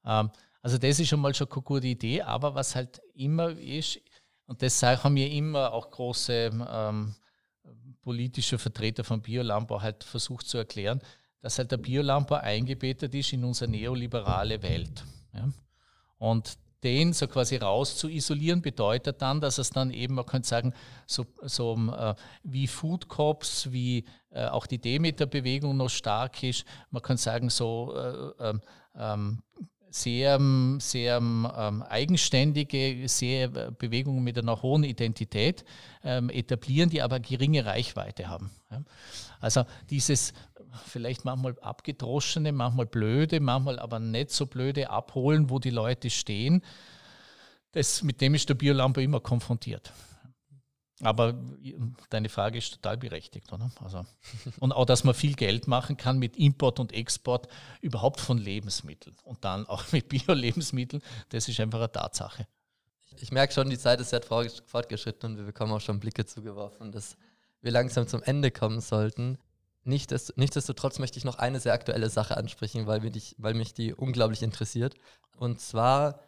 Ähm, 0.06 0.32
also 0.62 0.78
das 0.78 1.00
ist 1.00 1.10
schon 1.10 1.20
mal 1.20 1.34
schon 1.34 1.52
eine 1.52 1.62
gute 1.62 1.88
Idee, 1.88 2.22
aber 2.22 2.56
was 2.56 2.76
halt 2.76 3.02
immer 3.16 3.50
ist, 3.50 4.00
und 4.52 4.62
das 4.62 4.84
haben 4.84 5.14
mir 5.14 5.32
immer 5.32 5.72
auch 5.72 5.90
große 5.90 6.50
ähm, 6.70 7.16
politische 8.02 8.58
Vertreter 8.58 9.06
von 9.06 9.22
Biolandbau 9.22 9.82
halt 9.82 10.04
versucht 10.04 10.46
zu 10.46 10.58
erklären, 10.58 11.02
dass 11.40 11.58
halt 11.58 11.72
der 11.72 11.78
Biolandbau 11.78 12.36
eingebettet 12.36 13.16
ist 13.16 13.32
in 13.32 13.46
unsere 13.46 13.72
neoliberale 13.72 14.62
Welt. 14.62 15.06
Ja? 15.34 15.48
Und 16.18 16.58
den 16.84 17.14
so 17.14 17.28
quasi 17.28 17.56
raus 17.56 17.96
zu 17.96 18.10
isolieren, 18.10 18.62
bedeutet 18.62 19.22
dann, 19.22 19.40
dass 19.40 19.58
es 19.58 19.70
dann 19.70 19.90
eben, 19.90 20.16
man 20.16 20.26
könnte 20.26 20.50
sagen, 20.50 20.74
so, 21.08 21.26
so 21.44 21.78
äh, 21.98 22.14
wie 22.44 22.68
Food 22.68 23.08
Cops, 23.08 23.72
wie 23.72 24.04
äh, 24.32 24.48
auch 24.48 24.68
die 24.68 24.80
Demeter-Bewegung 24.80 25.78
noch 25.78 25.90
stark 25.90 26.44
ist, 26.44 26.66
man 26.90 27.02
könnte 27.02 27.24
sagen, 27.24 27.50
so 27.50 27.96
äh, 27.96 28.50
ähm, 28.50 28.62
ähm 28.96 29.44
sehr, 29.92 30.40
sehr 30.80 31.18
ähm, 31.18 31.84
eigenständige, 31.84 33.08
sehr 33.08 33.54
äh, 33.54 33.72
Bewegungen 33.78 34.24
mit 34.24 34.38
einer 34.38 34.62
hohen 34.62 34.84
Identität 34.84 35.66
ähm, 36.04 36.30
etablieren, 36.30 36.90
die 36.90 37.02
aber 37.02 37.20
geringe 37.20 37.66
Reichweite 37.66 38.28
haben. 38.30 38.52
Ja. 38.72 38.82
Also 39.40 39.66
dieses 39.90 40.34
vielleicht 40.86 41.26
manchmal 41.26 41.58
abgedroschene, 41.60 42.52
manchmal 42.52 42.86
blöde, 42.86 43.40
manchmal 43.40 43.80
aber 43.80 44.00
nicht 44.00 44.32
so 44.32 44.46
blöde 44.46 44.90
Abholen, 44.90 45.50
wo 45.50 45.60
die 45.60 45.70
Leute 45.70 46.10
stehen, 46.10 46.64
das, 47.74 48.04
mit 48.04 48.20
dem 48.22 48.36
ist 48.36 48.50
der 48.50 48.56
Biolampe 48.56 49.02
immer 49.02 49.20
konfrontiert. 49.20 49.94
Aber 51.04 51.34
deine 52.10 52.30
Frage 52.30 52.60
ist 52.60 52.74
total 52.74 52.98
berechtigt, 52.98 53.52
oder? 53.52 53.72
Also, 53.84 54.06
und 54.60 54.72
auch, 54.72 54.86
dass 54.86 55.04
man 55.04 55.16
viel 55.16 55.34
Geld 55.34 55.68
machen 55.68 55.98
kann 55.98 56.20
mit 56.20 56.38
Import 56.38 56.80
und 56.80 56.92
Export 56.94 57.48
überhaupt 57.82 58.22
von 58.22 58.38
Lebensmitteln 58.38 59.16
und 59.24 59.44
dann 59.44 59.66
auch 59.66 59.92
mit 59.92 60.10
Bio-Lebensmitteln, 60.10 61.02
das 61.30 61.48
ist 61.48 61.60
einfach 61.60 61.80
eine 61.80 61.92
Tatsache. 61.92 62.46
Ich 63.20 63.32
merke 63.32 63.54
schon, 63.54 63.70
die 63.70 63.78
Zeit 63.78 64.00
ist 64.00 64.12
sehr 64.12 64.22
fortgeschritten 64.22 65.32
und 65.32 65.38
wir 65.38 65.46
bekommen 65.46 65.74
auch 65.74 65.82
schon 65.82 66.00
Blicke 66.00 66.26
zugeworfen, 66.26 66.92
dass 66.92 67.18
wir 67.62 67.72
langsam 67.72 68.08
zum 68.08 68.24
Ende 68.24 68.52
kommen 68.52 68.80
sollten. 68.80 69.38
Nichtsdestotrotz 69.84 71.00
möchte 71.00 71.18
ich 71.18 71.26
noch 71.26 71.40
eine 71.40 71.60
sehr 71.60 71.74
aktuelle 71.74 72.10
Sache 72.10 72.38
ansprechen, 72.38 72.86
weil 72.86 73.02
mich, 73.02 73.36
weil 73.40 73.56
mich 73.56 73.74
die 73.74 73.94
unglaublich 73.94 74.44
interessiert. 74.44 74.96
Und 75.36 75.60
zwar 75.60 76.20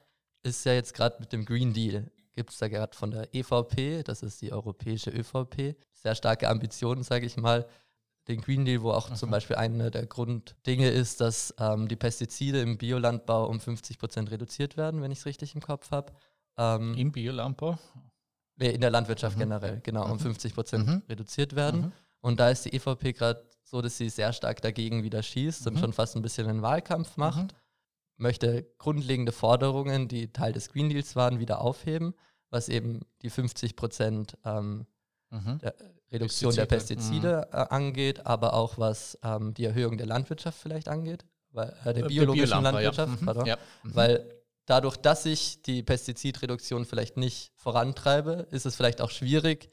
ist 0.41 0.65
ja 0.65 0.73
jetzt 0.73 0.93
gerade 0.93 1.17
mit 1.19 1.31
dem 1.31 1.45
Green 1.45 1.73
Deal 1.73 2.11
gibt 2.33 2.51
es 2.51 2.57
da 2.57 2.67
gerade 2.67 2.95
von 2.95 3.11
der 3.11 3.33
EVP, 3.33 4.03
das 4.03 4.23
ist 4.23 4.41
die 4.41 4.51
europäische 4.51 5.09
ÖVP, 5.09 5.75
sehr 5.93 6.15
starke 6.15 6.49
Ambitionen, 6.49 7.03
sage 7.03 7.25
ich 7.25 7.37
mal. 7.37 7.67
Den 8.27 8.39
Green 8.39 8.63
Deal, 8.63 8.81
wo 8.81 8.91
auch 8.91 9.09
mhm. 9.09 9.15
zum 9.15 9.31
Beispiel 9.31 9.57
eine 9.57 9.91
der 9.91 10.05
Grunddinge 10.05 10.89
ist, 10.89 11.19
dass 11.19 11.53
ähm, 11.59 11.89
die 11.89 11.97
Pestizide 11.97 12.61
im 12.61 12.77
Biolandbau 12.77 13.47
um 13.47 13.59
50 13.59 13.99
Prozent 13.99 14.31
reduziert 14.31 14.77
werden, 14.77 15.01
wenn 15.01 15.11
ich 15.11 15.19
es 15.19 15.25
richtig 15.25 15.55
im 15.55 15.61
Kopf 15.61 15.91
habe. 15.91 16.13
Ähm, 16.57 16.93
Im 16.95 17.11
Biolandbau? 17.11 17.77
Nee, 18.55 18.69
in 18.69 18.81
der 18.81 18.91
Landwirtschaft 18.91 19.35
mhm. 19.35 19.41
generell, 19.41 19.81
genau, 19.81 20.09
um 20.09 20.19
50 20.19 20.51
mhm. 20.51 20.55
Prozent 20.55 20.87
mhm. 20.87 21.01
reduziert 21.09 21.55
werden. 21.55 21.81
Mhm. 21.81 21.91
Und 22.21 22.39
da 22.39 22.49
ist 22.49 22.63
die 22.63 22.73
EVP 22.73 23.11
gerade 23.11 23.45
so, 23.63 23.81
dass 23.81 23.97
sie 23.97 24.07
sehr 24.07 24.31
stark 24.31 24.61
dagegen 24.61 25.03
wieder 25.03 25.21
schießt 25.21 25.67
und 25.67 25.73
mhm. 25.73 25.79
schon 25.79 25.93
fast 25.93 26.15
ein 26.15 26.21
bisschen 26.21 26.47
einen 26.47 26.61
Wahlkampf 26.61 27.17
macht 27.17 27.53
möchte 28.17 28.65
grundlegende 28.77 29.31
Forderungen, 29.31 30.07
die 30.07 30.31
Teil 30.31 30.53
des 30.53 30.69
Green 30.69 30.89
Deals 30.89 31.15
waren, 31.15 31.39
wieder 31.39 31.61
aufheben, 31.61 32.13
was 32.49 32.69
eben 32.69 33.01
die 33.21 33.29
50 33.29 33.75
Prozent 33.75 34.37
ähm, 34.45 34.85
mhm. 35.29 35.59
der 35.59 35.75
Reduktion 36.11 36.55
Pestizide. 36.55 36.55
der 36.55 36.65
Pestizide 36.65 37.47
mhm. 37.51 37.57
äh, 37.57 37.65
angeht, 37.69 38.25
aber 38.25 38.53
auch 38.53 38.77
was 38.77 39.17
ähm, 39.23 39.53
die 39.53 39.65
Erhöhung 39.65 39.97
der 39.97 40.07
Landwirtschaft 40.07 40.59
vielleicht 40.59 40.87
angeht, 40.87 41.25
weil, 41.51 41.75
äh, 41.85 41.93
der 41.93 42.05
biologischen 42.05 42.61
der 42.61 42.71
Landwirtschaft, 42.71 43.21
ja. 43.21 43.33
Mhm. 43.33 43.45
Ja. 43.45 43.57
Mhm. 43.83 43.95
weil 43.95 44.43
dadurch, 44.65 44.97
dass 44.97 45.25
ich 45.25 45.61
die 45.63 45.83
Pestizidreduktion 45.83 46.85
vielleicht 46.85 47.17
nicht 47.17 47.51
vorantreibe, 47.55 48.47
ist 48.51 48.65
es 48.65 48.75
vielleicht 48.75 49.01
auch 49.01 49.09
schwierig, 49.09 49.69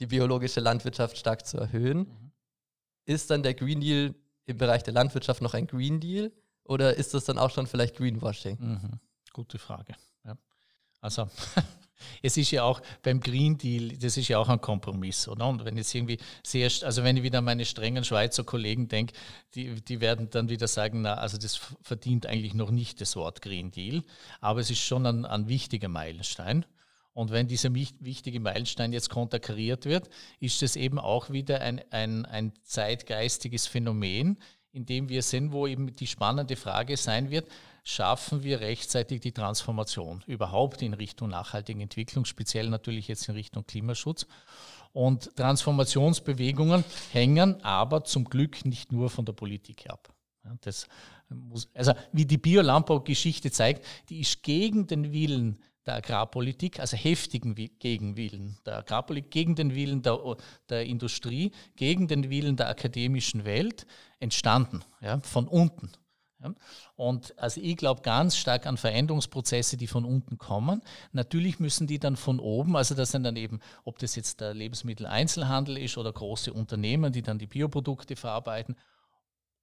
die 0.00 0.06
biologische 0.06 0.60
Landwirtschaft 0.60 1.18
stark 1.18 1.46
zu 1.46 1.58
erhöhen. 1.58 1.98
Mhm. 1.98 2.32
Ist 3.04 3.30
dann 3.30 3.42
der 3.42 3.54
Green 3.54 3.80
Deal 3.80 4.14
im 4.46 4.58
Bereich 4.58 4.82
der 4.82 4.94
Landwirtschaft 4.94 5.42
noch 5.42 5.54
ein 5.54 5.66
Green 5.66 6.00
Deal? 6.00 6.32
Oder 6.64 6.94
ist 6.94 7.14
das 7.14 7.24
dann 7.24 7.38
auch 7.38 7.50
schon 7.50 7.66
vielleicht 7.66 7.96
Greenwashing? 7.96 8.56
Mhm. 8.58 9.00
Gute 9.32 9.58
Frage. 9.58 9.94
Ja. 10.24 10.36
Also 11.00 11.28
es 12.22 12.36
ist 12.36 12.50
ja 12.50 12.62
auch 12.62 12.80
beim 13.02 13.20
Green 13.20 13.58
Deal, 13.58 13.96
das 13.98 14.16
ist 14.16 14.28
ja 14.28 14.38
auch 14.38 14.48
ein 14.48 14.60
Kompromiss, 14.60 15.28
oder? 15.28 15.48
Und 15.48 15.64
wenn 15.64 15.76
jetzt 15.76 15.94
irgendwie 15.94 16.18
sehr, 16.42 16.70
also 16.82 17.04
wenn 17.04 17.16
ich 17.16 17.22
wieder 17.22 17.38
an 17.38 17.44
meine 17.44 17.64
strengen 17.64 18.04
Schweizer 18.04 18.44
Kollegen 18.44 18.88
denke, 18.88 19.14
die, 19.54 19.82
die 19.82 20.00
werden 20.00 20.30
dann 20.30 20.48
wieder 20.48 20.68
sagen, 20.68 21.02
na, 21.02 21.14
also 21.14 21.36
das 21.36 21.60
verdient 21.82 22.26
eigentlich 22.26 22.54
noch 22.54 22.70
nicht 22.70 23.00
das 23.00 23.16
Wort 23.16 23.42
Green 23.42 23.70
Deal, 23.70 24.02
aber 24.40 24.60
es 24.60 24.70
ist 24.70 24.80
schon 24.80 25.06
ein, 25.06 25.24
ein 25.24 25.48
wichtiger 25.48 25.88
Meilenstein. 25.88 26.64
Und 27.12 27.30
wenn 27.30 27.46
dieser 27.46 27.72
wichtige 27.72 28.40
Meilenstein 28.40 28.92
jetzt 28.92 29.08
konterkariert 29.08 29.84
wird, 29.84 30.10
ist 30.40 30.64
es 30.64 30.74
eben 30.74 30.98
auch 30.98 31.30
wieder 31.30 31.60
ein, 31.60 31.80
ein, 31.92 32.26
ein 32.26 32.52
zeitgeistiges 32.64 33.68
Phänomen, 33.68 34.36
in 34.74 34.84
dem 34.86 35.08
wir 35.08 35.22
sind, 35.22 35.52
wo 35.52 35.66
eben 35.66 35.94
die 35.94 36.06
spannende 36.06 36.56
Frage 36.56 36.96
sein 36.96 37.30
wird, 37.30 37.48
schaffen 37.84 38.42
wir 38.42 38.60
rechtzeitig 38.60 39.20
die 39.20 39.32
Transformation 39.32 40.24
überhaupt 40.26 40.82
in 40.82 40.94
Richtung 40.94 41.30
nachhaltige 41.30 41.80
Entwicklung, 41.80 42.24
speziell 42.24 42.68
natürlich 42.68 43.06
jetzt 43.06 43.28
in 43.28 43.36
Richtung 43.36 43.64
Klimaschutz. 43.66 44.26
Und 44.92 45.36
Transformationsbewegungen 45.36 46.84
hängen 47.12 47.62
aber 47.62 48.04
zum 48.04 48.24
Glück 48.24 48.64
nicht 48.64 48.90
nur 48.90 49.10
von 49.10 49.24
der 49.24 49.32
Politik 49.32 49.88
ab. 49.88 50.12
Das 50.60 50.88
muss, 51.28 51.68
also 51.74 51.92
wie 52.12 52.26
die 52.26 52.38
Biolandbau-Geschichte 52.38 53.50
zeigt, 53.50 53.84
die 54.08 54.20
ist 54.20 54.42
gegen 54.42 54.86
den 54.86 55.12
Willen 55.12 55.58
der 55.86 55.96
Agrarpolitik, 55.96 56.80
also 56.80 56.96
heftigen 56.96 57.54
Gegenwillen 57.54 58.58
der 58.64 58.78
Agrarpolitik, 58.78 59.30
gegen 59.30 59.54
den 59.54 59.74
Willen 59.74 60.02
der, 60.02 60.18
der 60.68 60.86
Industrie, 60.86 61.52
gegen 61.76 62.08
den 62.08 62.30
Willen 62.30 62.56
der 62.56 62.68
akademischen 62.68 63.44
Welt 63.44 63.86
entstanden, 64.18 64.82
ja, 65.00 65.20
von 65.20 65.46
unten. 65.48 65.90
Und 66.94 67.38
also 67.38 67.60
ich 67.60 67.76
glaube 67.76 68.02
ganz 68.02 68.36
stark 68.36 68.66
an 68.66 68.76
Veränderungsprozesse, 68.76 69.76
die 69.76 69.86
von 69.86 70.04
unten 70.04 70.36
kommen. 70.36 70.82
Natürlich 71.12 71.58
müssen 71.58 71.86
die 71.86 71.98
dann 71.98 72.16
von 72.16 72.38
oben, 72.38 72.76
also 72.76 72.94
das 72.94 73.12
sind 73.12 73.24
dann 73.24 73.36
eben, 73.36 73.60
ob 73.84 73.98
das 73.98 74.14
jetzt 74.14 74.40
der 74.40 74.52
Lebensmitteleinzelhandel 74.52 75.78
ist 75.78 75.96
oder 75.96 76.12
große 76.12 76.52
Unternehmen, 76.52 77.12
die 77.12 77.22
dann 77.22 77.38
die 77.38 77.46
Bioprodukte 77.46 78.16
verarbeiten 78.16 78.76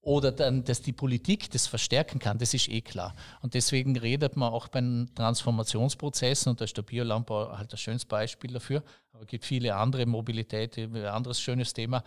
oder 0.02 0.32
dann, 0.32 0.64
dass 0.64 0.82
die 0.82 0.94
Politik 0.94 1.52
das 1.52 1.68
verstärken 1.68 2.20
kann, 2.20 2.40
das 2.40 2.54
ist 2.54 2.70
eh 2.70 2.82
klar. 2.82 3.16
Und 3.42 3.54
deswegen 3.54 3.96
redet 3.98 4.36
man 4.36 4.52
auch 4.52 4.68
bei 4.68 4.82
Transformationsprozessen, 5.16 6.52
und 6.52 6.62
da 6.62 6.66
ist 6.66 6.76
der 6.76 6.82
Biolandbau 6.82 7.58
halt 7.58 7.72
das 7.72 7.80
schönste 7.80 8.08
Beispiel 8.08 8.52
dafür, 8.52 8.84
aber 9.14 9.24
es 9.24 9.28
gibt 9.28 9.46
viele 9.46 9.76
andere 9.76 10.06
Mobilität, 10.06 10.78
ein 10.78 10.96
anderes 11.06 11.40
schönes 11.40 11.74
Thema, 11.74 12.04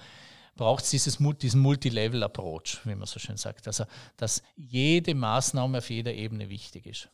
braucht 0.57 0.85
es 0.85 0.91
dieses, 0.91 1.19
diesen 1.41 1.61
Multilevel-Approach, 1.61 2.81
wie 2.85 2.95
man 2.95 3.07
so 3.07 3.19
schön 3.19 3.37
sagt. 3.37 3.67
Also, 3.67 3.85
dass 4.17 4.43
jede 4.57 5.15
Maßnahme 5.15 5.79
auf 5.79 5.91
jeder 5.91 6.15
Ebene 6.15 6.49
wichtig 6.49 6.87
ist. 6.87 7.09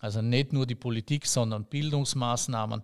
Also 0.00 0.22
nicht 0.22 0.52
nur 0.52 0.66
die 0.66 0.74
Politik, 0.74 1.26
sondern 1.26 1.64
Bildungsmaßnahmen, 1.64 2.82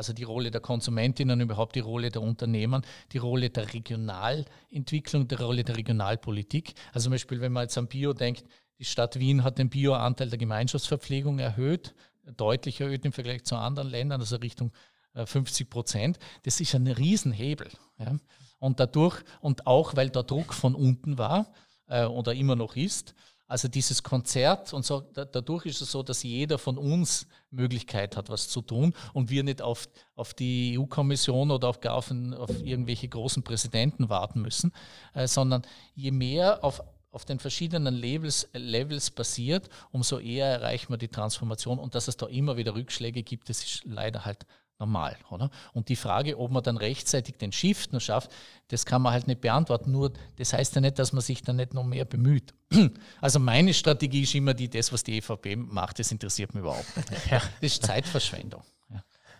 also 0.00 0.14
die 0.14 0.22
Rolle 0.22 0.50
der 0.50 0.62
Konsumentinnen, 0.62 1.42
überhaupt 1.42 1.76
die 1.76 1.80
Rolle 1.80 2.08
der 2.08 2.22
Unternehmen, 2.22 2.80
die 3.12 3.18
Rolle 3.18 3.50
der 3.50 3.74
Regionalentwicklung, 3.74 5.28
die 5.28 5.34
Rolle 5.34 5.62
der 5.62 5.76
Regionalpolitik. 5.76 6.72
Also 6.94 7.04
zum 7.04 7.12
Beispiel, 7.12 7.42
wenn 7.42 7.52
man 7.52 7.64
jetzt 7.64 7.76
an 7.76 7.86
Bio 7.86 8.14
denkt, 8.14 8.44
die 8.78 8.86
Stadt 8.86 9.18
Wien 9.18 9.44
hat 9.44 9.58
den 9.58 9.68
Bioanteil 9.68 10.30
der 10.30 10.38
Gemeinschaftsverpflegung 10.38 11.38
erhöht, 11.38 11.94
deutlich 12.34 12.80
erhöht 12.80 13.04
im 13.04 13.12
Vergleich 13.12 13.44
zu 13.44 13.56
anderen 13.56 13.90
Ländern, 13.90 14.22
also 14.22 14.36
Richtung 14.36 14.72
50 15.14 15.66
äh, 15.66 15.68
Prozent. 15.68 16.18
Das 16.44 16.60
ist 16.62 16.74
ein 16.74 16.86
Riesenhebel. 16.86 17.68
Ja. 17.98 18.16
Und 18.58 18.80
dadurch, 18.80 19.22
und 19.42 19.66
auch 19.66 19.96
weil 19.96 20.08
der 20.08 20.22
Druck 20.22 20.54
von 20.54 20.74
unten 20.74 21.18
war 21.18 21.52
äh, 21.88 22.06
oder 22.06 22.32
immer 22.32 22.56
noch 22.56 22.74
ist, 22.74 23.14
also 23.50 23.66
dieses 23.66 24.04
Konzert 24.04 24.72
und 24.72 24.84
so, 24.84 25.00
dadurch 25.00 25.66
ist 25.66 25.80
es 25.80 25.90
so, 25.90 26.04
dass 26.04 26.22
jeder 26.22 26.56
von 26.56 26.78
uns 26.78 27.26
Möglichkeit 27.50 28.16
hat, 28.16 28.28
was 28.28 28.48
zu 28.48 28.62
tun 28.62 28.94
und 29.12 29.28
wir 29.28 29.42
nicht 29.42 29.60
auf, 29.60 29.88
auf 30.14 30.34
die 30.34 30.78
EU-Kommission 30.78 31.50
oder 31.50 31.68
auf, 31.68 31.84
auf, 31.84 32.12
auf, 32.38 32.62
irgendwelche 32.62 33.08
großen 33.08 33.42
Präsidenten 33.42 34.08
warten 34.08 34.40
müssen, 34.40 34.72
äh, 35.14 35.26
sondern 35.26 35.62
je 35.96 36.12
mehr 36.12 36.62
auf, 36.62 36.80
auf 37.10 37.24
den 37.24 37.40
verschiedenen 37.40 37.94
Levels, 37.94 38.48
Levels 38.52 39.10
passiert, 39.10 39.68
umso 39.90 40.20
eher 40.20 40.46
erreichen 40.46 40.92
wir 40.92 40.98
die 40.98 41.08
Transformation. 41.08 41.80
Und 41.80 41.96
dass 41.96 42.06
es 42.06 42.16
da 42.16 42.26
immer 42.26 42.56
wieder 42.56 42.76
Rückschläge 42.76 43.24
gibt, 43.24 43.48
das 43.48 43.64
ist 43.64 43.82
leider 43.84 44.24
halt 44.24 44.46
normal, 44.80 45.16
oder? 45.30 45.50
Und 45.72 45.88
die 45.88 45.96
Frage, 45.96 46.38
ob 46.38 46.50
man 46.50 46.62
dann 46.62 46.76
rechtzeitig 46.76 47.36
den 47.36 47.52
Shift 47.52 47.92
noch 47.92 48.00
schafft, 48.00 48.32
das 48.68 48.86
kann 48.86 49.02
man 49.02 49.12
halt 49.12 49.26
nicht 49.26 49.40
beantworten. 49.40 49.92
Nur 49.92 50.12
das 50.36 50.52
heißt 50.52 50.74
ja 50.74 50.80
nicht, 50.80 50.98
dass 50.98 51.12
man 51.12 51.20
sich 51.20 51.42
dann 51.42 51.56
nicht 51.56 51.74
noch 51.74 51.84
mehr 51.84 52.04
bemüht. 52.04 52.54
Also 53.20 53.38
meine 53.38 53.74
Strategie 53.74 54.22
ist 54.22 54.34
immer 54.34 54.54
die, 54.54 54.68
das, 54.68 54.92
was 54.92 55.04
die 55.04 55.18
EVP 55.18 55.56
macht, 55.56 55.98
das 55.98 56.10
interessiert 56.10 56.54
mich 56.54 56.62
überhaupt 56.62 56.96
nicht. 56.96 57.10
Das 57.30 57.44
ist 57.60 57.84
Zeitverschwendung. 57.84 58.62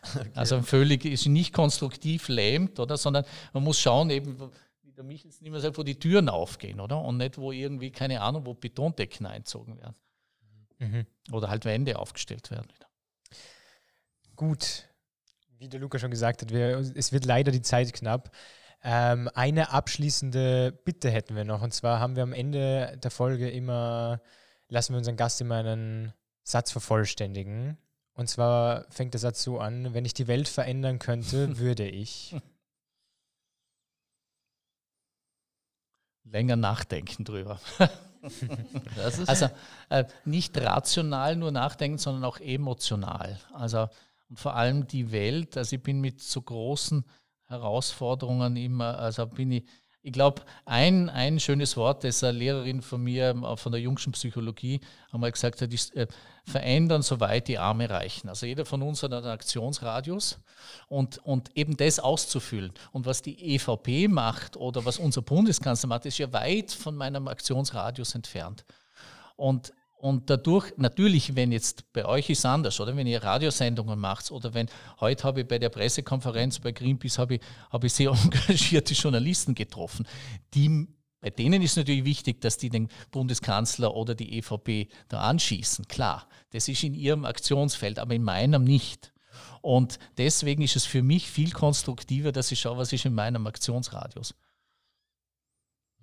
Okay. 0.03 0.30
Also 0.34 0.62
völlig 0.62 1.05
ist 1.05 1.26
nicht 1.26 1.53
konstruktiv 1.53 2.28
lähmt, 2.28 2.78
oder? 2.80 2.97
Sondern 2.97 3.24
man 3.53 3.64
muss 3.64 3.78
schauen, 3.80 4.11
eben, 4.11 4.38
wie 4.82 4.93
der 4.93 5.05
Michelsen 5.05 5.47
immer 5.47 5.61
sagt, 5.61 5.78
wo 5.78 5.82
die 5.82 5.99
Türen 5.99 6.28
aufgehen, 6.28 6.80
oder? 6.80 7.01
Und 7.03 7.18
nicht, 7.18 7.38
wo 7.38 7.53
irgendwie, 7.53 7.91
keine 7.91 8.20
Ahnung, 8.20 8.47
wo 8.47 8.55
Betondecken 8.55 9.26
einzogen 9.26 9.78
werden. 9.78 9.95
Mhm. 10.78 11.07
Oder 11.32 11.51
halt 11.51 11.64
Wände 11.64 11.99
aufgestellt 11.99 12.51
werden. 12.51 12.68
Wieder. 12.74 12.86
Gut, 14.36 14.86
wie 15.61 15.69
der 15.69 15.79
Luca 15.79 15.99
schon 15.99 16.11
gesagt 16.11 16.43
hat, 16.43 16.53
wir, 16.53 16.79
es 16.79 17.13
wird 17.13 17.27
leider 17.27 17.53
die 17.53 17.61
Zeit 17.61 17.93
knapp. 17.93 18.35
Ähm, 18.83 19.29
eine 19.35 19.73
abschließende 19.73 20.73
Bitte 20.73 21.11
hätten 21.11 21.37
wir 21.37 21.45
noch. 21.45 21.61
Und 21.61 21.75
zwar 21.75 22.01
haben 22.01 22.17
wir 22.17 22.23
am 22.23 22.33
Ende 22.33 22.99
der 23.03 23.11
Folge 23.11 23.51
immer, 23.51 24.23
lassen 24.69 24.95
wir 24.95 24.99
unseren 24.99 25.19
Gast 25.19 25.39
immer 25.43 25.57
einen 25.57 26.15
Satz 26.45 26.73
vervollständigen. 26.73 27.77
Und 28.15 28.31
zwar 28.31 28.87
fängt 28.91 29.13
der 29.13 29.21
Satz 29.21 29.43
so 29.43 29.61
an, 29.61 29.93
wenn 29.93 30.07
ich 30.07 30.15
die 30.15 30.29
Welt 30.29 30.49
verändern 30.49 30.99
könnte, 30.99 31.59
würde 31.59 31.87
ich. 31.87 32.35
Länger 36.25 36.57
nachdenken 36.57 37.25
drüber. 37.25 37.61
also 39.27 39.51
äh, 39.91 40.07
nicht 40.25 40.57
rational 40.57 41.37
nur 41.37 41.51
nachdenken, 41.51 41.99
sondern 41.99 42.25
auch 42.25 42.41
emotional. 42.41 43.39
Also 43.53 43.91
und 44.31 44.39
vor 44.39 44.55
allem 44.55 44.87
die 44.87 45.12
Welt. 45.12 45.57
Also 45.57 45.76
ich 45.76 45.83
bin 45.83 46.01
mit 46.01 46.20
so 46.20 46.41
großen 46.41 47.05
Herausforderungen 47.47 48.57
immer, 48.57 48.99
also 48.99 49.26
bin 49.26 49.51
ich, 49.51 49.64
ich 50.03 50.12
glaube, 50.12 50.43
ein, 50.64 51.11
ein 51.11 51.41
schönes 51.41 51.76
Wort, 51.76 52.05
das 52.05 52.24
eine 52.24 52.39
Lehrerin 52.39 52.81
von 52.81 53.03
mir 53.03 53.31
äh, 53.31 53.57
von 53.57 53.72
der 53.72 53.81
jüngsten 53.83 54.12
Psychologie 54.12 54.81
einmal 55.11 55.33
gesagt 55.33 55.61
hat, 55.61 55.74
ist 55.74 55.95
äh, 55.95 56.07
verändern, 56.47 57.03
soweit 57.03 57.49
die 57.49 57.59
Arme 57.59 57.91
reichen. 57.91 58.28
Also 58.28 58.47
jeder 58.47 58.64
von 58.64 58.81
uns 58.81 59.03
hat 59.03 59.12
einen 59.12 59.26
Aktionsradius 59.26 60.39
und, 60.89 61.18
und 61.18 61.55
eben 61.57 61.76
das 61.76 61.99
auszufüllen. 61.99 62.72
Und 62.93 63.05
was 63.05 63.20
die 63.20 63.57
EVP 63.57 64.09
macht 64.09 64.57
oder 64.57 64.85
was 64.87 64.99
unser 64.99 65.20
Bundeskanzler 65.20 65.89
macht, 65.89 66.07
ist 66.07 66.18
ja 66.18 66.33
weit 66.33 66.70
von 66.70 66.97
meinem 66.97 67.28
Aktionsradius 67.28 68.14
entfernt. 68.14 68.64
Und 69.37 69.72
und 70.01 70.31
dadurch, 70.31 70.73
natürlich, 70.79 71.37
wenn 71.37 71.53
jetzt 71.53 71.93
bei 71.93 72.07
euch 72.07 72.31
ist 72.31 72.47
anders, 72.47 72.81
oder 72.81 72.97
wenn 72.97 73.07
ihr 73.07 73.23
Radiosendungen 73.23 73.99
macht, 73.99 74.31
oder 74.31 74.55
wenn, 74.55 74.67
heute 74.99 75.25
habe 75.25 75.43
ich 75.43 75.49
bei 75.49 75.59
der 75.59 75.69
Pressekonferenz 75.69 76.59
bei 76.59 76.73
Greenpeace, 76.73 77.19
habe 77.19 77.35
ich, 77.35 77.41
habe 77.69 77.87
ich 77.87 77.93
sehr 77.93 78.11
engagierte 78.25 78.95
Journalisten 78.95 79.55
getroffen, 79.55 80.07
die 80.55 80.89
bei 81.21 81.29
denen 81.29 81.61
ist 81.61 81.77
natürlich 81.77 82.07
wichtig, 82.07 82.41
dass 82.41 82.57
die 82.57 82.71
den 82.71 82.89
Bundeskanzler 83.11 83.95
oder 83.95 84.15
die 84.15 84.39
EVP 84.39 84.89
da 85.09 85.21
anschießen. 85.21 85.85
Klar, 85.87 86.27
das 86.53 86.67
ist 86.67 86.83
in 86.83 86.95
ihrem 86.95 87.27
Aktionsfeld, 87.27 87.99
aber 87.99 88.15
in 88.15 88.23
meinem 88.23 88.65
nicht. 88.65 89.13
Und 89.61 89.99
deswegen 90.17 90.63
ist 90.63 90.77
es 90.77 90.87
für 90.87 91.03
mich 91.03 91.31
viel 91.31 91.51
konstruktiver, 91.51 92.33
dass 92.33 92.51
ich 92.53 92.61
schaue, 92.61 92.79
was 92.79 92.95
ist 92.95 93.05
in 93.05 93.13
meinem 93.13 93.47
Aktionsradius. 93.47 94.35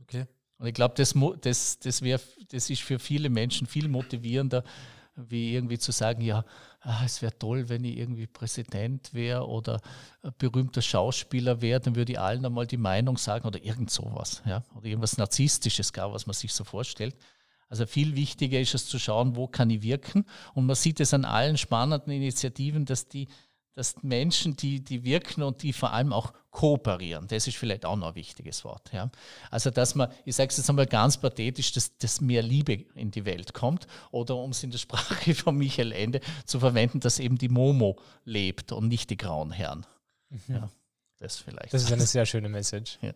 Okay. 0.03 0.27
Und 0.57 0.67
ich 0.67 0.73
glaube, 0.73 0.95
das, 0.95 1.13
das, 1.41 1.79
das, 1.79 2.01
das 2.49 2.69
ist 2.69 2.81
für 2.81 2.99
viele 2.99 3.29
Menschen 3.29 3.67
viel 3.67 3.87
motivierender, 3.87 4.63
wie 5.15 5.53
irgendwie 5.53 5.79
zu 5.79 5.91
sagen, 5.91 6.21
ja, 6.21 6.45
ah, 6.81 7.01
es 7.03 7.21
wäre 7.21 7.37
toll, 7.37 7.69
wenn 7.69 7.83
ich 7.83 7.97
irgendwie 7.97 8.27
Präsident 8.27 9.13
wäre 9.13 9.47
oder 9.47 9.81
berühmter 10.37 10.81
Schauspieler 10.81 11.61
wäre, 11.61 11.79
dann 11.79 11.95
würde 11.95 12.13
ich 12.13 12.19
allen 12.19 12.45
einmal 12.45 12.67
die 12.67 12.77
Meinung 12.77 13.17
sagen 13.17 13.47
oder 13.47 13.63
irgend 13.63 13.89
sowas, 13.89 14.43
ja, 14.45 14.63
oder 14.75 14.85
irgendwas 14.85 15.17
Narzisstisches 15.17 15.91
gar, 15.91 16.13
was 16.13 16.27
man 16.27 16.33
sich 16.33 16.53
so 16.53 16.63
vorstellt. 16.63 17.15
Also 17.69 17.85
viel 17.85 18.15
wichtiger 18.15 18.59
ist 18.59 18.75
es 18.75 18.87
zu 18.87 18.97
schauen, 18.97 19.35
wo 19.35 19.47
kann 19.47 19.69
ich 19.69 19.81
wirken. 19.81 20.25
Und 20.53 20.65
man 20.65 20.75
sieht 20.75 21.01
es 21.01 21.13
an 21.13 21.25
allen 21.25 21.57
spannenden 21.57 22.13
Initiativen, 22.13 22.85
dass 22.85 23.09
die 23.09 23.27
dass 23.77 24.01
Menschen, 24.01 24.55
die, 24.55 24.83
die 24.83 25.03
wirken 25.03 25.43
und 25.43 25.61
die 25.61 25.71
vor 25.71 25.93
allem 25.93 26.11
auch 26.11 26.33
kooperieren, 26.49 27.27
das 27.27 27.45
ist 27.45 27.57
vielleicht 27.57 27.85
auch 27.85 27.95
noch 27.95 28.07
ein 28.07 28.15
wichtiges 28.15 28.65
Wort. 28.65 28.91
Ja. 28.91 29.11
Also, 29.51 29.69
dass 29.69 29.93
man, 29.93 30.11
ich 30.25 30.35
sage 30.35 30.49
es 30.49 30.57
jetzt 30.57 30.67
einmal 30.67 30.87
ganz 30.87 31.17
pathetisch, 31.17 31.73
dass, 31.73 31.95
dass 31.99 32.19
mehr 32.19 32.41
Liebe 32.41 32.85
in 32.95 33.11
die 33.11 33.23
Welt 33.25 33.53
kommt 33.53 33.85
oder 34.09 34.35
um 34.35 34.49
es 34.49 34.63
in 34.63 34.71
der 34.71 34.79
Sprache 34.79 35.35
von 35.35 35.55
Michael 35.55 35.91
Ende 35.91 36.21
zu 36.45 36.59
verwenden, 36.59 37.01
dass 37.01 37.19
eben 37.19 37.37
die 37.37 37.49
Momo 37.49 37.99
lebt 38.25 38.71
und 38.71 38.87
nicht 38.87 39.11
die 39.11 39.17
grauen 39.17 39.51
Herren. 39.51 39.85
Mhm. 40.29 40.55
Ja, 40.55 40.69
das 41.19 41.37
vielleicht. 41.37 41.71
Das 41.71 41.83
ist 41.83 41.93
eine 41.93 42.01
sehr 42.07 42.25
schöne 42.25 42.49
Message. 42.49 42.97
Ja. 43.03 43.11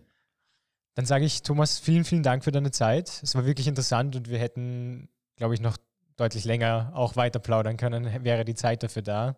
Dann 0.93 1.07
sage 1.07 1.26
ich, 1.26 1.41
Thomas, 1.41 1.80
vielen, 1.80 2.05
vielen 2.05 2.22
Dank 2.22 2.43
für 2.43 2.51
deine 2.51 2.70
Zeit. 2.70 3.20
Es 3.24 3.34
war 3.34 3.47
wirklich 3.47 3.66
interessant 3.66 4.16
und 4.16 4.30
wir 4.30 4.38
hätten, 4.38 5.09
glaube 5.38 5.55
ich, 5.55 5.59
noch 5.59 5.78
deutlich 6.18 6.45
länger 6.45 6.91
auch 6.93 7.16
weiter 7.16 7.39
plaudern 7.39 7.78
können, 7.78 8.24
wäre 8.24 8.45
die 8.45 8.53
Zeit 8.53 8.84
dafür 8.84 9.01
da. 9.01 9.36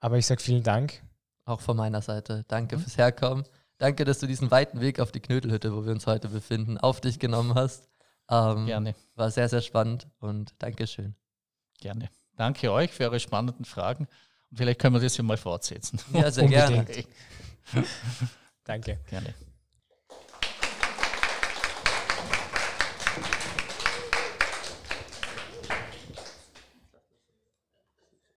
Aber 0.00 0.18
ich 0.18 0.26
sage 0.26 0.42
vielen 0.42 0.62
Dank. 0.62 1.02
Auch 1.44 1.60
von 1.60 1.76
meiner 1.76 2.02
Seite. 2.02 2.44
Danke 2.48 2.76
mhm. 2.76 2.80
fürs 2.80 2.98
Herkommen. 2.98 3.44
Danke, 3.78 4.04
dass 4.04 4.18
du 4.18 4.26
diesen 4.26 4.50
weiten 4.50 4.80
Weg 4.80 5.00
auf 5.00 5.12
die 5.12 5.20
Knödelhütte, 5.20 5.74
wo 5.74 5.84
wir 5.84 5.92
uns 5.92 6.06
heute 6.06 6.28
befinden, 6.28 6.78
auf 6.78 7.00
dich 7.00 7.18
genommen 7.18 7.54
hast. 7.54 7.88
Ähm, 8.30 8.66
Gerne. 8.66 8.94
War 9.14 9.30
sehr, 9.30 9.48
sehr 9.48 9.62
spannend 9.62 10.08
und 10.18 10.54
Dankeschön. 10.58 11.14
Gerne. 11.78 12.08
Danke 12.36 12.72
euch 12.72 12.90
für 12.92 13.04
eure 13.04 13.20
spannenden 13.20 13.64
Fragen 13.64 14.08
Vielleicht 14.52 14.80
können 14.80 14.94
wir 14.94 15.00
das 15.00 15.16
ja 15.16 15.24
mal 15.24 15.36
fortsetzen. 15.36 16.00
Ja, 16.12 16.30
sehr 16.30 16.48
gerne. 16.48 16.86
Danke. 18.64 18.98
Gerne. 19.08 19.34